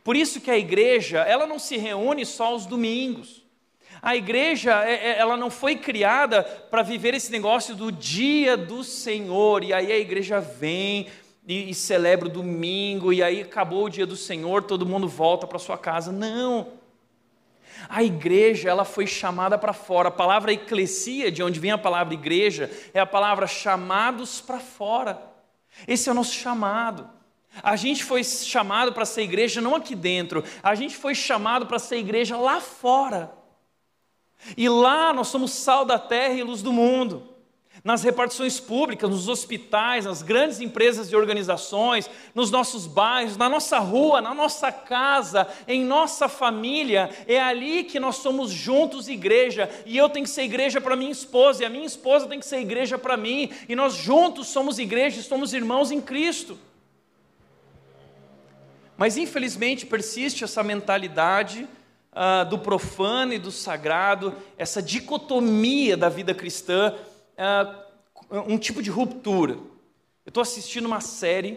Por 0.03 0.15
isso 0.15 0.41
que 0.41 0.49
a 0.49 0.57
igreja, 0.57 1.19
ela 1.19 1.45
não 1.45 1.59
se 1.59 1.77
reúne 1.77 2.25
só 2.25 2.45
aos 2.45 2.65
domingos. 2.65 3.41
A 4.01 4.15
igreja, 4.15 4.83
é, 4.83 4.93
é, 4.93 5.19
ela 5.19 5.37
não 5.37 5.51
foi 5.51 5.75
criada 5.75 6.41
para 6.43 6.81
viver 6.81 7.13
esse 7.13 7.31
negócio 7.31 7.75
do 7.75 7.91
dia 7.91 8.57
do 8.57 8.83
Senhor, 8.83 9.63
e 9.63 9.71
aí 9.73 9.91
a 9.91 9.97
igreja 9.97 10.39
vem 10.39 11.07
e, 11.47 11.73
celebra 11.73 12.27
o 12.27 12.31
domingo, 12.31 13.13
e 13.13 13.21
aí 13.21 13.41
acabou 13.41 13.85
o 13.85 13.89
dia 13.89 14.05
do 14.05 14.15
Senhor, 14.15 14.63
todo 14.63 14.87
mundo 14.87 15.07
volta 15.07 15.45
para 15.45 15.59
sua 15.59 15.77
casa. 15.77 16.11
Não. 16.11 16.67
A 17.87 18.03
igreja, 18.03 18.69
ela 18.69 18.85
foi 18.85 19.05
chamada 19.05 19.57
para 19.57 19.73
fora. 19.73 20.09
A 20.09 20.11
palavra 20.11 20.51
eclesia, 20.51 21.31
de 21.31 21.43
onde 21.43 21.59
vem 21.59 21.71
a 21.71 21.77
palavra 21.77 22.13
igreja, 22.13 22.71
é 22.93 22.99
a 22.99 23.05
palavra 23.05 23.45
chamados 23.45 24.41
para 24.41 24.59
fora. 24.59 25.21
Esse 25.87 26.09
é 26.09 26.11
o 26.11 26.15
nosso 26.15 26.33
chamado. 26.33 27.07
A 27.61 27.75
gente 27.75 28.03
foi 28.03 28.23
chamado 28.23 28.93
para 28.93 29.05
ser 29.05 29.23
igreja 29.23 29.59
não 29.59 29.75
aqui 29.75 29.95
dentro, 29.95 30.43
a 30.63 30.73
gente 30.73 30.95
foi 30.95 31.13
chamado 31.13 31.65
para 31.65 31.79
ser 31.79 31.97
igreja 31.97 32.37
lá 32.37 32.61
fora. 32.61 33.33
E 34.55 34.69
lá 34.69 35.13
nós 35.13 35.27
somos 35.27 35.51
sal 35.51 35.85
da 35.85 35.99
terra 35.99 36.33
e 36.33 36.43
luz 36.43 36.61
do 36.61 36.71
mundo. 36.71 37.29
Nas 37.83 38.03
repartições 38.03 38.59
públicas, 38.59 39.09
nos 39.09 39.27
hospitais, 39.27 40.05
nas 40.05 40.21
grandes 40.21 40.59
empresas 40.59 41.11
e 41.11 41.15
organizações, 41.15 42.09
nos 42.35 42.51
nossos 42.51 42.85
bairros, 42.85 43.37
na 43.37 43.49
nossa 43.49 43.79
rua, 43.79 44.21
na 44.21 44.35
nossa 44.35 44.71
casa, 44.71 45.47
em 45.67 45.83
nossa 45.83 46.29
família, 46.29 47.09
é 47.27 47.41
ali 47.41 47.83
que 47.83 47.99
nós 47.99 48.17
somos 48.17 48.51
juntos 48.51 49.07
igreja, 49.07 49.67
e 49.85 49.97
eu 49.97 50.09
tenho 50.09 50.25
que 50.25 50.31
ser 50.31 50.43
igreja 50.43 50.79
para 50.79 50.95
minha 50.95 51.11
esposa, 51.11 51.63
e 51.63 51.65
a 51.65 51.69
minha 51.71 51.85
esposa 51.85 52.27
tem 52.27 52.39
que 52.39 52.45
ser 52.45 52.59
igreja 52.59 52.99
para 52.99 53.17
mim, 53.17 53.49
e 53.67 53.75
nós 53.75 53.95
juntos 53.95 54.49
somos 54.49 54.77
igreja, 54.77 55.21
somos 55.23 55.51
irmãos 55.51 55.91
em 55.91 55.99
Cristo. 55.99 56.59
Mas 59.01 59.17
infelizmente 59.17 59.87
persiste 59.87 60.43
essa 60.43 60.61
mentalidade 60.61 61.67
uh, 62.11 62.47
do 62.47 62.59
profano 62.59 63.33
e 63.33 63.39
do 63.39 63.49
sagrado, 63.49 64.35
essa 64.55 64.79
dicotomia 64.79 65.97
da 65.97 66.07
vida 66.07 66.35
cristã, 66.35 66.93
uh, 67.35 68.43
um 68.47 68.59
tipo 68.59 68.79
de 68.79 68.91
ruptura. 68.91 69.53
Eu 69.53 70.29
estou 70.29 70.41
assistindo 70.41 70.85
uma 70.85 71.01
série 71.01 71.53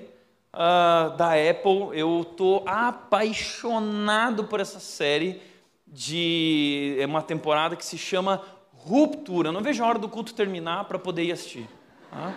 uh, 0.55 1.15
da 1.19 1.33
Apple, 1.33 1.91
eu 1.93 2.23
estou 2.23 2.65
apaixonado 2.67 4.45
por 4.45 4.59
essa 4.59 4.81
série 4.81 5.43
de 5.87 6.97
é 6.99 7.05
uma 7.05 7.21
temporada 7.21 7.77
que 7.77 7.85
se 7.85 7.99
chama 7.99 8.41
Ruptura. 8.73 9.51
Eu 9.51 9.53
não 9.53 9.61
vejo 9.61 9.85
a 9.85 9.87
hora 9.87 9.99
do 9.99 10.09
culto 10.09 10.33
terminar 10.33 10.85
para 10.85 10.99
poder 10.99 11.25
ir 11.25 11.33
assistir. 11.33 11.69
Tá? 12.11 12.35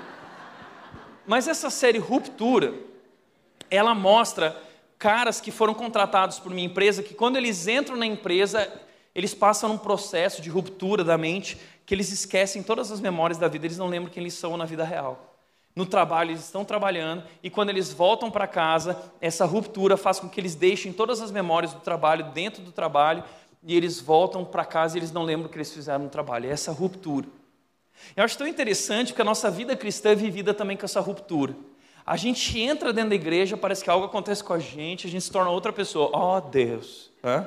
Mas 1.26 1.48
essa 1.48 1.70
série 1.70 1.98
Ruptura, 1.98 2.74
ela 3.72 3.96
mostra 3.96 4.67
caras 4.98 5.40
que 5.40 5.52
foram 5.52 5.74
contratados 5.74 6.40
por 6.40 6.54
minha 6.54 6.68
empresa, 6.68 7.04
que 7.04 7.14
quando 7.14 7.38
eles 7.38 7.68
entram 7.68 7.96
na 7.96 8.06
empresa, 8.06 8.72
eles 9.14 9.34
passam 9.34 9.72
um 9.72 9.78
processo 9.78 10.42
de 10.42 10.50
ruptura 10.50 11.04
da 11.04 11.18
mente, 11.18 11.58
que 11.86 11.94
eles 11.94 12.12
esquecem 12.12 12.64
todas 12.64 12.92
as 12.92 13.00
memórias 13.00 13.38
da 13.38 13.48
vida, 13.48 13.66
eles 13.66 13.78
não 13.78 13.88
lembram 13.88 14.12
quem 14.12 14.22
eles 14.22 14.34
são 14.34 14.58
na 14.58 14.66
vida 14.66 14.84
real. 14.84 15.36
No 15.76 15.86
trabalho, 15.86 16.32
eles 16.32 16.44
estão 16.44 16.66
trabalhando, 16.66 17.24
e 17.44 17.50
quando 17.50 17.70
eles 17.70 17.94
voltam 17.94 18.32
para 18.32 18.48
casa, 18.48 18.98
essa 19.22 19.46
ruptura 19.46 19.96
faz 19.96 20.20
com 20.20 20.28
que 20.28 20.40
eles 20.40 20.56
deixem 20.56 20.92
todas 20.92 21.22
as 21.22 21.32
memórias 21.32 21.74
do 21.74 21.80
trabalho 21.82 22.32
dentro 22.32 22.64
do 22.64 22.72
trabalho, 22.72 23.24
e 23.64 23.76
eles 23.76 24.00
voltam 24.00 24.46
para 24.46 24.66
casa 24.66 24.98
e 24.98 25.00
eles 25.00 25.12
não 25.12 25.24
lembram 25.24 25.48
o 25.48 25.50
que 25.50 25.58
eles 25.58 25.72
fizeram 25.72 26.06
no 26.06 26.10
trabalho. 26.10 26.50
É 26.50 26.54
essa 26.54 26.72
ruptura. 26.72 27.28
Eu 28.16 28.24
acho 28.24 28.38
tão 28.38 28.48
interessante 28.48 29.14
que 29.14 29.22
a 29.22 29.26
nossa 29.26 29.50
vida 29.52 29.76
cristã 29.76 30.12
é 30.12 30.16
vivida 30.16 30.54
também 30.54 30.78
com 30.78 30.86
essa 30.86 31.00
ruptura. 31.00 31.56
A 32.08 32.16
gente 32.16 32.58
entra 32.58 32.94
dentro 32.94 33.10
da 33.10 33.16
igreja, 33.16 33.58
parece 33.58 33.84
que 33.84 33.90
algo 33.90 34.06
acontece 34.06 34.42
com 34.42 34.54
a 34.54 34.60
gente, 34.60 35.06
a 35.06 35.10
gente 35.10 35.26
se 35.26 35.32
torna 35.32 35.52
outra 35.52 35.74
pessoa. 35.74 36.10
Oh, 36.14 36.40
Deus. 36.40 37.12
Hã? 37.22 37.46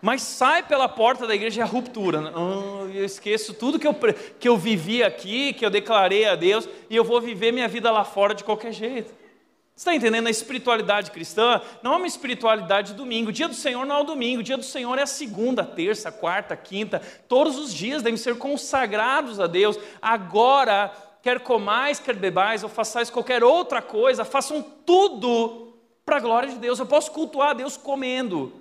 Mas 0.00 0.22
sai 0.22 0.62
pela 0.62 0.88
porta 0.88 1.26
da 1.26 1.34
igreja 1.34 1.60
e 1.60 1.62
é 1.62 1.62
a 1.62 1.66
ruptura. 1.66 2.32
Oh, 2.34 2.86
eu 2.86 3.04
esqueço 3.04 3.52
tudo 3.52 3.78
que 3.78 3.86
eu, 3.86 3.94
que 4.40 4.48
eu 4.48 4.56
vivi 4.56 5.02
aqui, 5.02 5.52
que 5.52 5.64
eu 5.64 5.68
declarei 5.68 6.24
a 6.24 6.34
Deus, 6.34 6.66
e 6.88 6.96
eu 6.96 7.04
vou 7.04 7.20
viver 7.20 7.52
minha 7.52 7.68
vida 7.68 7.90
lá 7.90 8.02
fora 8.02 8.34
de 8.34 8.42
qualquer 8.42 8.72
jeito. 8.72 9.12
Você 9.76 9.90
está 9.90 9.94
entendendo? 9.94 10.28
A 10.28 10.30
espiritualidade 10.30 11.10
cristã 11.10 11.60
não 11.82 11.94
é 11.94 11.96
uma 11.96 12.06
espiritualidade 12.06 12.92
de 12.92 12.94
domingo. 12.94 13.30
O 13.30 13.32
dia 13.32 13.48
do 13.48 13.54
Senhor 13.54 13.84
não 13.84 13.96
é 13.96 14.00
o 14.00 14.04
domingo. 14.04 14.40
O 14.40 14.44
dia 14.44 14.56
do 14.56 14.62
Senhor 14.62 14.96
é 14.96 15.02
a 15.02 15.06
segunda, 15.06 15.64
terça, 15.64 16.12
quarta, 16.12 16.56
quinta. 16.56 17.02
Todos 17.28 17.58
os 17.58 17.74
dias 17.74 18.00
devem 18.00 18.16
ser 18.16 18.38
consagrados 18.38 19.40
a 19.40 19.48
Deus. 19.48 19.76
Agora, 20.00 20.92
quer 21.24 21.40
comais, 21.40 21.98
quer 21.98 22.14
bebais, 22.14 22.62
ou 22.62 22.68
façais 22.68 23.08
qualquer 23.08 23.42
outra 23.42 23.80
coisa, 23.80 24.26
façam 24.26 24.60
tudo 24.60 25.72
para 26.04 26.18
a 26.18 26.20
glória 26.20 26.50
de 26.50 26.58
Deus. 26.58 26.78
Eu 26.78 26.84
posso 26.84 27.10
cultuar 27.12 27.50
a 27.50 27.54
Deus 27.54 27.78
comendo. 27.78 28.52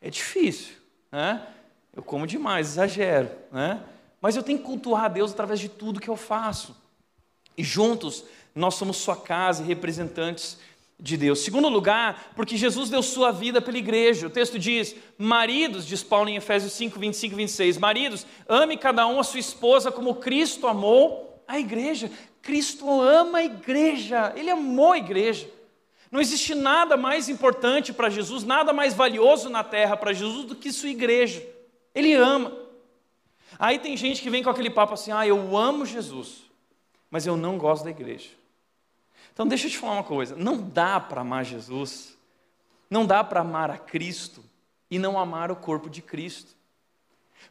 É 0.00 0.08
difícil, 0.08 0.76
né? 1.12 1.46
Eu 1.94 2.02
como 2.02 2.26
demais, 2.26 2.68
exagero, 2.68 3.30
né? 3.52 3.82
Mas 4.18 4.34
eu 4.34 4.42
tenho 4.42 4.58
que 4.58 4.64
cultuar 4.64 5.04
a 5.04 5.08
Deus 5.08 5.32
através 5.32 5.60
de 5.60 5.68
tudo 5.68 6.00
que 6.00 6.08
eu 6.08 6.16
faço. 6.16 6.74
E 7.54 7.62
juntos 7.62 8.24
nós 8.54 8.76
somos 8.76 8.96
sua 8.96 9.16
casa 9.16 9.62
e 9.62 9.66
representantes 9.66 10.56
de 10.98 11.18
Deus. 11.18 11.40
Segundo 11.40 11.68
lugar, 11.68 12.32
porque 12.34 12.56
Jesus 12.56 12.88
deu 12.88 13.02
sua 13.02 13.30
vida 13.30 13.60
pela 13.60 13.76
igreja. 13.76 14.26
O 14.26 14.30
texto 14.30 14.58
diz: 14.58 14.96
Maridos, 15.18 15.86
diz 15.86 16.02
Paulo 16.02 16.30
em 16.30 16.36
Efésios 16.36 16.72
5, 16.72 16.98
25 16.98 17.34
e 17.34 17.36
26, 17.36 17.76
Maridos, 17.76 18.26
ame 18.48 18.78
cada 18.78 19.06
um 19.06 19.20
a 19.20 19.22
sua 19.22 19.40
esposa 19.40 19.92
como 19.92 20.14
Cristo 20.14 20.66
amou 20.66 21.33
a 21.46 21.58
igreja. 21.58 22.10
Cristo 22.42 23.00
ama 23.00 23.38
a 23.38 23.44
igreja, 23.44 24.32
ele 24.36 24.50
amou 24.50 24.92
a 24.92 24.98
igreja. 24.98 25.50
Não 26.10 26.20
existe 26.20 26.54
nada 26.54 26.96
mais 26.96 27.28
importante 27.28 27.92
para 27.92 28.08
Jesus, 28.08 28.44
nada 28.44 28.72
mais 28.72 28.94
valioso 28.94 29.48
na 29.48 29.64
terra 29.64 29.96
para 29.96 30.12
Jesus 30.12 30.44
do 30.44 30.54
que 30.54 30.72
sua 30.72 30.90
igreja. 30.90 31.44
Ele 31.94 32.14
ama. 32.14 32.56
Aí 33.58 33.78
tem 33.78 33.96
gente 33.96 34.22
que 34.22 34.30
vem 34.30 34.42
com 34.42 34.50
aquele 34.50 34.70
papo 34.70 34.94
assim: 34.94 35.10
ah, 35.10 35.26
eu 35.26 35.56
amo 35.56 35.84
Jesus, 35.84 36.42
mas 37.10 37.26
eu 37.26 37.36
não 37.36 37.58
gosto 37.58 37.84
da 37.84 37.90
igreja. 37.90 38.30
Então 39.32 39.46
deixa 39.46 39.66
eu 39.66 39.70
te 39.70 39.78
falar 39.78 39.94
uma 39.94 40.04
coisa: 40.04 40.36
não 40.36 40.56
dá 40.56 41.00
para 41.00 41.22
amar 41.22 41.44
Jesus, 41.44 42.16
não 42.88 43.04
dá 43.04 43.24
para 43.24 43.40
amar 43.40 43.70
a 43.70 43.78
Cristo 43.78 44.44
e 44.90 44.98
não 44.98 45.18
amar 45.18 45.50
o 45.50 45.56
corpo 45.56 45.90
de 45.90 46.00
Cristo. 46.00 46.54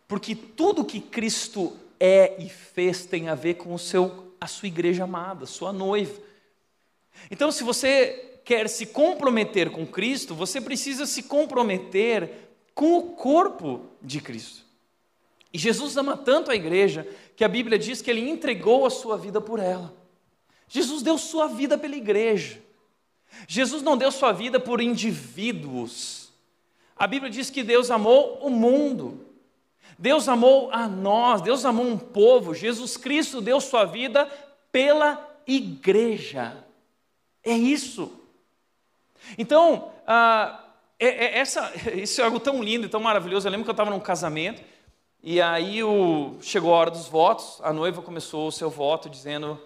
Porque 0.07 0.35
tudo 0.35 0.85
que 0.85 1.01
Cristo 1.01 1.77
é 2.05 2.35
e 2.37 2.49
fez 2.49 3.05
tem 3.05 3.29
a 3.29 3.35
ver 3.35 3.53
com 3.53 3.73
o 3.73 3.79
seu, 3.79 4.33
a 4.41 4.45
sua 4.45 4.67
igreja 4.67 5.05
amada, 5.05 5.45
sua 5.45 5.71
noiva. 5.71 6.21
Então, 7.31 7.49
se 7.49 7.63
você 7.63 8.41
quer 8.43 8.67
se 8.67 8.87
comprometer 8.87 9.69
com 9.69 9.87
Cristo, 9.87 10.35
você 10.35 10.59
precisa 10.59 11.05
se 11.05 11.23
comprometer 11.23 12.29
com 12.75 12.97
o 12.97 13.03
corpo 13.13 13.85
de 14.01 14.19
Cristo. 14.19 14.65
E 15.53 15.57
Jesus 15.57 15.95
ama 15.95 16.17
tanto 16.17 16.51
a 16.51 16.55
igreja 16.55 17.07
que 17.37 17.43
a 17.43 17.47
Bíblia 17.47 17.79
diz 17.79 18.01
que 18.01 18.11
ele 18.11 18.29
entregou 18.29 18.85
a 18.85 18.89
sua 18.89 19.17
vida 19.17 19.39
por 19.39 19.57
ela. 19.57 19.95
Jesus 20.67 21.03
deu 21.03 21.17
sua 21.17 21.47
vida 21.47 21.77
pela 21.77 21.95
igreja. 21.95 22.61
Jesus 23.47 23.81
não 23.81 23.95
deu 23.95 24.11
sua 24.11 24.33
vida 24.33 24.59
por 24.59 24.81
indivíduos. 24.81 26.33
A 26.97 27.07
Bíblia 27.07 27.31
diz 27.31 27.49
que 27.49 27.63
Deus 27.63 27.89
amou 27.89 28.39
o 28.41 28.49
mundo. 28.49 29.32
Deus 29.97 30.27
amou 30.27 30.69
a 30.71 30.87
nós, 30.87 31.41
Deus 31.41 31.65
amou 31.65 31.85
um 31.85 31.97
povo. 31.97 32.53
Jesus 32.53 32.97
Cristo 32.97 33.41
deu 33.41 33.59
sua 33.61 33.85
vida 33.85 34.29
pela 34.71 35.29
igreja. 35.45 36.57
É 37.43 37.53
isso. 37.53 38.11
Então, 39.37 39.91
ah, 40.07 40.63
é, 40.99 41.07
é, 41.07 41.39
essa, 41.39 41.71
isso 41.95 42.21
é 42.21 42.23
algo 42.23 42.39
tão 42.39 42.61
lindo 42.63 42.85
e 42.85 42.89
tão 42.89 42.99
maravilhoso. 42.99 43.47
Eu 43.47 43.51
lembro 43.51 43.65
que 43.65 43.69
eu 43.69 43.73
estava 43.73 43.91
num 43.91 43.99
casamento 43.99 44.61
e 45.21 45.41
aí 45.41 45.83
o, 45.83 46.37
chegou 46.41 46.73
a 46.73 46.77
hora 46.77 46.91
dos 46.91 47.07
votos. 47.07 47.59
A 47.63 47.71
noiva 47.71 48.01
começou 48.01 48.47
o 48.47 48.51
seu 48.51 48.69
voto 48.69 49.09
dizendo: 49.09 49.59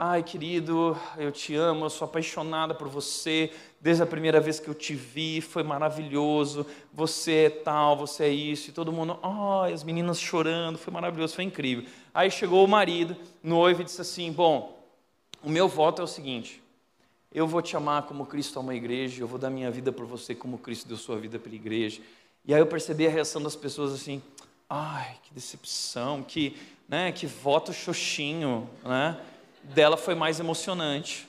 Ai, 0.00 0.22
querido, 0.22 0.96
eu 1.16 1.32
te 1.32 1.56
amo, 1.56 1.84
eu 1.84 1.90
sou 1.90 2.06
apaixonada 2.06 2.72
por 2.72 2.86
você. 2.86 3.50
Desde 3.80 4.00
a 4.00 4.06
primeira 4.06 4.38
vez 4.38 4.60
que 4.60 4.68
eu 4.68 4.74
te 4.74 4.94
vi, 4.94 5.40
foi 5.40 5.64
maravilhoso. 5.64 6.64
Você 6.92 7.46
é 7.46 7.50
tal, 7.50 7.96
você 7.96 8.26
é 8.26 8.28
isso. 8.28 8.70
E 8.70 8.72
todo 8.72 8.92
mundo, 8.92 9.18
ai, 9.20 9.72
as 9.72 9.82
meninas 9.82 10.20
chorando, 10.20 10.78
foi 10.78 10.92
maravilhoso, 10.92 11.34
foi 11.34 11.42
incrível. 11.42 11.84
Aí 12.14 12.30
chegou 12.30 12.64
o 12.64 12.68
marido, 12.68 13.16
noivo, 13.42 13.82
e 13.82 13.84
disse 13.84 14.00
assim: 14.00 14.30
Bom, 14.30 14.80
o 15.42 15.50
meu 15.50 15.66
voto 15.66 16.00
é 16.00 16.04
o 16.04 16.06
seguinte: 16.06 16.62
eu 17.34 17.48
vou 17.48 17.60
te 17.60 17.76
amar 17.76 18.02
como 18.02 18.24
Cristo 18.24 18.60
ama 18.60 18.70
a 18.70 18.76
igreja, 18.76 19.20
eu 19.20 19.26
vou 19.26 19.36
dar 19.36 19.50
minha 19.50 19.68
vida 19.68 19.90
por 19.90 20.06
você 20.06 20.32
como 20.32 20.58
Cristo 20.58 20.86
deu 20.86 20.96
sua 20.96 21.16
vida 21.18 21.40
pela 21.40 21.56
igreja. 21.56 22.00
E 22.44 22.54
aí 22.54 22.60
eu 22.60 22.68
percebi 22.68 23.04
a 23.04 23.10
reação 23.10 23.42
das 23.42 23.56
pessoas 23.56 23.92
assim: 23.92 24.22
ai, 24.70 25.16
que 25.24 25.34
decepção, 25.34 26.22
que, 26.22 26.56
né, 26.88 27.10
que 27.10 27.26
voto 27.26 27.72
xoxinho, 27.72 28.70
né? 28.84 29.20
Dela 29.62 29.96
foi 29.96 30.14
mais 30.14 30.40
emocionante. 30.40 31.28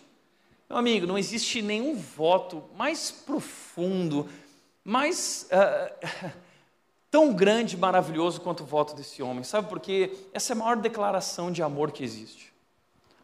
Meu 0.70 0.78
amigo, 0.78 1.08
não 1.08 1.18
existe 1.18 1.62
nenhum 1.62 1.96
voto 1.96 2.64
mais 2.76 3.10
profundo, 3.10 4.30
mais 4.84 5.50
uh, 5.52 6.32
tão 7.10 7.34
grande 7.34 7.76
e 7.76 7.80
maravilhoso 7.80 8.40
quanto 8.42 8.62
o 8.62 8.66
voto 8.66 8.96
desse 8.96 9.24
homem. 9.24 9.44
Sabe 9.44 9.68
por 9.68 9.80
quê? 9.80 10.16
Essa 10.34 10.54
é 10.54 10.56
a 10.56 10.58
maior 10.58 10.78
declaração 10.78 11.52
de 11.52 11.64
amor 11.64 11.92
que 11.92 12.04
existe. 12.04 12.54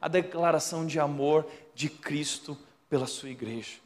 A 0.02 0.08
declaração 0.08 0.86
de 0.86 1.00
amor 1.00 1.46
de 1.74 1.90
Cristo 1.90 2.58
pela 2.90 3.06
sua 3.06 3.30
igreja. 3.30 3.78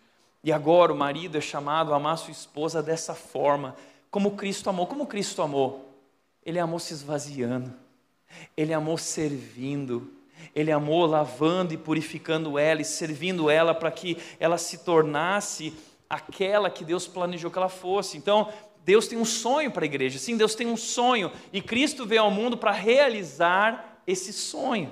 E 0.43 0.51
agora 0.51 0.93
o 0.93 0.97
marido 0.97 1.37
é 1.37 1.41
chamado 1.41 1.93
a 1.93 1.97
amar 1.97 2.17
sua 2.17 2.31
esposa 2.31 2.81
dessa 2.81 3.13
forma, 3.13 3.75
como 4.09 4.37
Cristo 4.37 4.69
amou. 4.69 4.87
Como 4.87 5.05
Cristo 5.05 5.41
amou? 5.41 5.93
Ele 6.45 6.59
amou 6.59 6.79
se 6.79 6.93
esvaziando, 6.93 7.73
ele 8.55 8.73
amou 8.73 8.97
servindo, 8.97 10.11
ele 10.55 10.71
amou 10.71 11.05
lavando 11.05 11.73
e 11.73 11.77
purificando 11.77 12.57
ela 12.57 12.81
e 12.81 12.85
servindo 12.85 13.49
ela 13.49 13.73
para 13.73 13.91
que 13.91 14.17
ela 14.39 14.57
se 14.57 14.79
tornasse 14.79 15.73
aquela 16.09 16.69
que 16.69 16.83
Deus 16.83 17.07
planejou 17.07 17.51
que 17.51 17.57
ela 17.57 17.69
fosse. 17.69 18.17
Então, 18.17 18.51
Deus 18.83 19.07
tem 19.07 19.17
um 19.17 19.25
sonho 19.25 19.71
para 19.71 19.83
a 19.83 19.85
igreja. 19.85 20.17
Sim, 20.17 20.37
Deus 20.37 20.55
tem 20.55 20.67
um 20.67 20.77
sonho 20.77 21.31
e 21.53 21.61
Cristo 21.61 22.05
veio 22.05 22.23
ao 22.23 22.31
mundo 22.31 22.57
para 22.57 22.71
realizar 22.71 24.01
esse 24.07 24.33
sonho. 24.33 24.91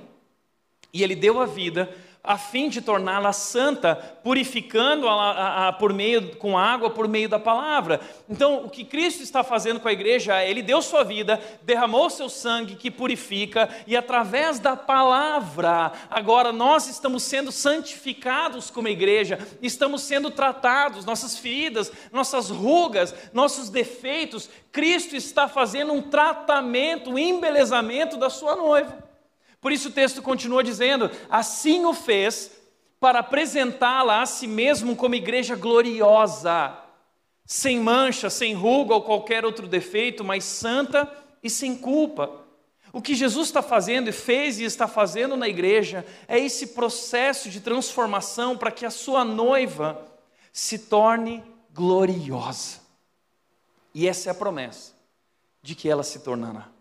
E 0.93 1.03
ele 1.03 1.15
deu 1.15 1.41
a 1.41 1.45
vida 1.45 1.93
a 2.27 2.37
fim 2.37 2.67
de 2.67 2.81
torná-la 2.81 3.31
santa, 3.31 3.95
purificando-a 3.95 5.73
por 5.79 5.93
meio 5.93 6.35
com 6.35 6.57
água 6.57 6.89
por 6.89 7.07
meio 7.07 7.29
da 7.29 7.39
palavra. 7.39 8.01
Então, 8.29 8.65
o 8.65 8.69
que 8.69 8.83
Cristo 8.83 9.23
está 9.23 9.45
fazendo 9.45 9.79
com 9.79 9.87
a 9.87 9.93
igreja 9.93 10.41
é 10.41 10.49
ele 10.49 10.61
deu 10.61 10.81
sua 10.81 11.05
vida, 11.05 11.39
derramou 11.63 12.09
seu 12.09 12.27
sangue 12.27 12.75
que 12.75 12.91
purifica 12.91 13.69
e 13.87 13.95
através 13.95 14.59
da 14.59 14.75
palavra, 14.75 15.93
agora 16.09 16.51
nós 16.51 16.87
estamos 16.87 17.23
sendo 17.23 17.49
santificados 17.49 18.69
como 18.69 18.89
igreja, 18.89 19.39
estamos 19.61 20.01
sendo 20.01 20.29
tratados, 20.29 21.05
nossas 21.05 21.37
feridas, 21.37 21.89
nossas 22.11 22.49
rugas, 22.49 23.15
nossos 23.31 23.69
defeitos, 23.69 24.49
Cristo 24.71 25.15
está 25.15 25.47
fazendo 25.47 25.93
um 25.93 26.01
tratamento, 26.01 27.11
um 27.11 27.17
embelezamento 27.17 28.17
da 28.17 28.29
sua 28.29 28.55
noiva. 28.55 29.06
Por 29.67 29.73
isso 29.73 29.89
o 29.89 29.91
texto 29.91 30.21
continua 30.21 30.63
dizendo: 30.63 31.11
assim 31.29 31.83
o 31.83 31.93
fez 31.93 32.49
para 33.01 33.19
apresentá-la 33.19 34.21
a 34.21 34.25
si 34.25 34.47
mesmo 34.47 34.95
como 34.95 35.13
igreja 35.13 35.57
gloriosa, 35.57 36.73
sem 37.45 37.77
mancha, 37.77 38.29
sem 38.29 38.53
ruga 38.53 38.93
ou 38.93 39.01
qualquer 39.01 39.43
outro 39.43 39.67
defeito, 39.67 40.23
mas 40.23 40.45
santa 40.45 41.11
e 41.43 41.49
sem 41.49 41.75
culpa. 41.75 42.45
O 42.93 43.01
que 43.01 43.13
Jesus 43.13 43.49
está 43.49 43.61
fazendo 43.61 44.07
e 44.07 44.13
fez 44.13 44.57
e 44.57 44.63
está 44.63 44.87
fazendo 44.87 45.35
na 45.35 45.49
igreja 45.49 46.05
é 46.29 46.39
esse 46.39 46.67
processo 46.67 47.49
de 47.49 47.59
transformação 47.59 48.57
para 48.57 48.71
que 48.71 48.85
a 48.85 48.89
sua 48.89 49.25
noiva 49.25 50.01
se 50.53 50.79
torne 50.79 51.43
gloriosa. 51.73 52.79
E 53.93 54.07
essa 54.07 54.29
é 54.29 54.31
a 54.31 54.33
promessa 54.33 54.93
de 55.61 55.75
que 55.75 55.89
ela 55.89 56.03
se 56.03 56.19
tornará. 56.19 56.76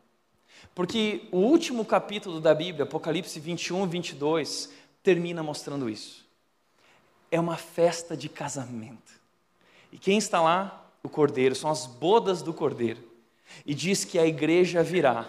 Porque 0.77 1.27
o 1.33 1.39
último 1.39 1.87
capítulo 1.87 2.39
da 2.39 2.55
Bíblia, 2.55 2.85
Apocalipse 2.85 3.41
21, 3.41 3.87
22, 3.87 4.71
termina 5.03 5.43
mostrando 5.43 5.89
isso. 5.89 6.27
É 7.31 7.41
uma 7.41 7.57
festa 7.57 8.15
de 8.15 8.29
casamento. 8.29 9.19
E 9.91 9.97
quem 9.97 10.19
está 10.19 10.39
lá? 10.39 10.87
O 11.03 11.09
cordeiro, 11.09 11.55
são 11.55 11.71
as 11.71 11.87
bodas 11.87 12.43
do 12.43 12.53
cordeiro. 12.53 13.03
E 13.65 13.75
diz 13.75 14.05
que 14.05 14.19
a 14.19 14.27
igreja 14.27 14.83
virá 14.83 15.27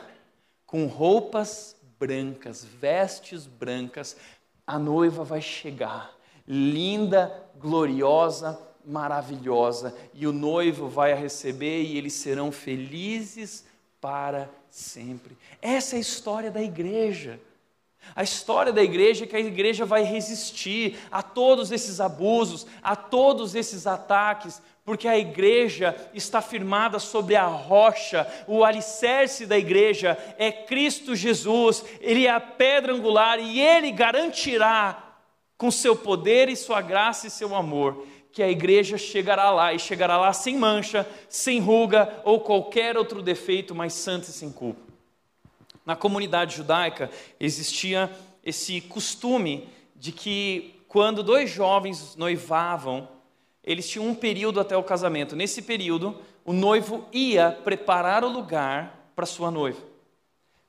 com 0.66 0.86
roupas 0.86 1.78
brancas, 1.98 2.66
vestes 2.66 3.48
brancas. 3.48 4.18
A 4.66 4.78
noiva 4.78 5.24
vai 5.24 5.40
chegar, 5.40 6.14
linda, 6.46 7.50
gloriosa, 7.58 8.60
maravilhosa, 8.86 9.98
e 10.14 10.28
o 10.28 10.34
noivo 10.34 10.90
vai 10.90 11.14
a 11.14 11.16
receber 11.16 11.84
e 11.84 11.98
eles 11.98 12.16
serão 12.16 12.52
felizes 12.52 13.66
para 14.00 14.50
sempre. 14.70 15.38
Essa 15.62 15.96
é 15.96 15.98
a 15.98 16.02
história 16.02 16.52
da 16.52 16.62
igreja. 16.62 17.40
A 18.16 18.24
história 18.24 18.72
da 18.72 18.82
igreja 18.82 19.26
é 19.26 19.28
que 19.28 19.36
a 19.36 19.40
igreja 19.40 19.86
vai 19.86 20.04
resistir 20.04 20.98
a 21.12 21.22
todos 21.22 21.72
esses 21.72 22.00
abusos, 22.00 22.66
a 22.82 22.96
todos 22.96 23.54
esses 23.56 23.86
ataques, 23.86 24.62
porque 24.86 25.08
a 25.08 25.18
igreja 25.18 25.94
está 26.14 26.42
firmada 26.42 27.00
sobre 27.00 27.36
a 27.36 27.46
rocha, 27.46 28.26
o 28.48 28.64
alicerce 28.64 29.46
da 29.46 29.58
igreja 29.58 30.18
é 30.38 30.52
Cristo 30.52 31.14
Jesus, 31.14 31.84
Ele 32.00 32.26
é 32.26 32.30
a 32.30 32.40
pedra 32.40 32.94
angular 32.94 33.40
e 33.40 33.60
Ele 33.60 33.92
garantirá, 33.92 35.04
com 35.58 35.72
seu 35.72 35.96
poder 35.96 36.50
e 36.50 36.56
sua 36.56 36.82
graça 36.82 37.28
e 37.28 37.32
seu 37.32 37.56
amor, 37.56 38.06
que 38.38 38.44
a 38.44 38.52
igreja 38.52 39.00
chegará 39.00 39.50
lá 39.50 39.74
e 39.74 39.80
chegará 39.80 40.16
lá 40.16 40.32
sem 40.32 40.56
mancha, 40.56 41.10
sem 41.28 41.60
ruga 41.60 42.22
ou 42.24 42.40
qualquer 42.40 42.96
outro 42.96 43.24
defeito, 43.24 43.74
mas 43.74 43.94
santa 43.94 44.30
e 44.30 44.32
sem 44.32 44.52
culpa. 44.52 44.80
Na 45.84 45.96
comunidade 45.96 46.56
judaica 46.56 47.10
existia 47.40 48.12
esse 48.46 48.80
costume 48.80 49.68
de 49.96 50.12
que 50.12 50.80
quando 50.88 51.24
dois 51.24 51.50
jovens 51.50 52.16
noivavam, 52.16 53.08
eles 53.64 53.90
tinham 53.90 54.08
um 54.08 54.14
período 54.14 54.60
até 54.60 54.78
o 54.78 54.84
casamento. 54.84 55.36
Nesse 55.36 55.64
período, 55.64 56.16
o 56.46 56.54
noivo 56.54 57.08
ia 57.12 57.50
preparar 57.64 58.24
o 58.24 58.30
lugar 58.30 59.10
para 59.16 59.26
sua 59.26 59.50
noiva. 59.50 59.82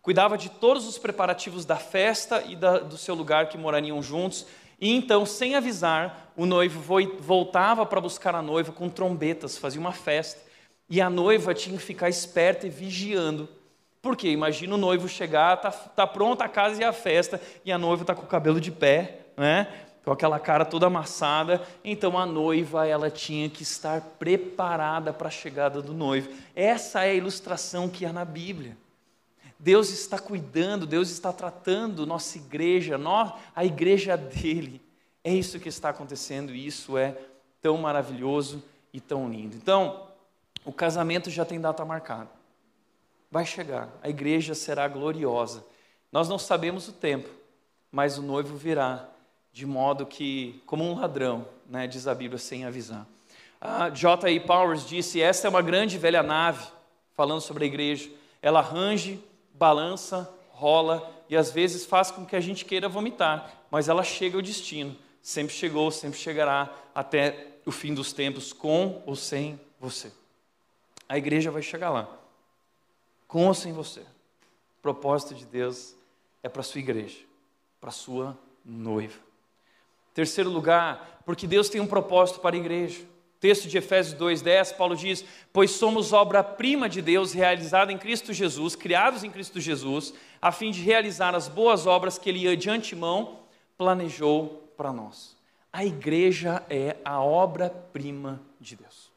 Cuidava 0.01 0.39
de 0.39 0.49
todos 0.49 0.89
os 0.89 0.97
preparativos 0.97 1.67
da 1.67 1.77
festa 1.77 2.43
e 2.49 2.57
da, 2.57 2.79
do 2.79 2.97
seu 2.97 3.15
lugar 3.15 3.51
que 3.51 3.59
morariam 3.59 4.03
juntos 4.03 4.47
e 4.81 4.95
então, 4.95 5.27
sem 5.27 5.55
avisar, 5.55 6.33
o 6.37 6.47
noivo 6.47 6.81
voltava 7.21 7.85
para 7.85 8.01
buscar 8.01 8.35
a 8.35 8.43
noiva 8.43 8.73
com 8.73 8.89
trombetas, 8.89 9.59
fazia 9.59 9.81
uma 9.81 9.93
festa. 9.93 10.41
E 10.89 11.01
a 11.01 11.11
noiva 11.11 11.53
tinha 11.53 11.77
que 11.77 11.83
ficar 11.83 12.09
esperta 12.09 12.67
e 12.67 12.71
vigiando. 12.71 13.49
Porque 14.01 14.29
imagina 14.29 14.75
o 14.75 14.79
noivo 14.79 15.09
chegar, 15.09 15.57
tá, 15.57 15.71
tá 15.71 16.07
pronta 16.07 16.45
a 16.45 16.49
casa 16.49 16.81
e 16.81 16.85
a 16.85 16.93
festa, 16.93 17.41
e 17.65 17.73
a 17.73 17.77
noiva 17.77 18.05
está 18.05 18.15
com 18.15 18.23
o 18.23 18.29
cabelo 18.29 18.61
de 18.61 18.71
pé, 18.71 19.27
né? 19.37 19.67
com 20.05 20.13
aquela 20.13 20.41
cara 20.41 20.65
toda 20.65 20.87
amassada, 20.87 21.61
então 21.85 22.17
a 22.17 22.25
noiva 22.25 22.87
ela 22.87 23.11
tinha 23.11 23.51
que 23.51 23.63
estar 23.63 24.01
preparada 24.19 25.13
para 25.13 25.29
a 25.29 25.31
chegada 25.31 25.83
do 25.83 25.93
noivo. 25.93 26.31
Essa 26.57 27.05
é 27.05 27.11
a 27.11 27.15
ilustração 27.15 27.91
que 27.91 28.07
há 28.07 28.13
na 28.13 28.25
Bíblia. 28.25 28.75
Deus 29.59 29.91
está 29.91 30.19
cuidando, 30.19 30.87
Deus 30.87 31.11
está 31.11 31.33
tratando 31.33 32.07
nossa 32.07 32.39
igreja, 32.39 32.99
a 33.55 33.65
igreja 33.65 34.17
dele. 34.17 34.81
É 35.25 35.33
isso 35.35 35.59
que 35.59 35.69
está 35.69 35.89
acontecendo 35.89 36.55
e 36.55 36.67
isso 36.67 36.97
é 36.97 37.17
tão 37.61 37.77
maravilhoso 37.77 38.63
e 38.93 39.01
tão 39.01 39.29
lindo. 39.29 39.57
Então, 39.57 40.09
o 40.65 40.73
casamento 40.73 41.29
já 41.29 41.45
tem 41.45 41.61
data 41.61 41.85
marcada. 41.85 42.31
Vai 43.31 43.45
chegar, 43.45 43.89
a 44.03 44.09
igreja 44.09 44.55
será 44.55 44.87
gloriosa. 44.89 45.65
Nós 46.11 46.29
não 46.29 46.39
sabemos 46.39 46.89
o 46.89 46.93
tempo, 46.93 47.29
mas 47.91 48.17
o 48.17 48.23
noivo 48.23 48.57
virá 48.57 49.09
de 49.53 49.67
modo 49.67 50.07
que, 50.07 50.63
como 50.65 50.85
um 50.85 50.99
ladrão, 50.99 51.47
né, 51.69 51.87
diz 51.87 52.07
a 52.07 52.15
Bíblia, 52.15 52.39
sem 52.39 52.65
avisar. 52.65 53.07
J.A. 53.93 54.41
Powers 54.47 54.87
disse: 54.87 55.21
Esta 55.21 55.49
é 55.49 55.51
uma 55.51 55.61
grande 55.61 55.99
velha 55.99 56.23
nave, 56.23 56.65
falando 57.13 57.41
sobre 57.41 57.65
a 57.65 57.67
igreja. 57.67 58.09
Ela 58.41 58.61
range, 58.61 59.23
balança, 59.59 60.33
rola 60.51 61.13
e 61.29 61.37
às 61.37 61.51
vezes 61.51 61.85
faz 61.85 62.11
com 62.11 62.25
que 62.25 62.37
a 62.37 62.41
gente 62.41 62.65
queira 62.65 62.89
vomitar, 62.89 63.65
mas 63.71 63.89
ela 63.89 64.03
chega 64.03 64.37
ao 64.37 64.43
destino. 64.43 64.97
Sempre 65.21 65.55
chegou, 65.55 65.91
sempre 65.91 66.19
chegará 66.19 66.73
até 66.95 67.59
o 67.67 67.71
fim 67.71 67.93
dos 67.93 68.13
tempos, 68.13 68.53
com 68.53 69.03
ou 69.05 69.15
sem 69.15 69.61
você. 69.79 70.11
A 71.09 71.19
igreja 71.19 71.51
vai 71.51 71.63
chegar 71.63 71.91
lá, 71.91 72.09
com 73.27 73.47
ou 73.47 73.55
sem 73.55 73.73
você. 73.73 74.01
O 74.01 74.83
propósito 74.83 75.35
de 75.35 75.45
Deus 75.45 75.95
é 76.43 76.49
para 76.49 76.61
a 76.61 76.65
sua 76.65 76.79
igreja, 76.79 77.19
para 77.81 77.91
a 77.91 77.93
sua 77.93 78.39
noiva. 78.65 79.19
Terceiro 80.15 80.51
lugar, 80.51 81.23
porque 81.27 81.47
Deus 81.47 81.69
tem 81.69 81.81
um 81.81 81.87
propósito 81.87 82.41
para 82.41 82.57
a 82.57 82.59
igreja. 82.59 83.05
Texto 83.41 83.69
de 83.69 83.79
Efésios 83.79 84.19
2:10, 84.19 84.73
Paulo 84.73 84.97
diz: 84.97 85.25
"Pois 85.53 85.71
somos 85.71 86.13
obra-prima 86.13 86.89
de 86.89 87.01
Deus, 87.01 87.33
realizada 87.33 87.93
em 87.93 87.99
Cristo 87.99 88.33
Jesus, 88.33 88.75
criados 88.75 89.23
em 89.23 89.31
Cristo 89.31 89.61
Jesus, 89.61 90.13
a 90.43 90.51
fim 90.51 90.71
de 90.71 90.83
realizar 90.83 91.35
as 91.35 91.49
boas 91.49 91.87
obras 91.87 92.19
que 92.19 92.29
ele 92.29 92.57
de 92.57 92.69
antemão 92.69 93.41
planejou 93.77 94.71
para 94.77 94.93
nós." 94.93 95.37
A 95.73 95.85
igreja 95.85 96.65
é 96.69 96.97
a 97.05 97.23
obra-prima 97.23 98.41
de 98.61 98.75
Deus. 98.75 99.11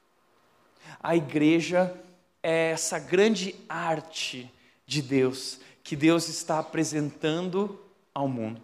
A 1.02 1.16
igreja 1.16 1.96
é 2.44 2.72
essa 2.72 3.00
grande 3.00 3.56
arte 3.68 4.52
de 4.86 5.02
Deus 5.02 5.60
que 5.84 5.96
Deus 5.96 6.28
está 6.28 6.60
apresentando 6.60 7.80
ao 8.14 8.28
mundo. 8.28 8.62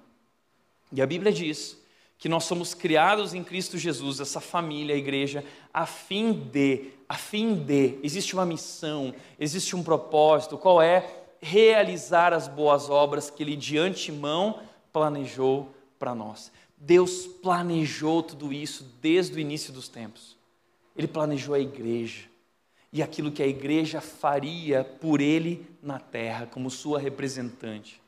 E 0.92 1.02
a 1.02 1.08
Bíblia 1.08 1.32
diz 1.32 1.78
que 2.18 2.28
nós 2.28 2.46
somos 2.46 2.74
criados 2.74 3.34
em 3.34 3.44
Cristo 3.44 3.78
Jesus, 3.78 4.20
essa 4.20 4.40
família, 4.40 4.96
a 4.96 4.98
igreja, 4.98 5.44
a 5.74 5.86
fim 5.86 6.34
de, 6.34 6.92
a 7.08 7.16
fim 7.16 7.56
de, 7.56 8.00
existe 8.02 8.34
uma 8.34 8.46
missão, 8.46 9.14
existe 9.40 9.76
um 9.76 9.84
propósito, 9.84 10.58
qual 10.58 10.82
é? 10.82 11.06
Realizar 11.40 12.34
as 12.34 12.48
boas 12.48 12.90
obras 12.90 13.30
que 13.30 13.44
Ele 13.44 13.56
de 13.56 13.78
antemão 13.78 14.60
planejou 14.92 15.72
para 16.00 16.16
nós. 16.16 16.52
Deus 16.76 17.28
planejou 17.28 18.24
tudo 18.24 18.52
isso 18.52 18.84
desde 19.00 19.36
o 19.36 19.40
início 19.40 19.72
dos 19.72 19.88
tempos. 19.88 20.36
Ele 20.96 21.08
planejou 21.08 21.54
a 21.54 21.60
igreja 21.60 22.26
e 22.92 23.04
aquilo 23.04 23.32
que 23.32 23.44
a 23.44 23.48
igreja 23.48 24.02
faria 24.02 24.84
por 24.84 25.22
Ele 25.22 25.68
na 25.84 26.00
terra, 26.00 26.48
como 26.48 26.72
sua 26.72 27.00
representante. 27.00 28.02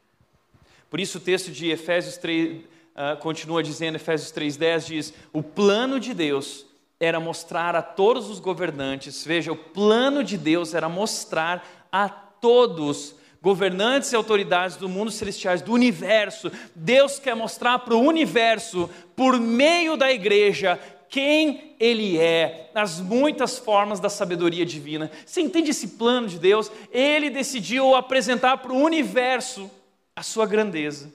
Por 0.89 0.99
isso 0.99 1.19
o 1.19 1.21
texto 1.21 1.51
de 1.51 1.69
Efésios 1.69 2.17
3, 2.17 2.63
uh, 2.99 3.17
continua 3.17 3.63
dizendo, 3.63 3.95
Efésios 3.95 4.31
3,10 4.31 4.85
diz: 4.85 5.13
o 5.31 5.41
plano 5.41 5.99
de 5.99 6.13
Deus 6.13 6.65
era 6.99 7.19
mostrar 7.19 7.75
a 7.75 7.81
todos 7.81 8.29
os 8.29 8.39
governantes, 8.39 9.25
veja, 9.25 9.53
o 9.53 9.55
plano 9.55 10.21
de 10.21 10.37
Deus 10.37 10.73
era 10.73 10.89
mostrar 10.89 11.87
a 11.89 12.09
todos 12.09 13.15
governantes 13.41 14.11
e 14.11 14.17
autoridades 14.17 14.75
do 14.75 14.89
mundo 14.89 15.11
celestiais, 15.11 15.61
do 15.61 15.71
universo. 15.71 16.51
Deus 16.75 17.19
quer 17.19 17.35
mostrar 17.35 17.79
para 17.79 17.95
o 17.95 18.01
universo, 18.01 18.89
por 19.15 19.39
meio 19.39 19.95
da 19.95 20.11
igreja, 20.11 20.77
quem 21.07 21.75
Ele 21.79 22.17
é, 22.19 22.69
as 22.75 22.99
muitas 22.99 23.57
formas 23.57 24.01
da 24.01 24.09
sabedoria 24.09 24.65
divina. 24.65 25.09
Você 25.25 25.39
entende 25.39 25.71
esse 25.71 25.87
plano 25.89 26.27
de 26.27 26.37
Deus? 26.37 26.69
Ele 26.91 27.29
decidiu 27.29 27.95
apresentar 27.95 28.57
para 28.57 28.73
o 28.73 28.83
universo 28.83 29.71
a 30.13 30.21
sua 30.21 30.45
grandeza 30.45 31.11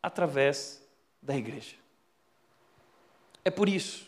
através 0.00 0.83
da 1.24 1.36
igreja. 1.36 1.74
É 3.44 3.50
por 3.50 3.68
isso 3.68 4.06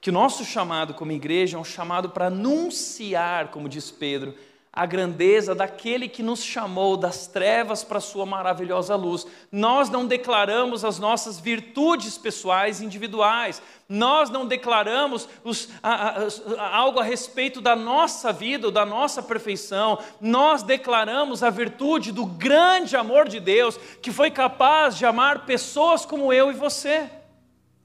que 0.00 0.10
o 0.10 0.12
nosso 0.12 0.44
chamado 0.44 0.92
como 0.92 1.12
igreja 1.12 1.56
é 1.56 1.60
um 1.60 1.64
chamado 1.64 2.10
para 2.10 2.26
anunciar, 2.26 3.50
como 3.50 3.68
diz 3.68 3.90
Pedro, 3.90 4.34
a 4.74 4.86
grandeza 4.86 5.54
daquele 5.54 6.08
que 6.08 6.20
nos 6.20 6.42
chamou 6.42 6.96
das 6.96 7.28
trevas 7.28 7.84
para 7.84 7.98
a 7.98 8.00
sua 8.00 8.26
maravilhosa 8.26 8.96
luz. 8.96 9.24
Nós 9.52 9.88
não 9.88 10.04
declaramos 10.04 10.84
as 10.84 10.98
nossas 10.98 11.38
virtudes 11.38 12.18
pessoais 12.18 12.80
individuais, 12.80 13.62
nós 13.88 14.30
não 14.30 14.44
declaramos 14.44 15.28
os, 15.44 15.68
a, 15.80 15.92
a, 15.92 16.28
a, 16.58 16.76
algo 16.76 16.98
a 16.98 17.04
respeito 17.04 17.60
da 17.60 17.76
nossa 17.76 18.32
vida, 18.32 18.68
da 18.68 18.84
nossa 18.84 19.22
perfeição, 19.22 19.96
nós 20.20 20.64
declaramos 20.64 21.44
a 21.44 21.50
virtude 21.50 22.10
do 22.10 22.26
grande 22.26 22.96
amor 22.96 23.28
de 23.28 23.38
Deus, 23.38 23.78
que 24.02 24.10
foi 24.10 24.28
capaz 24.28 24.98
de 24.98 25.06
amar 25.06 25.46
pessoas 25.46 26.04
como 26.04 26.32
eu 26.32 26.50
e 26.50 26.54
você. 26.54 27.08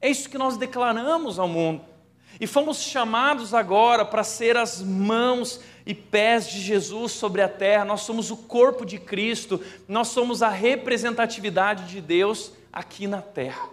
É 0.02 0.10
isso 0.10 0.28
que 0.28 0.40
nós 0.40 0.58
declaramos 0.58 1.38
ao 1.38 1.48
mundo. 1.48 1.84
E 2.40 2.48
fomos 2.48 2.82
chamados 2.82 3.54
agora 3.54 4.06
para 4.06 4.24
ser 4.24 4.56
as 4.56 4.82
mãos 4.82 5.60
e 5.86 5.94
pés 5.94 6.48
de 6.50 6.60
Jesus 6.62 7.14
sobre 7.14 7.42
a 7.42 7.50
terra, 7.50 7.86
nós 7.86 8.02
somos 8.02 8.32
o 8.32 8.38
corpo 8.38 8.86
de 8.86 8.98
Cristo, 8.98 9.62
nós 9.88 10.10
somos 10.10 10.42
a 10.44 10.50
representatividade 10.50 11.88
de 11.88 12.02
Deus 12.02 12.52
aqui 12.72 13.08
na 13.08 13.22
terra. 13.22 13.70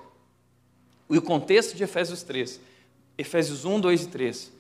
E 1.08 1.18
o 1.18 1.22
contexto 1.22 1.76
de 1.76 1.84
Efésios 1.84 2.22
3, 2.22 2.60
Efésios 3.18 3.64
1, 3.64 3.80
2 3.80 4.02
e 4.02 4.08
3, 4.08 4.52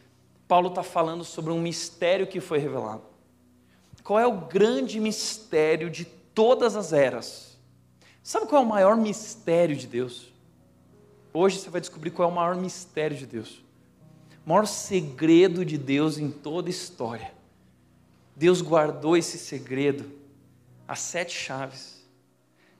Paulo 0.46 0.68
está 0.68 0.82
falando 0.82 1.24
sobre 1.24 1.52
um 1.52 1.60
mistério 1.60 2.26
que 2.26 2.40
foi 2.40 2.58
revelado. 2.58 3.02
Qual 4.04 4.20
é 4.20 4.26
o 4.26 4.40
grande 4.46 5.00
mistério 5.00 5.90
de 5.90 6.04
todas 6.04 6.76
as 6.76 6.92
eras? 6.92 7.58
Sabe 8.22 8.46
qual 8.46 8.62
é 8.62 8.64
o 8.64 8.68
maior 8.68 8.96
mistério 8.96 9.74
de 9.74 9.86
Deus? 9.86 10.32
Hoje 11.32 11.58
você 11.58 11.68
vai 11.68 11.80
descobrir 11.80 12.10
qual 12.10 12.28
é 12.28 12.32
o 12.32 12.34
maior 12.34 12.54
mistério 12.54 13.16
de 13.16 13.26
Deus. 13.26 13.64
O 14.44 14.50
maior 14.50 14.66
segredo 14.66 15.64
de 15.64 15.76
Deus 15.76 16.18
em 16.18 16.30
toda 16.30 16.68
a 16.68 16.70
história 16.70 17.35
Deus 18.36 18.60
guardou 18.60 19.16
esse 19.16 19.38
segredo, 19.38 20.12
as 20.86 21.00
sete 21.00 21.34
chaves, 21.34 22.04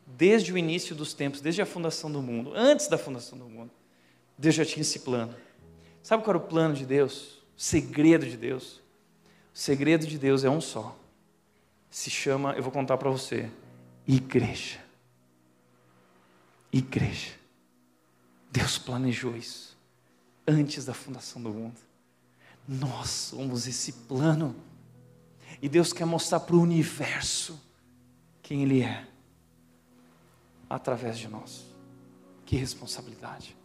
desde 0.07 0.53
o 0.53 0.59
início 0.59 0.95
dos 0.95 1.15
tempos, 1.15 1.41
desde 1.41 1.63
a 1.63 1.67
fundação 1.67 2.13
do 2.13 2.23
mundo, 2.23 2.53
antes 2.55 2.87
da 2.87 2.99
fundação 2.99 3.39
do 3.39 3.49
mundo. 3.49 3.71
Deus 4.37 4.55
já 4.55 4.65
tinha 4.65 4.83
esse 4.83 4.99
plano. 5.01 5.35
Sabe 6.03 6.23
qual 6.23 6.37
era 6.37 6.45
o 6.45 6.49
plano 6.49 6.75
de 6.75 6.85
Deus? 6.85 7.39
O 7.57 7.61
segredo 7.61 8.27
de 8.27 8.37
Deus? 8.37 8.83
O 9.55 9.59
segredo 9.59 10.07
de 10.07 10.19
Deus 10.19 10.45
é 10.45 10.51
um 10.51 10.61
só. 10.61 10.97
Se 11.91 12.11
chama, 12.11 12.53
eu 12.53 12.63
vou 12.63 12.71
contar 12.71 12.99
para 12.99 13.11
você, 13.11 13.51
igreja. 14.07 14.79
Igreja. 16.71 17.33
Deus 18.53 18.77
planejou 18.77 19.35
isso 19.35 19.77
antes 20.47 20.85
da 20.85 20.95
fundação 20.95 21.43
do 21.43 21.51
mundo. 21.51 21.81
Nós 22.69 23.09
somos 23.09 23.67
esse 23.67 23.93
plano. 23.93 24.55
E 25.61 25.69
Deus 25.69 25.93
quer 25.93 26.05
mostrar 26.05 26.41
para 26.41 26.57
o 26.57 26.61
universo 26.61 27.61
quem 28.43 28.63
Ele 28.63 28.83
é, 28.83 29.07
através 30.69 31.19
de 31.19 31.29
nós. 31.29 31.65
Que 32.45 32.57
responsabilidade. 32.57 33.57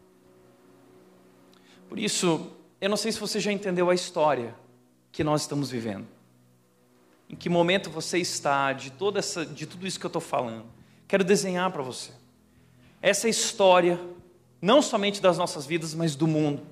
Por 1.87 1.99
isso, 1.99 2.51
eu 2.79 2.89
não 2.89 2.97
sei 2.97 3.11
se 3.11 3.19
você 3.19 3.39
já 3.39 3.51
entendeu 3.51 3.89
a 3.89 3.93
história 3.93 4.55
que 5.11 5.23
nós 5.23 5.41
estamos 5.41 5.69
vivendo. 5.69 6.07
Em 7.29 7.35
que 7.35 7.49
momento 7.49 7.89
você 7.89 8.17
está 8.17 8.73
de, 8.73 8.91
toda 8.91 9.19
essa, 9.19 9.45
de 9.45 9.65
tudo 9.65 9.85
isso 9.85 9.99
que 9.99 10.05
eu 10.05 10.09
estou 10.09 10.21
falando. 10.21 10.65
Quero 11.07 11.23
desenhar 11.23 11.69
para 11.71 11.83
você. 11.83 12.11
Essa 13.01 13.27
história, 13.27 13.99
não 14.61 14.81
somente 14.81 15.21
das 15.21 15.37
nossas 15.37 15.65
vidas, 15.65 15.93
mas 15.93 16.15
do 16.15 16.25
mundo. 16.27 16.63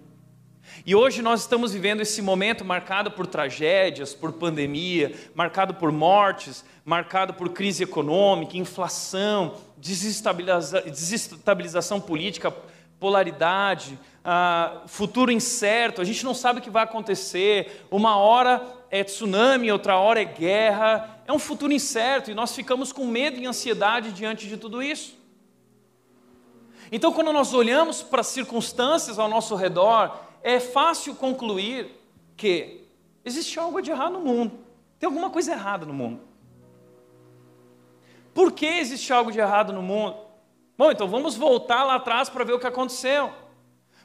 E 0.85 0.95
hoje 0.95 1.21
nós 1.21 1.41
estamos 1.41 1.73
vivendo 1.73 2.01
esse 2.01 2.21
momento 2.21 2.63
marcado 2.63 3.11
por 3.11 3.27
tragédias, 3.27 4.13
por 4.13 4.33
pandemia, 4.33 5.13
marcado 5.35 5.73
por 5.73 5.91
mortes, 5.91 6.63
marcado 6.85 7.33
por 7.33 7.49
crise 7.49 7.83
econômica, 7.83 8.57
inflação, 8.57 9.55
desestabiliza 9.77 10.81
desestabilização 10.81 11.99
política, 11.99 12.53
polaridade, 12.99 13.97
uh, 14.19 14.87
futuro 14.87 15.31
incerto, 15.31 16.01
a 16.01 16.03
gente 16.03 16.25
não 16.25 16.33
sabe 16.33 16.59
o 16.59 16.61
que 16.61 16.69
vai 16.69 16.83
acontecer, 16.83 17.85
uma 17.89 18.17
hora 18.17 18.61
é 18.91 19.03
tsunami, 19.03 19.71
outra 19.71 19.97
hora 19.97 20.21
é 20.21 20.25
guerra, 20.25 21.21
é 21.25 21.31
um 21.31 21.39
futuro 21.39 21.71
incerto 21.71 22.31
e 22.31 22.33
nós 22.33 22.55
ficamos 22.55 22.91
com 22.91 23.05
medo 23.05 23.39
e 23.39 23.45
ansiedade 23.45 24.11
diante 24.11 24.47
de 24.47 24.57
tudo 24.57 24.81
isso. 24.83 25.17
Então, 26.91 27.13
quando 27.13 27.31
nós 27.31 27.53
olhamos 27.53 28.01
para 28.01 28.21
as 28.21 28.27
circunstâncias 28.27 29.19
ao 29.19 29.29
nosso 29.29 29.55
redor, 29.55 30.28
é 30.43 30.59
fácil 30.59 31.15
concluir 31.15 31.89
que 32.35 32.87
existe 33.23 33.59
algo 33.59 33.81
de 33.81 33.91
errado 33.91 34.13
no 34.13 34.21
mundo. 34.21 34.59
Tem 34.97 35.07
alguma 35.07 35.29
coisa 35.29 35.51
errada 35.51 35.85
no 35.85 35.93
mundo. 35.93 36.21
Por 38.33 38.51
que 38.51 38.65
existe 38.65 39.11
algo 39.11 39.31
de 39.31 39.39
errado 39.39 39.73
no 39.73 39.81
mundo? 39.81 40.15
Bom, 40.77 40.91
então 40.91 41.07
vamos 41.07 41.35
voltar 41.35 41.83
lá 41.83 41.95
atrás 41.95 42.29
para 42.29 42.43
ver 42.43 42.53
o 42.53 42.59
que 42.59 42.67
aconteceu. 42.67 43.33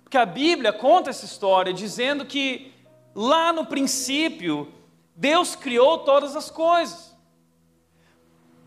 Porque 0.02 0.18
a 0.18 0.26
Bíblia 0.26 0.72
conta 0.72 1.10
essa 1.10 1.24
história 1.24 1.72
dizendo 1.72 2.24
que 2.26 2.72
lá 3.14 3.52
no 3.52 3.66
princípio 3.66 4.72
Deus 5.14 5.54
criou 5.54 5.98
todas 5.98 6.34
as 6.34 6.50
coisas. 6.50 7.14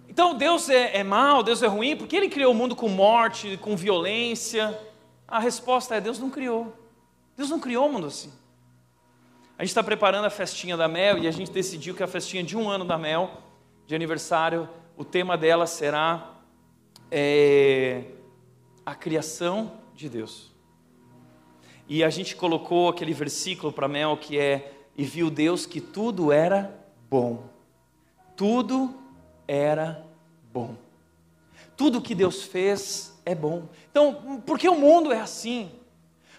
Então 0.07 0.33
Deus 0.33 0.69
é, 0.69 0.97
é 0.97 1.03
mau, 1.03 1.43
Deus 1.43 1.61
é 1.61 1.67
ruim, 1.67 1.95
porque 1.95 2.15
Ele 2.15 2.29
criou 2.29 2.53
o 2.53 2.55
mundo 2.55 2.75
com 2.75 2.87
morte, 2.87 3.57
com 3.57 3.75
violência? 3.75 4.77
A 5.27 5.39
resposta 5.39 5.95
é: 5.95 6.01
Deus 6.01 6.17
não 6.17 6.29
criou. 6.29 6.73
Deus 7.37 7.51
não 7.51 7.59
criou 7.59 7.87
o 7.87 7.93
mundo 7.93 8.07
assim. 8.07 8.33
A 9.57 9.63
gente 9.63 9.69
está 9.69 9.83
preparando 9.83 10.25
a 10.25 10.29
festinha 10.29 10.75
da 10.75 10.87
Mel 10.87 11.19
e 11.19 11.27
a 11.27 11.31
gente 11.31 11.51
decidiu 11.51 11.93
que 11.93 12.01
a 12.01 12.07
festinha 12.07 12.43
de 12.43 12.57
um 12.57 12.67
ano 12.67 12.83
da 12.83 12.97
Mel, 12.97 13.41
de 13.85 13.93
aniversário, 13.93 14.67
o 14.97 15.05
tema 15.05 15.37
dela 15.37 15.67
será 15.67 16.33
é, 17.11 18.05
a 18.83 18.95
criação 18.95 19.73
de 19.93 20.09
Deus. 20.09 20.51
E 21.87 22.03
a 22.03 22.09
gente 22.09 22.35
colocou 22.35 22.89
aquele 22.89 23.13
versículo 23.13 23.71
para 23.71 23.87
Mel 23.87 24.17
que 24.17 24.37
é: 24.37 24.73
E 24.97 25.03
viu 25.03 25.29
Deus 25.29 25.65
que 25.65 25.79
tudo 25.79 26.31
era 26.31 26.75
bom. 27.09 27.49
Tudo 28.35 28.93
era 29.47 30.05
bom. 30.51 30.75
Tudo 31.75 32.01
que 32.01 32.15
Deus 32.15 32.43
fez 32.43 33.19
é 33.23 33.35
bom. 33.35 33.69
Então, 33.91 34.41
por 34.45 34.57
que 34.57 34.67
o 34.67 34.75
mundo 34.75 35.13
é 35.13 35.19
assim? 35.19 35.71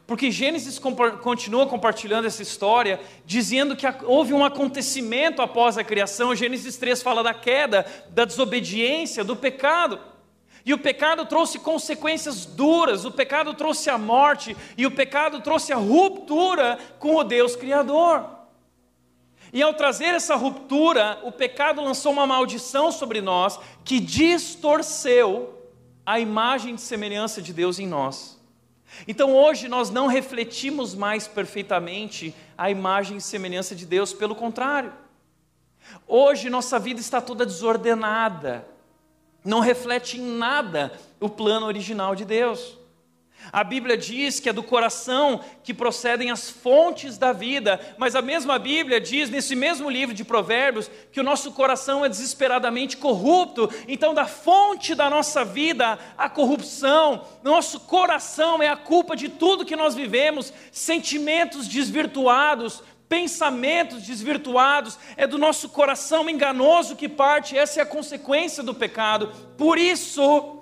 Porque 0.08 0.30
Gênesis 0.30 0.80
continua 1.20 1.66
compartilhando 1.66 2.24
essa 2.24 2.40
história, 2.40 2.98
dizendo 3.26 3.76
que 3.76 3.86
houve 4.04 4.32
um 4.32 4.42
acontecimento 4.42 5.42
após 5.42 5.76
a 5.76 5.84
criação. 5.84 6.34
Gênesis 6.34 6.78
3 6.78 7.02
fala 7.02 7.22
da 7.22 7.34
queda, 7.34 7.84
da 8.08 8.24
desobediência, 8.24 9.22
do 9.22 9.36
pecado. 9.36 10.00
E 10.64 10.72
o 10.72 10.78
pecado 10.78 11.26
trouxe 11.26 11.58
consequências 11.58 12.46
duras, 12.46 13.04
o 13.04 13.12
pecado 13.12 13.52
trouxe 13.52 13.90
a 13.90 13.98
morte, 13.98 14.56
e 14.78 14.86
o 14.86 14.90
pecado 14.90 15.42
trouxe 15.42 15.74
a 15.74 15.76
ruptura 15.76 16.78
com 16.98 17.16
o 17.16 17.22
Deus 17.22 17.54
Criador. 17.54 18.24
E 19.52 19.60
ao 19.60 19.74
trazer 19.74 20.14
essa 20.14 20.36
ruptura, 20.36 21.20
o 21.22 21.30
pecado 21.30 21.82
lançou 21.82 22.12
uma 22.12 22.26
maldição 22.26 22.90
sobre 22.90 23.20
nós 23.20 23.60
que 23.84 24.00
distorceu 24.00 25.70
a 26.06 26.18
imagem 26.18 26.76
de 26.76 26.80
semelhança 26.80 27.42
de 27.42 27.52
Deus 27.52 27.78
em 27.78 27.86
nós. 27.86 28.37
Então 29.06 29.34
hoje 29.34 29.68
nós 29.68 29.90
não 29.90 30.06
refletimos 30.06 30.94
mais 30.94 31.28
perfeitamente 31.28 32.34
a 32.56 32.70
imagem 32.70 33.18
e 33.18 33.20
semelhança 33.20 33.74
de 33.74 33.84
Deus, 33.84 34.12
pelo 34.12 34.34
contrário. 34.34 34.92
Hoje 36.06 36.48
nossa 36.48 36.78
vida 36.78 37.00
está 37.00 37.20
toda 37.20 37.44
desordenada, 37.44 38.66
não 39.44 39.60
reflete 39.60 40.18
em 40.18 40.36
nada 40.38 40.92
o 41.20 41.28
plano 41.28 41.66
original 41.66 42.14
de 42.14 42.24
Deus. 42.24 42.77
A 43.52 43.64
Bíblia 43.64 43.96
diz 43.96 44.40
que 44.40 44.48
é 44.48 44.52
do 44.52 44.62
coração 44.62 45.40
que 45.62 45.72
procedem 45.72 46.30
as 46.30 46.50
fontes 46.50 47.16
da 47.16 47.32
vida, 47.32 47.80
mas 47.96 48.14
a 48.14 48.22
mesma 48.22 48.58
Bíblia 48.58 49.00
diz, 49.00 49.30
nesse 49.30 49.56
mesmo 49.56 49.88
livro 49.88 50.14
de 50.14 50.24
Provérbios, 50.24 50.90
que 51.10 51.20
o 51.20 51.24
nosso 51.24 51.52
coração 51.52 52.04
é 52.04 52.08
desesperadamente 52.08 52.96
corrupto. 52.96 53.70
Então, 53.86 54.12
da 54.12 54.26
fonte 54.26 54.94
da 54.94 55.08
nossa 55.08 55.44
vida, 55.44 55.98
a 56.16 56.28
corrupção, 56.28 57.24
nosso 57.42 57.80
coração 57.80 58.62
é 58.62 58.68
a 58.68 58.76
culpa 58.76 59.16
de 59.16 59.28
tudo 59.28 59.64
que 59.64 59.76
nós 59.76 59.94
vivemos, 59.94 60.52
sentimentos 60.70 61.66
desvirtuados, 61.66 62.82
pensamentos 63.08 64.02
desvirtuados, 64.02 64.98
é 65.16 65.26
do 65.26 65.38
nosso 65.38 65.70
coração 65.70 66.28
enganoso 66.28 66.94
que 66.94 67.08
parte, 67.08 67.56
essa 67.56 67.80
é 67.80 67.82
a 67.82 67.86
consequência 67.86 68.62
do 68.62 68.74
pecado. 68.74 69.32
Por 69.56 69.78
isso, 69.78 70.57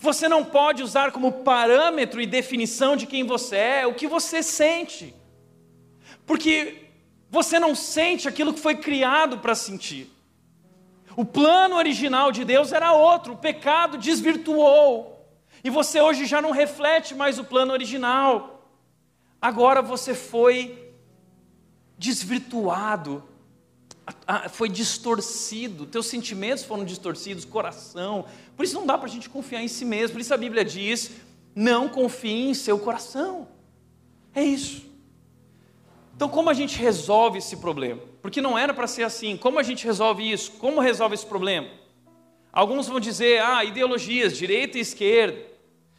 você 0.00 0.28
não 0.28 0.44
pode 0.44 0.82
usar 0.82 1.12
como 1.12 1.30
parâmetro 1.30 2.20
e 2.20 2.26
definição 2.26 2.96
de 2.96 3.06
quem 3.06 3.24
você 3.24 3.56
é 3.56 3.86
o 3.86 3.94
que 3.94 4.06
você 4.06 4.42
sente, 4.42 5.14
porque 6.24 6.90
você 7.30 7.58
não 7.58 7.74
sente 7.74 8.28
aquilo 8.28 8.52
que 8.52 8.60
foi 8.60 8.76
criado 8.76 9.38
para 9.38 9.54
sentir. 9.54 10.10
O 11.16 11.24
plano 11.24 11.76
original 11.76 12.30
de 12.30 12.44
Deus 12.44 12.72
era 12.72 12.92
outro, 12.92 13.34
o 13.34 13.38
pecado 13.38 13.96
desvirtuou, 13.96 15.12
e 15.64 15.70
você 15.70 16.00
hoje 16.00 16.26
já 16.26 16.42
não 16.42 16.50
reflete 16.50 17.14
mais 17.14 17.38
o 17.38 17.44
plano 17.44 17.72
original. 17.72 18.70
Agora 19.40 19.80
você 19.80 20.14
foi 20.14 20.92
desvirtuado, 21.96 23.24
foi 24.50 24.68
distorcido, 24.68 25.86
teus 25.86 26.06
sentimentos 26.06 26.64
foram 26.64 26.84
distorcidos, 26.84 27.44
coração. 27.44 28.24
Por 28.56 28.64
isso 28.64 28.74
não 28.74 28.86
dá 28.86 28.96
para 28.96 29.06
a 29.06 29.10
gente 29.10 29.28
confiar 29.28 29.62
em 29.62 29.68
si 29.68 29.84
mesmo. 29.84 30.14
Por 30.14 30.20
isso 30.20 30.32
a 30.32 30.36
Bíblia 30.36 30.64
diz: 30.64 31.10
não 31.54 31.88
confie 31.88 32.48
em 32.48 32.54
seu 32.54 32.78
coração. 32.78 33.48
É 34.34 34.42
isso. 34.42 34.86
Então, 36.14 36.28
como 36.28 36.48
a 36.48 36.54
gente 36.54 36.78
resolve 36.78 37.38
esse 37.38 37.56
problema? 37.56 38.00
Porque 38.22 38.40
não 38.40 38.56
era 38.56 38.72
para 38.72 38.86
ser 38.86 39.02
assim. 39.02 39.36
Como 39.36 39.58
a 39.58 39.62
gente 39.62 39.84
resolve 39.84 40.30
isso? 40.30 40.52
Como 40.52 40.80
resolve 40.80 41.14
esse 41.14 41.26
problema? 41.26 41.68
Alguns 42.52 42.86
vão 42.86 43.00
dizer: 43.00 43.40
ah, 43.42 43.64
ideologias, 43.64 44.36
direita 44.36 44.78
e 44.78 44.80
esquerda 44.80 45.55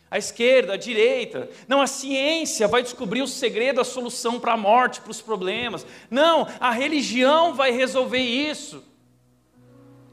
a 0.10 0.18
esquerda, 0.18 0.74
a 0.74 0.78
direita. 0.78 1.50
Não, 1.68 1.82
a 1.82 1.88
ciência 1.88 2.68
vai 2.68 2.82
descobrir 2.82 3.22
o 3.22 3.28
segredo, 3.28 3.82
a 3.82 3.86
solução 3.86 4.40
para 4.40 4.54
a 4.54 4.58
morte, 4.58 5.02
para 5.02 5.12
os 5.12 5.22
problemas. 5.22 5.86
Não, 6.10 6.48
a 6.60 6.72
religião 6.72 7.54
vai 7.54 7.72
resolver 7.72 8.20
isso. 8.20 8.84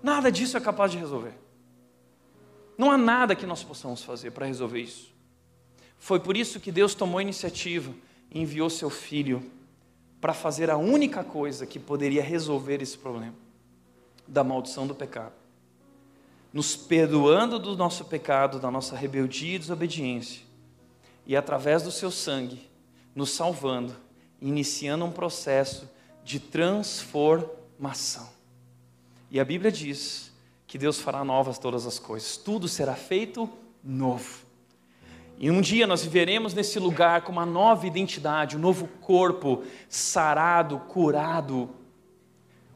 Nada 0.03 0.31
disso 0.31 0.57
é 0.57 0.61
capaz 0.61 0.91
de 0.91 0.99
resolver. 0.99 1.35
Não 2.77 2.91
há 2.91 2.99
nada 2.99 3.37
que 3.37 3.47
nós 3.47 3.63
possamos 3.63 4.03
fazer 4.03 4.33
para 4.33 4.47
resolver 4.47 4.81
isso. 4.81 5.15
Foi 5.99 6.19
por 6.19 6.37
isso 6.37 6.61
que 6.61 6.73
Deus 6.73 6.95
tomou 6.95 7.19
a 7.19 7.23
iniciativa 7.23 7.95
e 8.31 8.41
enviou 8.41 8.69
seu 8.69 8.91
filho 8.91 9.51
para 10.21 10.35
fazer 10.35 10.71
a 10.71 10.77
única 10.77 11.23
coisa 11.23 11.67
que 11.67 11.79
poderia 11.79 12.23
resolver 12.23 12.83
esse 12.83 12.99
problema 12.99 13.35
da 14.27 14.43
maldição 14.43 14.87
do 14.87 14.95
pecado 14.95 15.44
nos 16.55 16.77
perdoando 16.77 17.59
do 17.59 17.77
nosso 17.77 18.05
pecado, 18.05 18.61
da 18.61 18.71
nossa 18.71 18.95
rebeldia 18.95 19.57
e 19.57 19.59
desobediência, 19.59 20.41
e 21.27 21.37
através 21.37 21.83
do 21.83 21.91
seu 21.91 22.13
sangue, 22.13 22.71
nos 23.13 23.31
salvando, 23.31 23.97
iniciando 24.41 25.05
um 25.05 25.11
processo 25.11 25.91
de 26.23 26.39
transformação. 26.39 28.29
E 29.33 29.41
a 29.41 29.45
Bíblia 29.45 29.73
diz 29.73 30.33
que 30.65 30.79
Deus 30.79 31.01
fará 31.01 31.25
novas 31.25 31.59
todas 31.59 31.87
as 31.87 31.99
coisas, 31.99 32.37
tudo 32.37 32.69
será 32.69 32.95
feito 32.95 33.51
novo. 33.83 34.45
E 35.37 35.51
um 35.51 35.61
dia 35.61 35.89
nós 35.89 36.05
viveremos 36.05 36.55
nesse 36.55 36.79
lugar 36.79 37.23
com 37.23 37.33
uma 37.33 37.45
nova 37.45 37.85
identidade, 37.85 38.57
um 38.57 38.61
novo 38.61 38.87
corpo 39.01 39.65
sarado, 39.89 40.79
curado, 40.87 41.69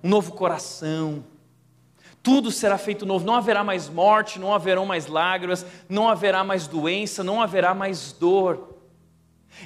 um 0.03 0.09
novo 0.09 0.33
coração, 0.33 1.23
tudo 2.29 2.53
será 2.53 2.77
feito 2.77 3.07
novo, 3.07 3.25
não 3.25 3.37
haverá 3.37 3.65
mais 3.65 3.89
morte, 3.89 4.39
não 4.39 4.53
haverão 4.53 4.85
mais 4.85 5.07
lágrimas, 5.07 5.65
não 5.89 6.11
haverá 6.11 6.45
mais 6.45 6.67
doença, 6.67 7.25
não 7.25 7.41
haverá 7.41 7.73
mais 7.73 8.13
dor. 8.13 8.77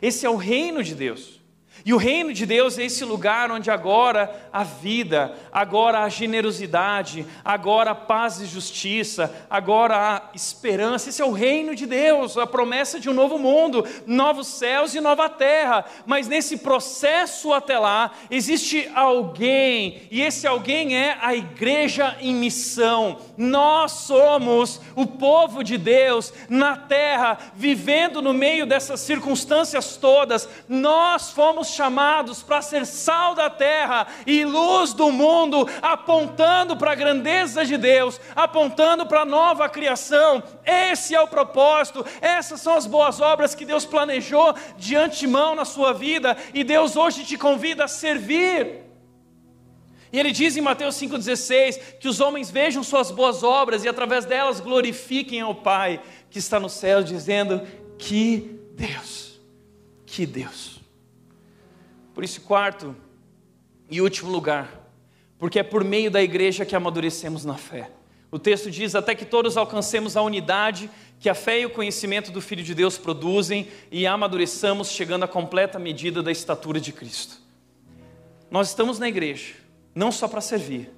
Esse 0.01 0.25
é 0.25 0.31
o 0.31 0.37
reino 0.37 0.81
de 0.81 0.95
Deus. 0.95 1.42
E 1.85 1.93
o 1.93 1.97
reino 1.97 2.33
de 2.33 2.47
Deus 2.47 2.79
é 2.79 2.85
esse 2.85 3.05
lugar 3.05 3.51
onde 3.51 3.71
agora 3.71 4.49
a 4.53 4.63
vida, 4.63 5.35
agora 5.51 6.01
a 6.01 6.09
generosidade, 6.09 7.27
agora 7.45 7.91
a 7.91 7.95
paz 7.95 8.41
e 8.41 8.47
justiça, 8.47 9.35
agora 9.51 9.97
a 9.97 10.23
esperança. 10.35 11.09
Esse 11.09 11.23
é 11.23 11.25
o 11.25 11.33
reino 11.33 11.75
de 11.75 11.87
Deus, 11.87 12.39
a 12.39 12.47
promessa 12.47 13.01
de 13.01 13.11
um 13.11 13.15
novo 13.15 13.39
mundo, 13.39 13.85
novos 14.07 14.47
céus 14.47 14.95
e 14.95 15.01
nova 15.01 15.29
terra. 15.29 15.85
Mas 16.07 16.29
nesse 16.29 16.59
processo 16.59 17.53
até 17.53 17.79
lá, 17.79 18.13
existe 18.31 18.89
alguém, 18.95 20.03
e 20.11 20.23
esse 20.23 20.47
alguém 20.47 20.97
é 20.97 21.19
a 21.21 21.35
igreja 21.35 22.17
em 22.21 22.35
missão. 22.35 23.19
Nós 23.37 23.93
somos 23.93 24.81
o 24.95 25.07
povo 25.07 25.65
de 25.65 25.77
Deus 25.77 26.33
na 26.49 26.77
terra, 26.77 27.39
vivendo 27.55 28.23
no 28.23 28.33
meio 28.33 28.67
dessas 28.67 29.01
circunstâncias 29.01 29.97
todas. 29.97 30.49
Nós 30.69 31.31
fomos 31.31 31.72
chamados 31.75 32.43
para 32.43 32.63
ser 32.63 32.87
sal 32.87 33.35
da 33.35 33.51
terra 33.51 34.07
e 34.27 34.45
luz 34.45 34.93
do 34.93 35.11
mundo, 35.11 35.69
apontando 35.81 36.77
para 36.77 36.93
a 36.93 36.97
grandeza 36.97 37.65
de 37.65 37.77
Deus, 37.77 38.21
apontando 38.35 39.07
para 39.07 39.23
a 39.23 39.27
nova 39.27 39.69
criação. 39.69 40.43
Esse 40.65 41.15
é 41.15 41.21
o 41.21 41.29
propósito, 41.29 42.05
essas 42.21 42.61
são 42.61 42.75
as 42.75 42.87
boas 42.87 43.21
obras 43.21 43.55
que 43.55 43.65
Deus 43.65 43.85
planejou 43.85 44.55
de 44.77 44.97
antemão 44.97 45.55
na 45.55 45.65
sua 45.65 45.93
vida 45.93 46.37
e 46.53 46.63
Deus 46.63 46.97
hoje 46.97 47.25
te 47.25 47.37
convida 47.37 47.85
a 47.85 47.89
servir. 47.89 48.83
E 50.13 50.19
ele 50.19 50.31
diz 50.31 50.57
em 50.57 50.61
Mateus 50.61 50.95
5,16 50.97 51.99
que 51.99 52.07
os 52.07 52.21
homens 52.21 52.51
vejam 52.51 52.83
suas 52.83 53.11
boas 53.11 53.43
obras 53.43 53.83
e 53.83 53.89
através 53.89 54.27
delas 54.27 54.61
glorifiquem 54.61 55.41
ao 55.41 55.55
Pai 55.55 56.03
que 56.31 56.39
está 56.39 56.61
no 56.61 56.69
céu, 56.69 57.03
dizendo: 57.03 57.63
Que 57.99 58.61
Deus, 58.75 59.41
que 60.05 60.27
Deus. 60.27 60.82
Por 62.15 62.25
isso, 62.25 62.41
quarto 62.43 62.95
e 63.91 64.01
último 64.01 64.31
lugar, 64.31 64.81
porque 65.39 65.59
é 65.59 65.63
por 65.63 65.85
meio 65.85 66.11
da 66.11 66.23
igreja 66.23 66.65
que 66.65 66.77
amadurecemos 66.77 67.45
na 67.45 67.57
fé. 67.57 67.91
O 68.31 68.39
texto 68.39 68.71
diz: 68.71 68.95
até 68.95 69.15
que 69.15 69.25
todos 69.25 69.57
alcancemos 69.57 70.17
a 70.17 70.23
unidade 70.23 70.91
que 71.21 71.29
a 71.29 71.35
fé 71.35 71.61
e 71.61 71.67
o 71.67 71.71
conhecimento 71.71 72.33
do 72.33 72.41
Filho 72.41 72.65
de 72.65 72.75
Deus 72.75 72.99
produzem 72.99 73.69
e 73.93 74.07
amadureçamos, 74.07 74.91
chegando 74.91 75.25
à 75.25 75.29
completa 75.29 75.79
medida 75.79 76.21
da 76.21 76.33
estatura 76.33 76.81
de 76.81 76.93
Cristo. 76.93 77.41
Nós 78.51 78.69
estamos 78.69 78.99
na 78.99 79.09
igreja, 79.09 79.55
não 79.95 80.11
só 80.11 80.27
para 80.27 80.41
servir, 80.41 80.91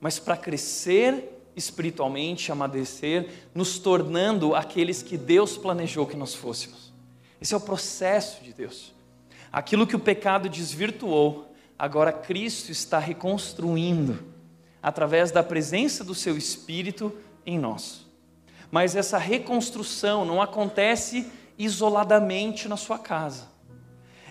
mas 0.00 0.18
para 0.20 0.36
crescer 0.36 1.34
espiritualmente, 1.56 2.52
amadurecer, 2.52 3.28
nos 3.54 3.78
tornando 3.78 4.54
aqueles 4.54 5.02
que 5.02 5.16
Deus 5.16 5.56
planejou 5.56 6.06
que 6.06 6.16
nós 6.16 6.34
fôssemos. 6.34 6.92
Esse 7.40 7.52
é 7.52 7.56
o 7.56 7.60
processo 7.60 8.42
de 8.44 8.52
Deus. 8.52 8.93
Aquilo 9.54 9.86
que 9.86 9.94
o 9.94 10.00
pecado 10.00 10.48
desvirtuou, 10.48 11.54
agora 11.78 12.12
Cristo 12.12 12.72
está 12.72 12.98
reconstruindo 12.98 14.18
através 14.82 15.30
da 15.30 15.44
presença 15.44 16.02
do 16.02 16.12
seu 16.12 16.36
Espírito 16.36 17.16
em 17.46 17.56
nós. 17.56 18.04
Mas 18.68 18.96
essa 18.96 19.16
reconstrução 19.16 20.24
não 20.24 20.42
acontece 20.42 21.30
isoladamente 21.56 22.66
na 22.66 22.76
sua 22.76 22.98
casa. 22.98 23.44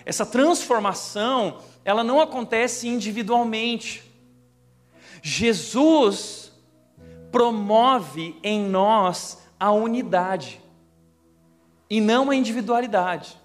Essa 0.04 0.26
transformação, 0.26 1.56
ela 1.86 2.04
não 2.04 2.20
acontece 2.20 2.86
individualmente. 2.86 4.04
Jesus 5.22 6.52
promove 7.32 8.38
em 8.42 8.62
nós 8.62 9.38
a 9.58 9.72
unidade 9.72 10.60
e 11.88 11.98
não 11.98 12.28
a 12.28 12.36
individualidade. 12.36 13.42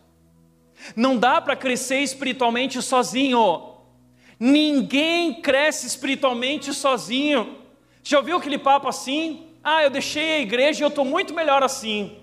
Não 0.96 1.18
dá 1.18 1.42
para 1.42 1.56
crescer 1.56 2.00
espiritualmente 2.00 2.82
sozinho. 2.82 3.76
Ninguém 4.40 5.42
cresce 5.42 5.86
espiritualmente 5.86 6.74
sozinho. 6.74 7.58
Já 8.04 8.18
ouviu 8.18 8.38
aquele 8.38 8.58
papo 8.58 8.88
assim? 8.88 9.48
Ah, 9.64 9.84
eu 9.84 9.90
deixei 9.90 10.38
a 10.38 10.40
igreja 10.40 10.82
e 10.82 10.84
eu 10.84 10.88
estou 10.88 11.04
muito 11.04 11.34
melhor 11.34 11.64
assim. 11.64 12.18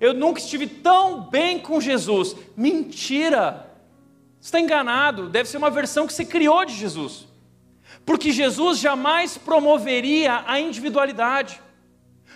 Eu 0.00 0.14
nunca 0.14 0.40
estive 0.40 0.66
tão 0.66 1.22
bem 1.22 1.58
com 1.58 1.80
Jesus. 1.80 2.36
Mentira! 2.56 3.66
Você 4.40 4.48
está 4.48 4.60
enganado. 4.60 5.28
Deve 5.28 5.48
ser 5.48 5.58
uma 5.58 5.70
versão 5.70 6.06
que 6.06 6.12
você 6.12 6.24
criou 6.24 6.64
de 6.64 6.74
Jesus. 6.74 7.28
Porque 8.06 8.32
Jesus 8.32 8.78
jamais 8.78 9.36
promoveria 9.36 10.42
a 10.46 10.58
individualidade. 10.58 11.60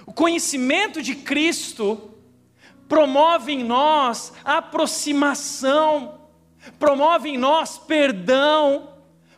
O 0.05 0.13
conhecimento 0.13 1.01
de 1.01 1.15
Cristo 1.15 2.14
promove 2.89 3.53
em 3.53 3.65
nós 3.65 4.33
aproximação, 4.45 6.21
promove 6.79 7.31
em 7.31 7.39
nós 7.39 7.79
perdão, 7.79 8.91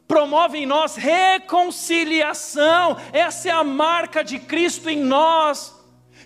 promove 0.07 0.59
em 0.59 0.67
nós 0.67 0.97
reconciliação. 0.97 2.97
Essa 3.13 3.49
é 3.49 3.53
a 3.53 3.65
marca 3.65 4.23
de 4.23 4.39
Cristo 4.39 4.89
em 4.89 4.99
nós. 4.99 5.75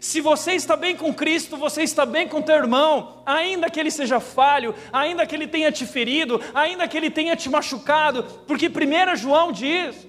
Se 0.00 0.20
você 0.20 0.52
está 0.52 0.76
bem 0.76 0.96
com 0.96 1.12
Cristo, 1.12 1.58
você 1.58 1.82
está 1.82 2.06
bem 2.06 2.26
com 2.26 2.40
teu 2.40 2.54
irmão, 2.54 3.22
ainda 3.26 3.68
que 3.68 3.78
ele 3.78 3.90
seja 3.90 4.18
falho, 4.18 4.74
ainda 4.90 5.26
que 5.26 5.34
ele 5.34 5.46
tenha 5.46 5.70
te 5.70 5.84
ferido, 5.84 6.40
ainda 6.54 6.88
que 6.88 6.96
ele 6.96 7.10
tenha 7.10 7.36
te 7.36 7.50
machucado, 7.50 8.24
porque 8.46 8.68
1 8.68 9.16
João 9.16 9.52
diz: 9.52 10.08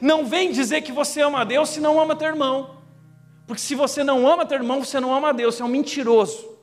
não 0.00 0.26
vem 0.26 0.50
dizer 0.50 0.82
que 0.82 0.90
você 0.90 1.22
ama 1.22 1.40
a 1.40 1.44
Deus 1.44 1.70
se 1.70 1.80
não 1.80 2.00
ama 2.00 2.16
teu 2.16 2.28
irmão, 2.28 2.79
porque 3.50 3.62
se 3.62 3.74
você 3.74 4.04
não 4.04 4.28
ama 4.28 4.46
teu 4.46 4.58
irmão, 4.58 4.84
você 4.84 5.00
não 5.00 5.12
ama 5.12 5.30
a 5.30 5.32
Deus, 5.32 5.56
você 5.56 5.62
é 5.62 5.64
um 5.64 5.68
mentiroso. 5.68 6.56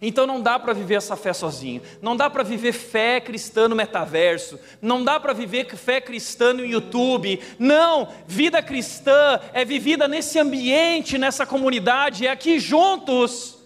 Então 0.00 0.26
não 0.26 0.40
dá 0.40 0.58
para 0.58 0.72
viver 0.72 0.94
essa 0.94 1.14
fé 1.14 1.30
sozinho. 1.34 1.82
Não 2.00 2.16
dá 2.16 2.30
para 2.30 2.42
viver 2.42 2.72
fé 2.72 3.20
cristã 3.20 3.68
no 3.68 3.76
metaverso. 3.76 4.58
Não 4.80 5.04
dá 5.04 5.20
para 5.20 5.34
viver 5.34 5.66
fé 5.76 6.00
cristã 6.00 6.54
no 6.54 6.64
YouTube. 6.64 7.38
Não, 7.58 8.08
vida 8.26 8.62
cristã 8.62 9.38
é 9.52 9.62
vivida 9.62 10.08
nesse 10.08 10.38
ambiente, 10.38 11.18
nessa 11.18 11.44
comunidade, 11.44 12.26
é 12.26 12.30
aqui 12.30 12.58
juntos 12.58 13.57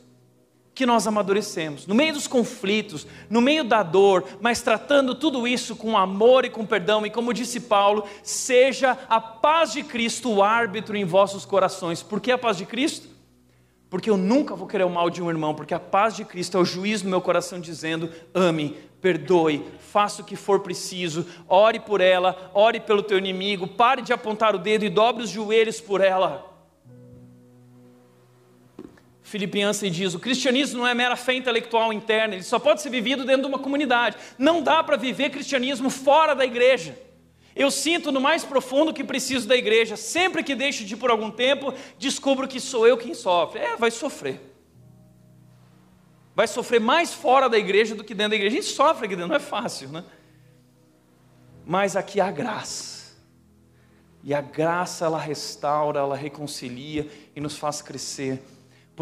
que 0.75 0.87
nós 0.87 1.07
amadurecemos, 1.07 1.87
no 1.87 1.95
meio 1.95 2.15
dos 2.15 2.27
conflitos, 2.27 3.07
no 3.29 3.41
meio 3.41 3.63
da 3.63 3.83
dor, 3.83 4.25
mas 4.41 4.63
tratando 4.63 5.15
tudo 5.15 5.47
isso 5.47 5.77
com 5.77 5.99
amor 5.99 6.45
e 6.45 6.51
com 6.51 6.65
perdão, 6.65 7.05
e 7.05 7.11
como 7.11 7.35
disse 7.35 7.61
Paulo, 7.61 8.05
seja 8.23 8.99
a 9.09 9.21
paz 9.21 9.73
de 9.73 9.83
Cristo 9.83 10.31
o 10.31 10.43
árbitro 10.43 10.97
em 10.97 11.05
vossos 11.05 11.45
corações. 11.45 12.03
Por 12.03 12.21
que 12.21 12.33
a 12.33 12.39
paz 12.39 12.57
de 12.57 12.65
Cristo? 12.65 13.13
porque 13.93 14.09
eu 14.09 14.17
nunca 14.17 14.57
vou 14.57 14.67
querer 14.67 14.85
o 14.85 14.89
mal 14.89 15.11
de 15.11 15.23
um 15.23 15.29
irmão, 15.29 15.55
porque 15.55 15.75
a 15.75 15.79
paz 15.79 16.17
de 16.17 16.25
Cristo 16.25 16.57
é 16.57 16.61
o 16.61 16.65
juiz 16.65 17.03
no 17.03 17.11
meu 17.11 17.21
coração 17.21 17.61
dizendo: 17.61 18.09
ame, 18.33 18.75
perdoe, 19.03 19.67
faça 19.81 20.23
o 20.23 20.25
que 20.25 20.35
for 20.35 20.61
preciso, 20.61 21.27
ore 21.47 21.79
por 21.79 22.01
ela, 22.01 22.51
ore 22.55 22.81
pelo 22.81 23.03
teu 23.03 23.19
inimigo, 23.19 23.69
pare 23.69 24.01
de 24.01 24.11
apontar 24.11 24.55
o 24.55 24.59
dedo 24.59 24.87
e 24.87 24.89
dobre 24.89 25.25
os 25.25 25.29
joelhos 25.29 25.79
por 25.79 26.01
ela. 26.01 26.52
Filipenses 29.33 29.91
diz: 29.91 30.13
o 30.13 30.19
cristianismo 30.19 30.81
não 30.81 30.87
é 30.87 30.93
mera 30.93 31.17
fé 31.17 31.33
intelectual 31.33 31.91
interna, 31.91 32.35
ele 32.35 32.43
só 32.43 32.59
pode 32.59 32.83
ser 32.83 32.91
vivido 32.91 33.25
dentro 33.25 33.41
de 33.41 33.49
uma 33.49 33.59
comunidade. 33.59 34.19
Não 34.37 34.63
dá 34.63 34.85
para 34.85 34.95
viver 34.95 35.31
cristianismo 35.31 35.89
fora 35.89 36.35
da 36.35 36.45
igreja. 36.45 36.99
Eu 37.57 37.71
sinto 37.71 38.13
no 38.13 38.21
mais 38.21 38.45
profundo 38.45 38.93
que 38.93 39.03
preciso 39.03 39.49
da 39.49 39.57
igreja. 39.57 39.97
Sempre 39.97 40.43
que 40.43 40.55
deixo 40.55 40.85
de 40.85 40.93
ir 40.93 40.97
por 40.99 41.11
algum 41.11 41.31
tempo, 41.31 41.73
descubro 41.99 42.47
que 42.47 42.61
sou 42.61 42.87
eu 42.87 42.99
quem 42.99 43.15
sofre. 43.15 43.61
É, 43.61 43.75
vai 43.75 43.91
sofrer. 43.91 44.39
Vai 46.35 46.47
sofrer 46.47 46.79
mais 46.79 47.15
fora 47.15 47.49
da 47.49 47.57
igreja 47.57 47.95
do 47.95 48.05
que 48.05 48.13
dentro 48.13 48.33
da 48.33 48.37
igreja. 48.37 48.55
A 48.55 48.61
gente 48.61 48.71
sofre 48.71 49.07
aqui 49.07 49.17
dentro, 49.17 49.31
não 49.31 49.37
é 49.37 49.41
fácil, 49.41 49.89
né? 49.89 50.05
Mas 51.65 51.97
aqui 51.97 52.21
há 52.21 52.31
graça. 52.31 53.17
E 54.23 54.35
a 54.35 54.43
graça 54.43 55.07
ela 55.07 55.19
restaura, 55.19 56.01
ela 56.01 56.17
reconcilia 56.17 57.09
e 57.35 57.41
nos 57.41 57.57
faz 57.57 57.81
crescer. 57.81 58.43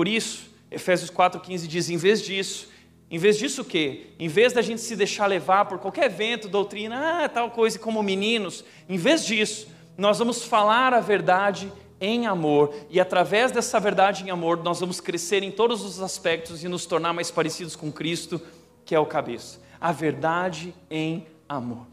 Por 0.01 0.09
isso, 0.09 0.48
Efésios 0.70 1.11
4,15 1.11 1.66
diz: 1.66 1.90
em 1.90 1.98
vez 1.98 2.22
disso, 2.22 2.68
em 3.11 3.18
vez 3.18 3.36
disso 3.36 3.61
o 3.61 3.64
quê? 3.66 4.07
Em 4.18 4.28
vez 4.28 4.51
da 4.51 4.62
gente 4.62 4.80
se 4.80 4.96
deixar 4.96 5.26
levar 5.26 5.66
por 5.66 5.78
qualquer 5.78 6.07
evento, 6.07 6.48
doutrina, 6.48 7.24
ah, 7.24 7.28
tal 7.28 7.51
coisa 7.51 7.78
como 7.78 8.03
meninos, 8.03 8.64
em 8.88 8.96
vez 8.96 9.26
disso, 9.26 9.68
nós 9.98 10.18
vamos 10.18 10.42
falar 10.42 10.94
a 10.94 11.01
verdade 11.01 11.70
em 12.01 12.26
amor, 12.26 12.74
e 12.88 12.98
através 12.98 13.53
dessa 13.53 13.78
verdade 13.78 14.24
em 14.24 14.30
amor, 14.30 14.64
nós 14.64 14.80
vamos 14.80 15.03
crescer 15.03 15.42
em 15.42 15.51
todos 15.51 15.84
os 15.84 16.01
aspectos 16.01 16.64
e 16.64 16.68
nos 16.68 16.86
tornar 16.86 17.12
mais 17.12 17.30
parecidos 17.30 17.76
com 17.76 17.92
Cristo, 17.92 18.40
que 18.86 18.94
é 18.94 18.98
o 18.98 19.05
cabeça. 19.05 19.61
A 19.78 19.92
verdade 19.92 20.72
em 20.90 21.26
amor. 21.46 21.86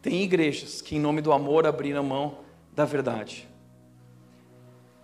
Tem 0.00 0.22
igrejas 0.22 0.80
que, 0.80 0.94
em 0.94 1.00
nome 1.00 1.20
do 1.20 1.32
amor, 1.32 1.66
abriram 1.66 2.04
mão 2.04 2.38
da 2.72 2.84
verdade. 2.84 3.48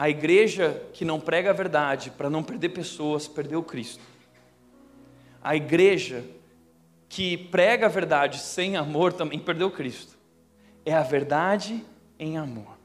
A 0.02 0.10
igreja 0.10 0.82
que 0.92 1.04
não 1.04 1.20
prega 1.20 1.50
a 1.50 1.52
verdade 1.52 2.10
para 2.10 2.28
não 2.28 2.42
perder 2.42 2.70
pessoas, 2.70 3.28
perdeu 3.28 3.62
Cristo. 3.62 4.02
A 5.40 5.54
igreja 5.54 6.24
que 7.08 7.36
prega 7.36 7.86
a 7.86 7.88
verdade 7.88 8.40
sem 8.40 8.76
amor 8.76 9.12
também 9.12 9.38
perdeu 9.38 9.70
Cristo. 9.70 10.18
É 10.84 10.92
a 10.92 11.04
verdade 11.04 11.84
em 12.18 12.36
amor. 12.36 12.76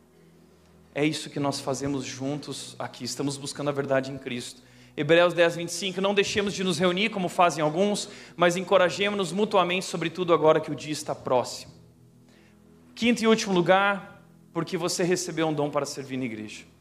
É 0.93 1.03
isso 1.03 1.27
que 1.31 1.39
nós 1.39 1.59
fazemos 1.59 2.05
juntos 2.05 2.75
aqui, 2.77 3.03
estamos 3.03 3.35
buscando 3.35 3.71
a 3.71 3.73
verdade 3.73 4.11
em 4.11 4.17
Cristo. 4.19 4.61
Hebreus 4.95 5.33
10, 5.33 5.55
25, 5.55 5.99
não 5.99 6.13
deixemos 6.13 6.53
de 6.53 6.63
nos 6.63 6.77
reunir 6.77 7.09
como 7.09 7.29
fazem 7.29 7.63
alguns, 7.63 8.11
mas 8.35 8.55
encorajemos-nos 8.55 9.31
mutuamente, 9.31 9.87
sobretudo 9.87 10.35
agora 10.35 10.61
que 10.61 10.71
o 10.71 10.75
dia 10.75 10.93
está 10.93 11.15
próximo. 11.15 11.73
Quinto 12.93 13.23
e 13.23 13.27
último 13.27 13.55
lugar, 13.55 14.23
porque 14.53 14.77
você 14.77 15.03
recebeu 15.03 15.47
um 15.47 15.53
dom 15.53 15.71
para 15.71 15.83
servir 15.83 16.17
na 16.17 16.25
igreja. 16.25 16.76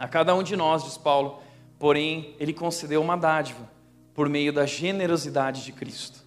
A 0.00 0.08
cada 0.08 0.34
um 0.34 0.42
de 0.42 0.56
nós, 0.56 0.82
diz 0.82 0.96
Paulo, 0.96 1.42
porém, 1.78 2.34
ele 2.40 2.54
concedeu 2.54 3.02
uma 3.02 3.16
dádiva 3.16 3.68
por 4.14 4.30
meio 4.30 4.50
da 4.50 4.64
generosidade 4.64 5.62
de 5.62 5.72
Cristo. 5.72 6.24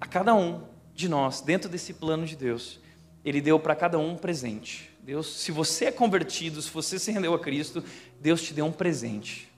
A 0.00 0.06
cada 0.06 0.34
um 0.34 0.64
de 0.92 1.08
nós, 1.08 1.40
dentro 1.40 1.70
desse 1.70 1.94
plano 1.94 2.26
de 2.26 2.34
Deus, 2.34 2.80
Ele 3.24 3.40
deu 3.40 3.60
para 3.60 3.76
cada 3.76 3.96
um 3.96 4.14
um 4.14 4.16
presente. 4.16 4.90
Deus, 5.04 5.36
se 5.36 5.52
você 5.52 5.84
é 5.84 5.92
convertido, 5.92 6.60
se 6.60 6.68
você 6.68 6.98
se 6.98 7.12
rendeu 7.12 7.32
a 7.32 7.38
Cristo, 7.38 7.82
Deus 8.20 8.42
te 8.42 8.52
deu 8.52 8.66
um 8.66 8.72
presente. 8.72 9.52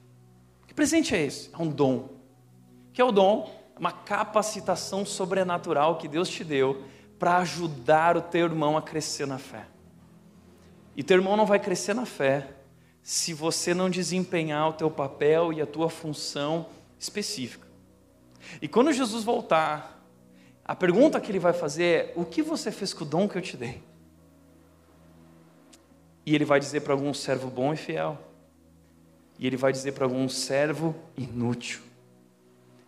Que 0.67 0.73
presente 0.75 1.15
é 1.15 1.25
esse? 1.25 1.49
É 1.51 1.57
um 1.57 1.69
dom. 1.69 2.07
Que 2.93 3.01
é 3.01 3.03
o 3.03 3.11
dom? 3.11 3.51
Uma 3.79 3.91
capacitação 3.91 5.03
sobrenatural 5.03 5.97
que 5.97 6.07
Deus 6.07 6.29
te 6.29 6.43
deu 6.43 6.83
para 7.17 7.37
ajudar 7.37 8.15
o 8.15 8.21
teu 8.21 8.45
irmão 8.45 8.77
a 8.77 8.81
crescer 8.83 9.25
na 9.25 9.39
fé. 9.39 9.65
E 10.95 11.01
teu 11.01 11.17
irmão 11.17 11.35
não 11.35 11.47
vai 11.47 11.57
crescer 11.57 11.95
na 11.95 12.05
fé 12.05 12.58
se 13.01 13.33
você 13.33 13.73
não 13.73 13.89
desempenhar 13.89 14.69
o 14.69 14.73
teu 14.73 14.91
papel 14.91 15.51
e 15.53 15.61
a 15.61 15.65
tua 15.65 15.89
função 15.89 16.67
específica. 16.99 17.67
E 18.61 18.67
quando 18.67 18.91
Jesus 18.91 19.23
voltar, 19.23 19.99
A 20.69 20.75
pergunta 20.75 21.19
que 21.19 21.31
ele 21.31 21.39
vai 21.39 21.51
fazer 21.51 21.83
é: 21.83 22.13
o 22.15 22.23
que 22.23 22.43
você 22.43 22.71
fez 22.71 22.93
com 22.93 23.03
o 23.03 23.07
dom 23.07 23.27
que 23.27 23.35
eu 23.35 23.41
te 23.41 23.57
dei? 23.57 23.81
E 26.23 26.35
ele 26.35 26.45
vai 26.45 26.59
dizer 26.59 26.81
para 26.81 26.93
algum 26.93 27.11
servo 27.11 27.49
bom 27.49 27.73
e 27.73 27.75
fiel. 27.75 28.19
E 29.39 29.47
ele 29.47 29.57
vai 29.57 29.71
dizer 29.71 29.93
para 29.93 30.05
algum 30.05 30.29
servo 30.29 30.95
inútil: 31.17 31.81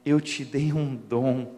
Eu 0.05 0.22
te 0.22 0.45
dei 0.45 0.72
um 0.72 0.95
dom 0.95 1.55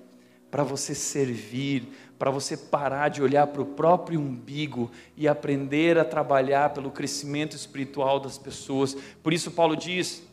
para 0.49 0.63
você 0.63 0.95
servir, 0.95 1.89
para 2.23 2.31
você 2.31 2.55
parar 2.55 3.09
de 3.09 3.21
olhar 3.21 3.47
para 3.47 3.61
o 3.61 3.65
próprio 3.65 4.17
umbigo 4.17 4.89
e 5.17 5.27
aprender 5.27 5.97
a 5.97 6.05
trabalhar 6.05 6.69
pelo 6.69 6.89
crescimento 6.89 7.53
espiritual 7.53 8.17
das 8.17 8.37
pessoas. 8.37 8.95
Por 9.21 9.33
isso, 9.33 9.51
Paulo 9.51 9.75
diz: 9.75 10.23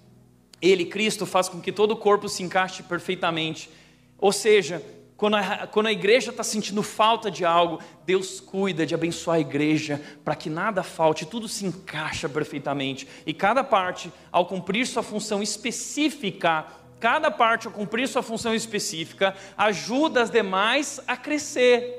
Ele, 0.62 0.84
Cristo, 0.84 1.26
faz 1.26 1.48
com 1.48 1.60
que 1.60 1.72
todo 1.72 1.90
o 1.90 1.96
corpo 1.96 2.28
se 2.28 2.44
encaixe 2.44 2.84
perfeitamente. 2.84 3.68
Ou 4.16 4.30
seja, 4.30 4.80
quando 5.16 5.34
a, 5.34 5.66
quando 5.66 5.88
a 5.88 5.92
igreja 5.92 6.30
está 6.30 6.44
sentindo 6.44 6.80
falta 6.80 7.28
de 7.28 7.44
algo, 7.44 7.80
Deus 8.06 8.38
cuida 8.38 8.86
de 8.86 8.94
abençoar 8.94 9.38
a 9.38 9.40
igreja 9.40 10.00
para 10.24 10.36
que 10.36 10.48
nada 10.48 10.84
falte, 10.84 11.26
tudo 11.26 11.48
se 11.48 11.66
encaixa 11.66 12.28
perfeitamente. 12.28 13.08
E 13.26 13.34
cada 13.34 13.64
parte, 13.64 14.12
ao 14.30 14.46
cumprir 14.46 14.86
sua 14.86 15.02
função 15.02 15.42
específica, 15.42 16.68
cada 17.00 17.30
parte, 17.30 17.66
ao 17.66 17.72
cumprir 17.72 18.06
sua 18.06 18.22
função 18.22 18.54
específica, 18.54 19.34
ajuda 19.56 20.22
as 20.22 20.30
demais 20.30 21.00
a 21.06 21.16
crescer, 21.16 21.96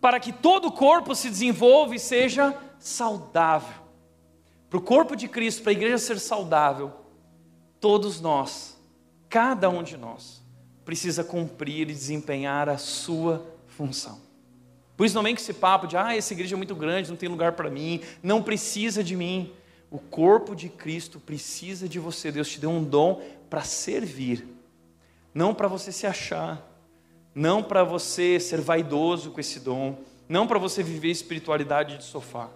para 0.00 0.20
que 0.20 0.32
todo 0.32 0.68
o 0.68 0.72
corpo 0.72 1.14
se 1.14 1.28
desenvolva 1.28 1.96
e 1.96 1.98
seja 1.98 2.56
saudável. 2.78 3.82
Para 4.70 4.78
o 4.78 4.82
corpo 4.82 5.16
de 5.16 5.28
Cristo, 5.28 5.62
para 5.62 5.72
a 5.72 5.74
igreja 5.74 5.98
ser 5.98 6.18
saudável, 6.18 6.92
todos 7.80 8.20
nós, 8.20 8.80
cada 9.28 9.68
um 9.68 9.82
de 9.82 9.96
nós, 9.96 10.40
precisa 10.84 11.22
cumprir 11.22 11.90
e 11.90 11.94
desempenhar 11.94 12.68
a 12.68 12.78
sua 12.78 13.44
função. 13.66 14.20
Por 14.96 15.06
isso 15.06 15.14
não 15.14 15.22
vem 15.22 15.34
com 15.34 15.40
esse 15.40 15.52
papo 15.52 15.86
de, 15.86 15.96
ah, 15.96 16.16
essa 16.16 16.32
igreja 16.32 16.54
é 16.54 16.56
muito 16.56 16.74
grande, 16.74 17.10
não 17.10 17.16
tem 17.16 17.28
lugar 17.28 17.52
para 17.52 17.68
mim, 17.68 18.00
não 18.22 18.42
precisa 18.42 19.02
de 19.02 19.16
mim. 19.16 19.52
O 19.90 19.98
corpo 19.98 20.54
de 20.54 20.68
Cristo 20.68 21.18
precisa 21.18 21.88
de 21.88 21.98
você. 21.98 22.30
Deus 22.30 22.48
te 22.48 22.60
deu 22.60 22.70
um 22.70 22.82
dom 22.82 23.20
para 23.52 23.64
servir, 23.64 24.48
não 25.34 25.54
para 25.54 25.68
você 25.68 25.92
se 25.92 26.06
achar, 26.06 26.66
não 27.34 27.62
para 27.62 27.84
você 27.84 28.40
ser 28.40 28.62
vaidoso 28.62 29.30
com 29.30 29.40
esse 29.40 29.60
dom, 29.60 29.98
não 30.26 30.46
para 30.46 30.58
você 30.58 30.82
viver 30.82 31.10
espiritualidade 31.10 31.98
de 31.98 32.04
sofá. 32.04 32.48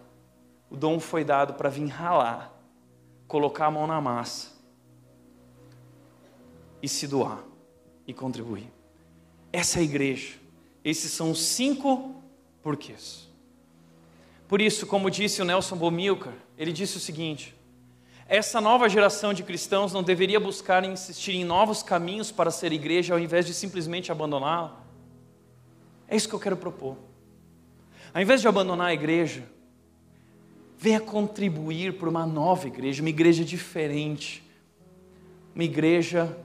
O 0.70 0.74
dom 0.74 0.98
foi 0.98 1.22
dado 1.22 1.52
para 1.52 1.68
vir 1.68 1.86
ralar, 1.88 2.50
colocar 3.28 3.66
a 3.66 3.70
mão 3.70 3.86
na 3.86 4.00
massa 4.00 4.52
e 6.82 6.88
se 6.88 7.06
doar 7.06 7.44
e 8.06 8.14
contribuir. 8.14 8.72
Essa 9.52 9.80
é 9.80 9.82
a 9.82 9.84
igreja. 9.84 10.36
Esses 10.82 11.12
são 11.12 11.30
os 11.30 11.42
cinco 11.42 12.22
porquês. 12.62 13.28
Por 14.48 14.62
isso, 14.62 14.86
como 14.86 15.10
disse 15.10 15.42
o 15.42 15.44
Nelson 15.44 15.76
Bomilcar, 15.76 16.32
ele 16.56 16.72
disse 16.72 16.96
o 16.96 17.00
seguinte: 17.00 17.54
essa 18.28 18.60
nova 18.60 18.88
geração 18.88 19.32
de 19.32 19.42
cristãos 19.42 19.92
não 19.92 20.02
deveria 20.02 20.40
buscar 20.40 20.84
insistir 20.84 21.32
em 21.32 21.44
novos 21.44 21.82
caminhos 21.82 22.32
para 22.32 22.50
ser 22.50 22.72
igreja 22.72 23.14
ao 23.14 23.20
invés 23.20 23.46
de 23.46 23.54
simplesmente 23.54 24.10
abandoná-la. 24.10 24.84
É 26.08 26.16
isso 26.16 26.28
que 26.28 26.34
eu 26.34 26.40
quero 26.40 26.56
propor. 26.56 26.96
Ao 28.12 28.20
invés 28.20 28.40
de 28.40 28.48
abandonar 28.48 28.88
a 28.88 28.94
igreja, 28.94 29.44
venha 30.76 31.00
contribuir 31.00 31.98
por 31.98 32.08
uma 32.08 32.26
nova 32.26 32.66
igreja, 32.66 33.02
uma 33.02 33.10
igreja 33.10 33.44
diferente, 33.44 34.42
uma 35.54 35.64
igreja 35.64 36.36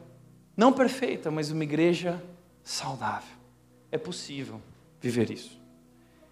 não 0.55 0.71
perfeita, 0.71 1.31
mas 1.31 1.49
uma 1.49 1.63
igreja 1.63 2.21
saudável. 2.63 3.35
É 3.91 3.97
possível 3.97 4.61
viver 5.01 5.31
isso. 5.31 5.59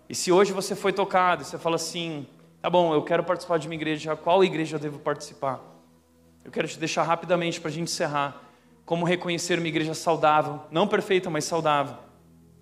E 0.07 0.15
se 0.15 0.31
hoje 0.31 0.53
você 0.53 0.75
foi 0.75 0.93
tocado 0.93 1.41
e 1.41 1.45
você 1.45 1.57
fala 1.57 1.75
assim, 1.75 2.27
tá 2.61 2.69
bom, 2.69 2.93
eu 2.93 3.01
quero 3.03 3.23
participar 3.23 3.57
de 3.57 3.67
uma 3.67 3.75
igreja, 3.75 4.15
qual 4.15 4.43
igreja 4.43 4.75
eu 4.75 4.79
devo 4.79 4.99
participar? 4.99 5.59
Eu 6.43 6.51
quero 6.51 6.67
te 6.67 6.79
deixar 6.79 7.03
rapidamente 7.03 7.59
para 7.59 7.69
a 7.69 7.71
gente 7.71 7.83
encerrar. 7.83 8.41
Como 8.85 9.05
reconhecer 9.05 9.59
uma 9.59 9.67
igreja 9.67 9.93
saudável, 9.93 10.61
não 10.71 10.87
perfeita, 10.87 11.29
mas 11.29 11.45
saudável. 11.45 11.95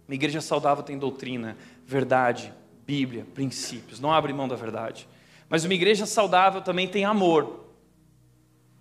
Uma 0.07 0.15
igreja 0.15 0.41
saudável 0.41 0.83
tem 0.83 0.97
doutrina, 0.97 1.57
verdade, 1.85 2.53
Bíblia, 2.85 3.25
princípios, 3.33 3.99
não 3.99 4.13
abre 4.13 4.31
mão 4.31 4.47
da 4.47 4.55
verdade. 4.55 5.07
Mas 5.49 5.65
uma 5.65 5.73
igreja 5.73 6.05
saudável 6.05 6.61
também 6.61 6.87
tem 6.87 7.03
amor. 7.03 7.65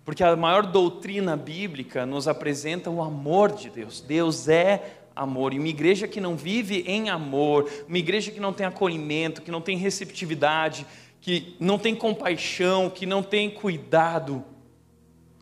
Porque 0.05 0.23
a 0.23 0.33
maior 0.37 0.65
doutrina 0.65 1.35
bíblica 1.35 2.05
nos 2.05 2.29
apresenta 2.29 2.89
o 2.89 3.01
amor 3.01 3.51
de 3.51 3.69
Deus. 3.69 3.99
Deus 3.99 4.47
é 4.47 4.97
amor. 5.13 5.53
E 5.53 5.59
uma 5.59 5.67
igreja 5.67 6.07
que 6.07 6.21
não 6.21 6.37
vive 6.37 6.85
em 6.87 7.09
amor, 7.09 7.69
uma 7.87 7.97
igreja 7.97 8.31
que 8.31 8.39
não 8.39 8.53
tem 8.53 8.65
acolhimento, 8.65 9.41
que 9.41 9.51
não 9.51 9.59
tem 9.59 9.75
receptividade, 9.75 10.85
que 11.27 11.57
não 11.59 11.77
tem 11.77 11.93
compaixão, 11.93 12.89
que 12.89 13.05
não 13.05 13.21
tem 13.21 13.49
cuidado, 13.49 14.45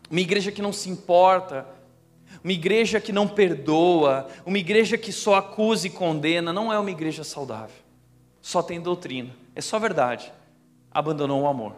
uma 0.09 0.19
igreja 0.19 0.51
que 0.51 0.59
não 0.59 0.73
se 0.73 0.89
importa, 0.89 1.63
uma 2.43 2.51
igreja 2.51 2.99
que 2.99 3.13
não 3.13 3.27
perdoa, 3.27 4.27
uma 4.47 4.57
igreja 4.57 4.97
que 4.97 5.11
só 5.11 5.35
acusa 5.35 5.85
e 5.85 5.91
condena, 5.91 6.51
não 6.51 6.73
é 6.73 6.79
uma 6.79 6.89
igreja 6.89 7.23
saudável. 7.23 7.75
Só 8.41 8.63
tem 8.63 8.81
doutrina, 8.81 9.29
é 9.53 9.61
só 9.61 9.77
verdade. 9.77 10.33
Abandonou 10.89 11.43
o 11.43 11.47
amor. 11.47 11.75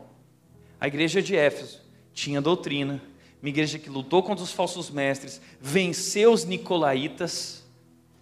A 0.80 0.88
igreja 0.88 1.22
de 1.22 1.36
Éfeso 1.36 1.82
tinha 2.14 2.40
doutrina, 2.40 3.04
uma 3.42 3.50
igreja 3.50 3.78
que 3.78 3.90
lutou 3.90 4.24
contra 4.24 4.42
os 4.42 4.54
falsos 4.54 4.90
mestres, 4.90 5.42
venceu 5.60 6.32
os 6.32 6.46
nicolaítas, 6.46 7.62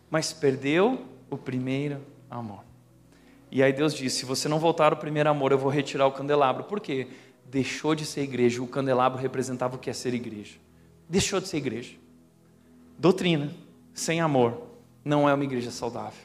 mas 0.10 0.34
perdeu 0.34 1.06
o 1.30 1.38
primeiro 1.38 2.02
amor. 2.28 2.66
E 3.56 3.64
aí 3.64 3.72
Deus 3.72 3.94
disse: 3.94 4.18
se 4.18 4.26
você 4.26 4.50
não 4.50 4.60
voltar 4.60 4.92
ao 4.92 5.00
primeiro 5.00 5.30
amor, 5.30 5.54
eu 5.54 5.58
vou 5.58 5.72
retirar 5.72 6.06
o 6.06 6.12
candelabro. 6.12 6.66
Por 6.66 6.82
quê? 6.82 7.08
Deixou 7.46 7.96
de 7.96 8.06
ser 8.06 8.20
igreja. 8.24 8.62
O 8.62 8.68
candelabro 8.68 9.18
representava 9.18 9.78
o 9.78 9.80
que 9.80 9.90
é 9.90 9.94
ser 9.94 10.14
igreja. 10.14 10.58
Deixou 11.08 11.40
de 11.40 11.48
ser 11.48 11.56
igreja. 11.56 11.94
Doutrina, 13.00 13.56
sem 13.94 14.20
amor, 14.20 14.62
não 15.06 15.30
é 15.30 15.34
uma 15.34 15.46
igreja 15.46 15.72
saudável. 15.72 16.20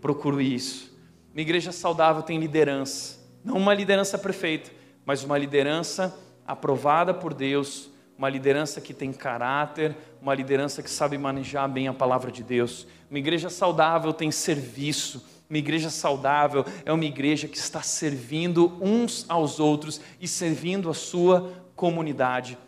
Procuro 0.00 0.40
isso. 0.40 0.90
Uma 1.34 1.42
igreja 1.42 1.70
saudável 1.70 2.22
tem 2.22 2.38
liderança. 2.38 3.18
Não 3.44 3.58
uma 3.58 3.74
liderança 3.74 4.16
perfeita, 4.16 4.70
mas 5.04 5.22
uma 5.22 5.36
liderança 5.36 6.18
aprovada 6.46 7.12
por 7.12 7.34
Deus, 7.34 7.90
uma 8.16 8.30
liderança 8.30 8.80
que 8.80 8.94
tem 8.94 9.12
caráter, 9.12 9.94
uma 10.18 10.34
liderança 10.34 10.82
que 10.82 10.88
sabe 10.88 11.18
manejar 11.18 11.68
bem 11.68 11.88
a 11.88 11.92
palavra 11.92 12.32
de 12.32 12.42
Deus. 12.42 12.86
Uma 13.10 13.18
igreja 13.18 13.50
saudável 13.50 14.14
tem 14.14 14.30
serviço. 14.30 15.33
Uma 15.48 15.58
igreja 15.58 15.90
saudável 15.90 16.64
é 16.84 16.92
uma 16.92 17.04
igreja 17.04 17.46
que 17.46 17.58
está 17.58 17.82
servindo 17.82 18.78
uns 18.80 19.26
aos 19.28 19.60
outros 19.60 20.00
e 20.20 20.26
servindo 20.26 20.88
a 20.88 20.94
sua 20.94 21.52
comunidade. 21.76 22.58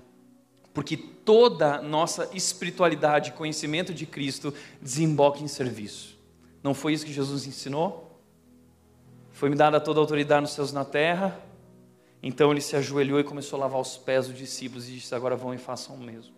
Porque 0.74 0.97
toda 0.97 1.81
nossa 1.81 2.28
espiritualidade, 2.35 3.32
conhecimento 3.32 3.94
de 3.94 4.05
Cristo, 4.05 4.53
desemboca 4.81 5.43
em 5.43 5.48
serviço. 5.48 6.19
Não 6.62 6.74
foi 6.74 6.93
isso 6.93 7.07
que 7.07 7.12
Jesus 7.12 7.47
ensinou? 7.47 8.20
Foi-me 9.32 9.57
dada 9.57 9.81
toda 9.81 10.01
a 10.01 10.03
autoridade 10.03 10.43
nos 10.43 10.53
céus 10.53 10.73
na 10.73 10.85
terra, 10.85 11.40
então 12.23 12.51
ele 12.51 12.61
se 12.61 12.74
ajoelhou 12.74 13.20
e 13.20 13.24
começou 13.24 13.59
a 13.59 13.61
lavar 13.61 13.81
os 13.81 13.97
pés 13.97 14.27
dos 14.27 14.36
discípulos 14.36 14.89
e 14.89 14.93
disse: 14.93 15.15
Agora 15.15 15.36
vão 15.36 15.53
e 15.55 15.59
façam 15.59 15.94
o 15.94 15.98
mesmo. 15.98 16.35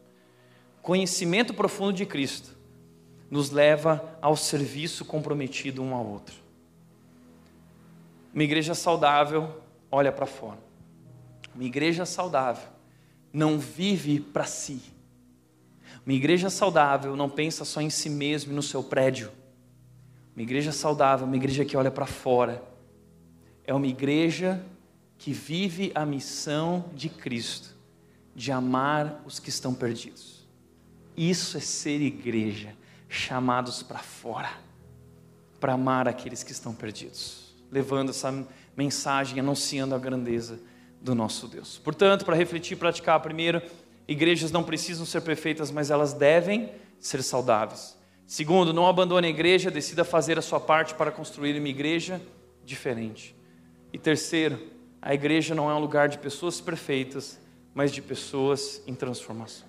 Conhecimento 0.83 1.55
profundo 1.55 1.93
de 1.93 2.05
Cristo 2.05 2.58
nos 3.31 3.51
leva 3.51 4.17
ao 4.23 4.37
serviço 4.37 5.05
comprometido 5.05 5.83
um 5.83 5.95
ao 5.95 6.07
outro. 6.07 6.35
Uma 8.33 8.43
igreja 8.43 8.75
saudável 8.75 9.63
olha 9.91 10.13
para 10.13 10.27
fora. 10.27 10.59
Uma 11.55 11.65
igreja 11.65 12.07
saudável 12.07 12.69
não 13.33 13.59
vive 13.59 14.21
para 14.21 14.45
si. 14.45 14.81
Uma 16.07 16.15
igreja 16.15 16.49
saudável 16.49 17.17
não 17.17 17.29
pensa 17.29 17.65
só 17.65 17.81
em 17.81 17.91
si 17.91 18.09
mesmo 18.09 18.53
e 18.53 18.55
no 18.55 18.63
seu 18.63 18.83
prédio. 18.83 19.31
Uma 20.35 20.43
igreja 20.43 20.73
saudável, 20.73 21.27
uma 21.27 21.37
igreja 21.37 21.65
que 21.65 21.77
olha 21.77 21.91
para 21.91 22.07
fora. 22.07 22.63
É 23.65 23.75
uma 23.75 23.87
igreja 23.87 24.65
que 25.19 25.33
vive 25.33 25.91
a 25.95 26.07
missão 26.07 26.85
de 26.95 27.09
Cristo, 27.09 27.77
de 28.35 28.53
amar 28.53 29.21
os 29.27 29.41
que 29.41 29.49
estão 29.49 29.75
perdidos. 29.75 30.47
Isso 31.17 31.57
é 31.57 31.61
ser 31.61 32.01
igreja, 32.01 32.75
chamados 33.09 33.83
para 33.83 33.99
fora, 33.99 34.51
para 35.59 35.73
amar 35.73 36.07
aqueles 36.07 36.43
que 36.43 36.53
estão 36.53 36.75
perdidos, 36.75 37.55
levando 37.71 38.11
essa 38.11 38.47
mensagem, 38.77 39.41
anunciando 39.41 39.95
a 39.95 39.99
grandeza 39.99 40.61
do 41.01 41.15
nosso 41.15 41.49
Deus. 41.49 41.79
Portanto, 41.79 42.25
para 42.25 42.37
refletir 42.37 42.75
e 42.75 42.77
praticar, 42.77 43.21
primeiro, 43.21 43.63
igrejas 44.07 44.51
não 44.51 44.63
precisam 44.63 45.07
ser 45.07 45.23
perfeitas, 45.23 45.71
mas 45.71 45.91
elas 45.91 46.13
devem 46.13 46.71
ser 47.01 47.23
saudáveis. 47.23 47.97
Segundo, 48.27 48.73
não 48.73 48.87
abandone 48.87 49.27
a 49.27 49.31
igreja, 49.31 49.71
decida 49.71 50.05
fazer 50.05 50.39
a 50.39 50.43
sua 50.43 50.61
parte 50.61 50.95
para 50.95 51.11
construir 51.11 51.59
uma 51.59 51.69
igreja 51.69 52.21
diferente. 52.65 53.35
E 53.93 53.99
terceiro, 53.99 54.61
a 55.01 55.15
igreja 55.15 55.55
não 55.55 55.71
é 55.71 55.75
um 55.75 55.79
lugar 55.79 56.09
de 56.09 56.19
pessoas 56.19 56.61
perfeitas, 56.61 57.41
mas 57.75 57.91
de 57.91 58.03
pessoas 58.03 58.83
em 58.87 58.95
transformação. 58.95 59.67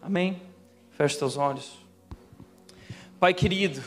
Amém? 0.00 0.42
Feche 0.90 1.16
seus 1.16 1.36
olhos. 1.36 1.81
Pai 3.22 3.32
querido, 3.32 3.80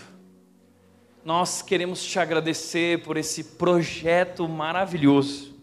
nós 1.26 1.62
queremos 1.62 2.02
te 2.02 2.18
agradecer 2.18 3.04
por 3.04 3.18
esse 3.18 3.44
projeto 3.44 4.48
maravilhoso 4.48 5.54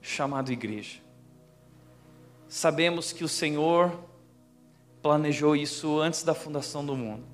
chamado 0.00 0.52
igreja. 0.52 1.00
Sabemos 2.46 3.12
que 3.12 3.24
o 3.24 3.28
Senhor 3.28 3.98
planejou 5.02 5.56
isso 5.56 5.98
antes 5.98 6.22
da 6.22 6.34
fundação 6.34 6.86
do 6.86 6.94
mundo. 6.94 7.24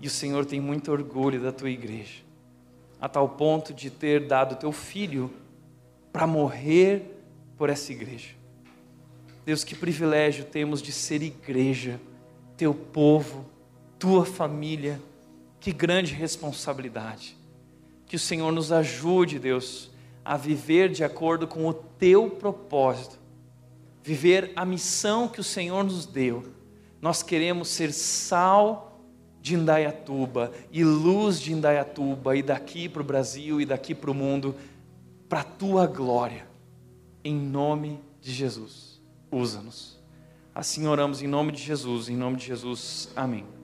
E 0.00 0.08
o 0.08 0.10
Senhor 0.10 0.44
tem 0.44 0.60
muito 0.60 0.90
orgulho 0.90 1.40
da 1.40 1.52
tua 1.52 1.70
igreja, 1.70 2.24
a 3.00 3.08
tal 3.08 3.28
ponto 3.28 3.72
de 3.72 3.90
ter 3.90 4.26
dado 4.26 4.56
teu 4.56 4.72
filho 4.72 5.32
para 6.12 6.26
morrer 6.26 7.16
por 7.56 7.70
essa 7.70 7.92
igreja. 7.92 8.30
Deus, 9.46 9.62
que 9.62 9.76
privilégio 9.76 10.44
temos 10.44 10.82
de 10.82 10.90
ser 10.90 11.22
igreja, 11.22 12.00
teu 12.56 12.74
povo, 12.74 13.46
tua 13.98 14.24
família, 14.24 15.00
que 15.60 15.72
grande 15.72 16.14
responsabilidade. 16.14 17.36
Que 18.06 18.16
o 18.16 18.18
Senhor 18.18 18.52
nos 18.52 18.72
ajude, 18.72 19.38
Deus, 19.38 19.90
a 20.24 20.36
viver 20.36 20.90
de 20.90 21.02
acordo 21.04 21.46
com 21.46 21.66
o 21.66 21.74
teu 21.74 22.30
propósito, 22.30 23.18
viver 24.02 24.52
a 24.54 24.64
missão 24.64 25.28
que 25.28 25.40
o 25.40 25.44
Senhor 25.44 25.84
nos 25.84 26.06
deu. 26.06 26.44
Nós 27.00 27.22
queremos 27.22 27.68
ser 27.68 27.92
sal 27.92 29.00
de 29.40 29.54
Indaiatuba 29.54 30.52
e 30.70 30.84
luz 30.84 31.40
de 31.40 31.52
Indaiatuba 31.52 32.36
e 32.36 32.42
daqui 32.42 32.88
para 32.88 33.02
o 33.02 33.04
Brasil 33.04 33.60
e 33.60 33.66
daqui 33.66 33.94
para 33.94 34.10
o 34.10 34.14
mundo, 34.14 34.54
para 35.28 35.40
a 35.40 35.44
tua 35.44 35.86
glória, 35.86 36.46
em 37.24 37.34
nome 37.34 38.00
de 38.20 38.32
Jesus. 38.32 39.00
Usa-nos. 39.30 39.98
Assim 40.54 40.86
oramos 40.86 41.22
em 41.22 41.26
nome 41.26 41.52
de 41.52 41.62
Jesus, 41.62 42.08
em 42.08 42.16
nome 42.16 42.36
de 42.36 42.46
Jesus. 42.46 43.10
Amém. 43.14 43.57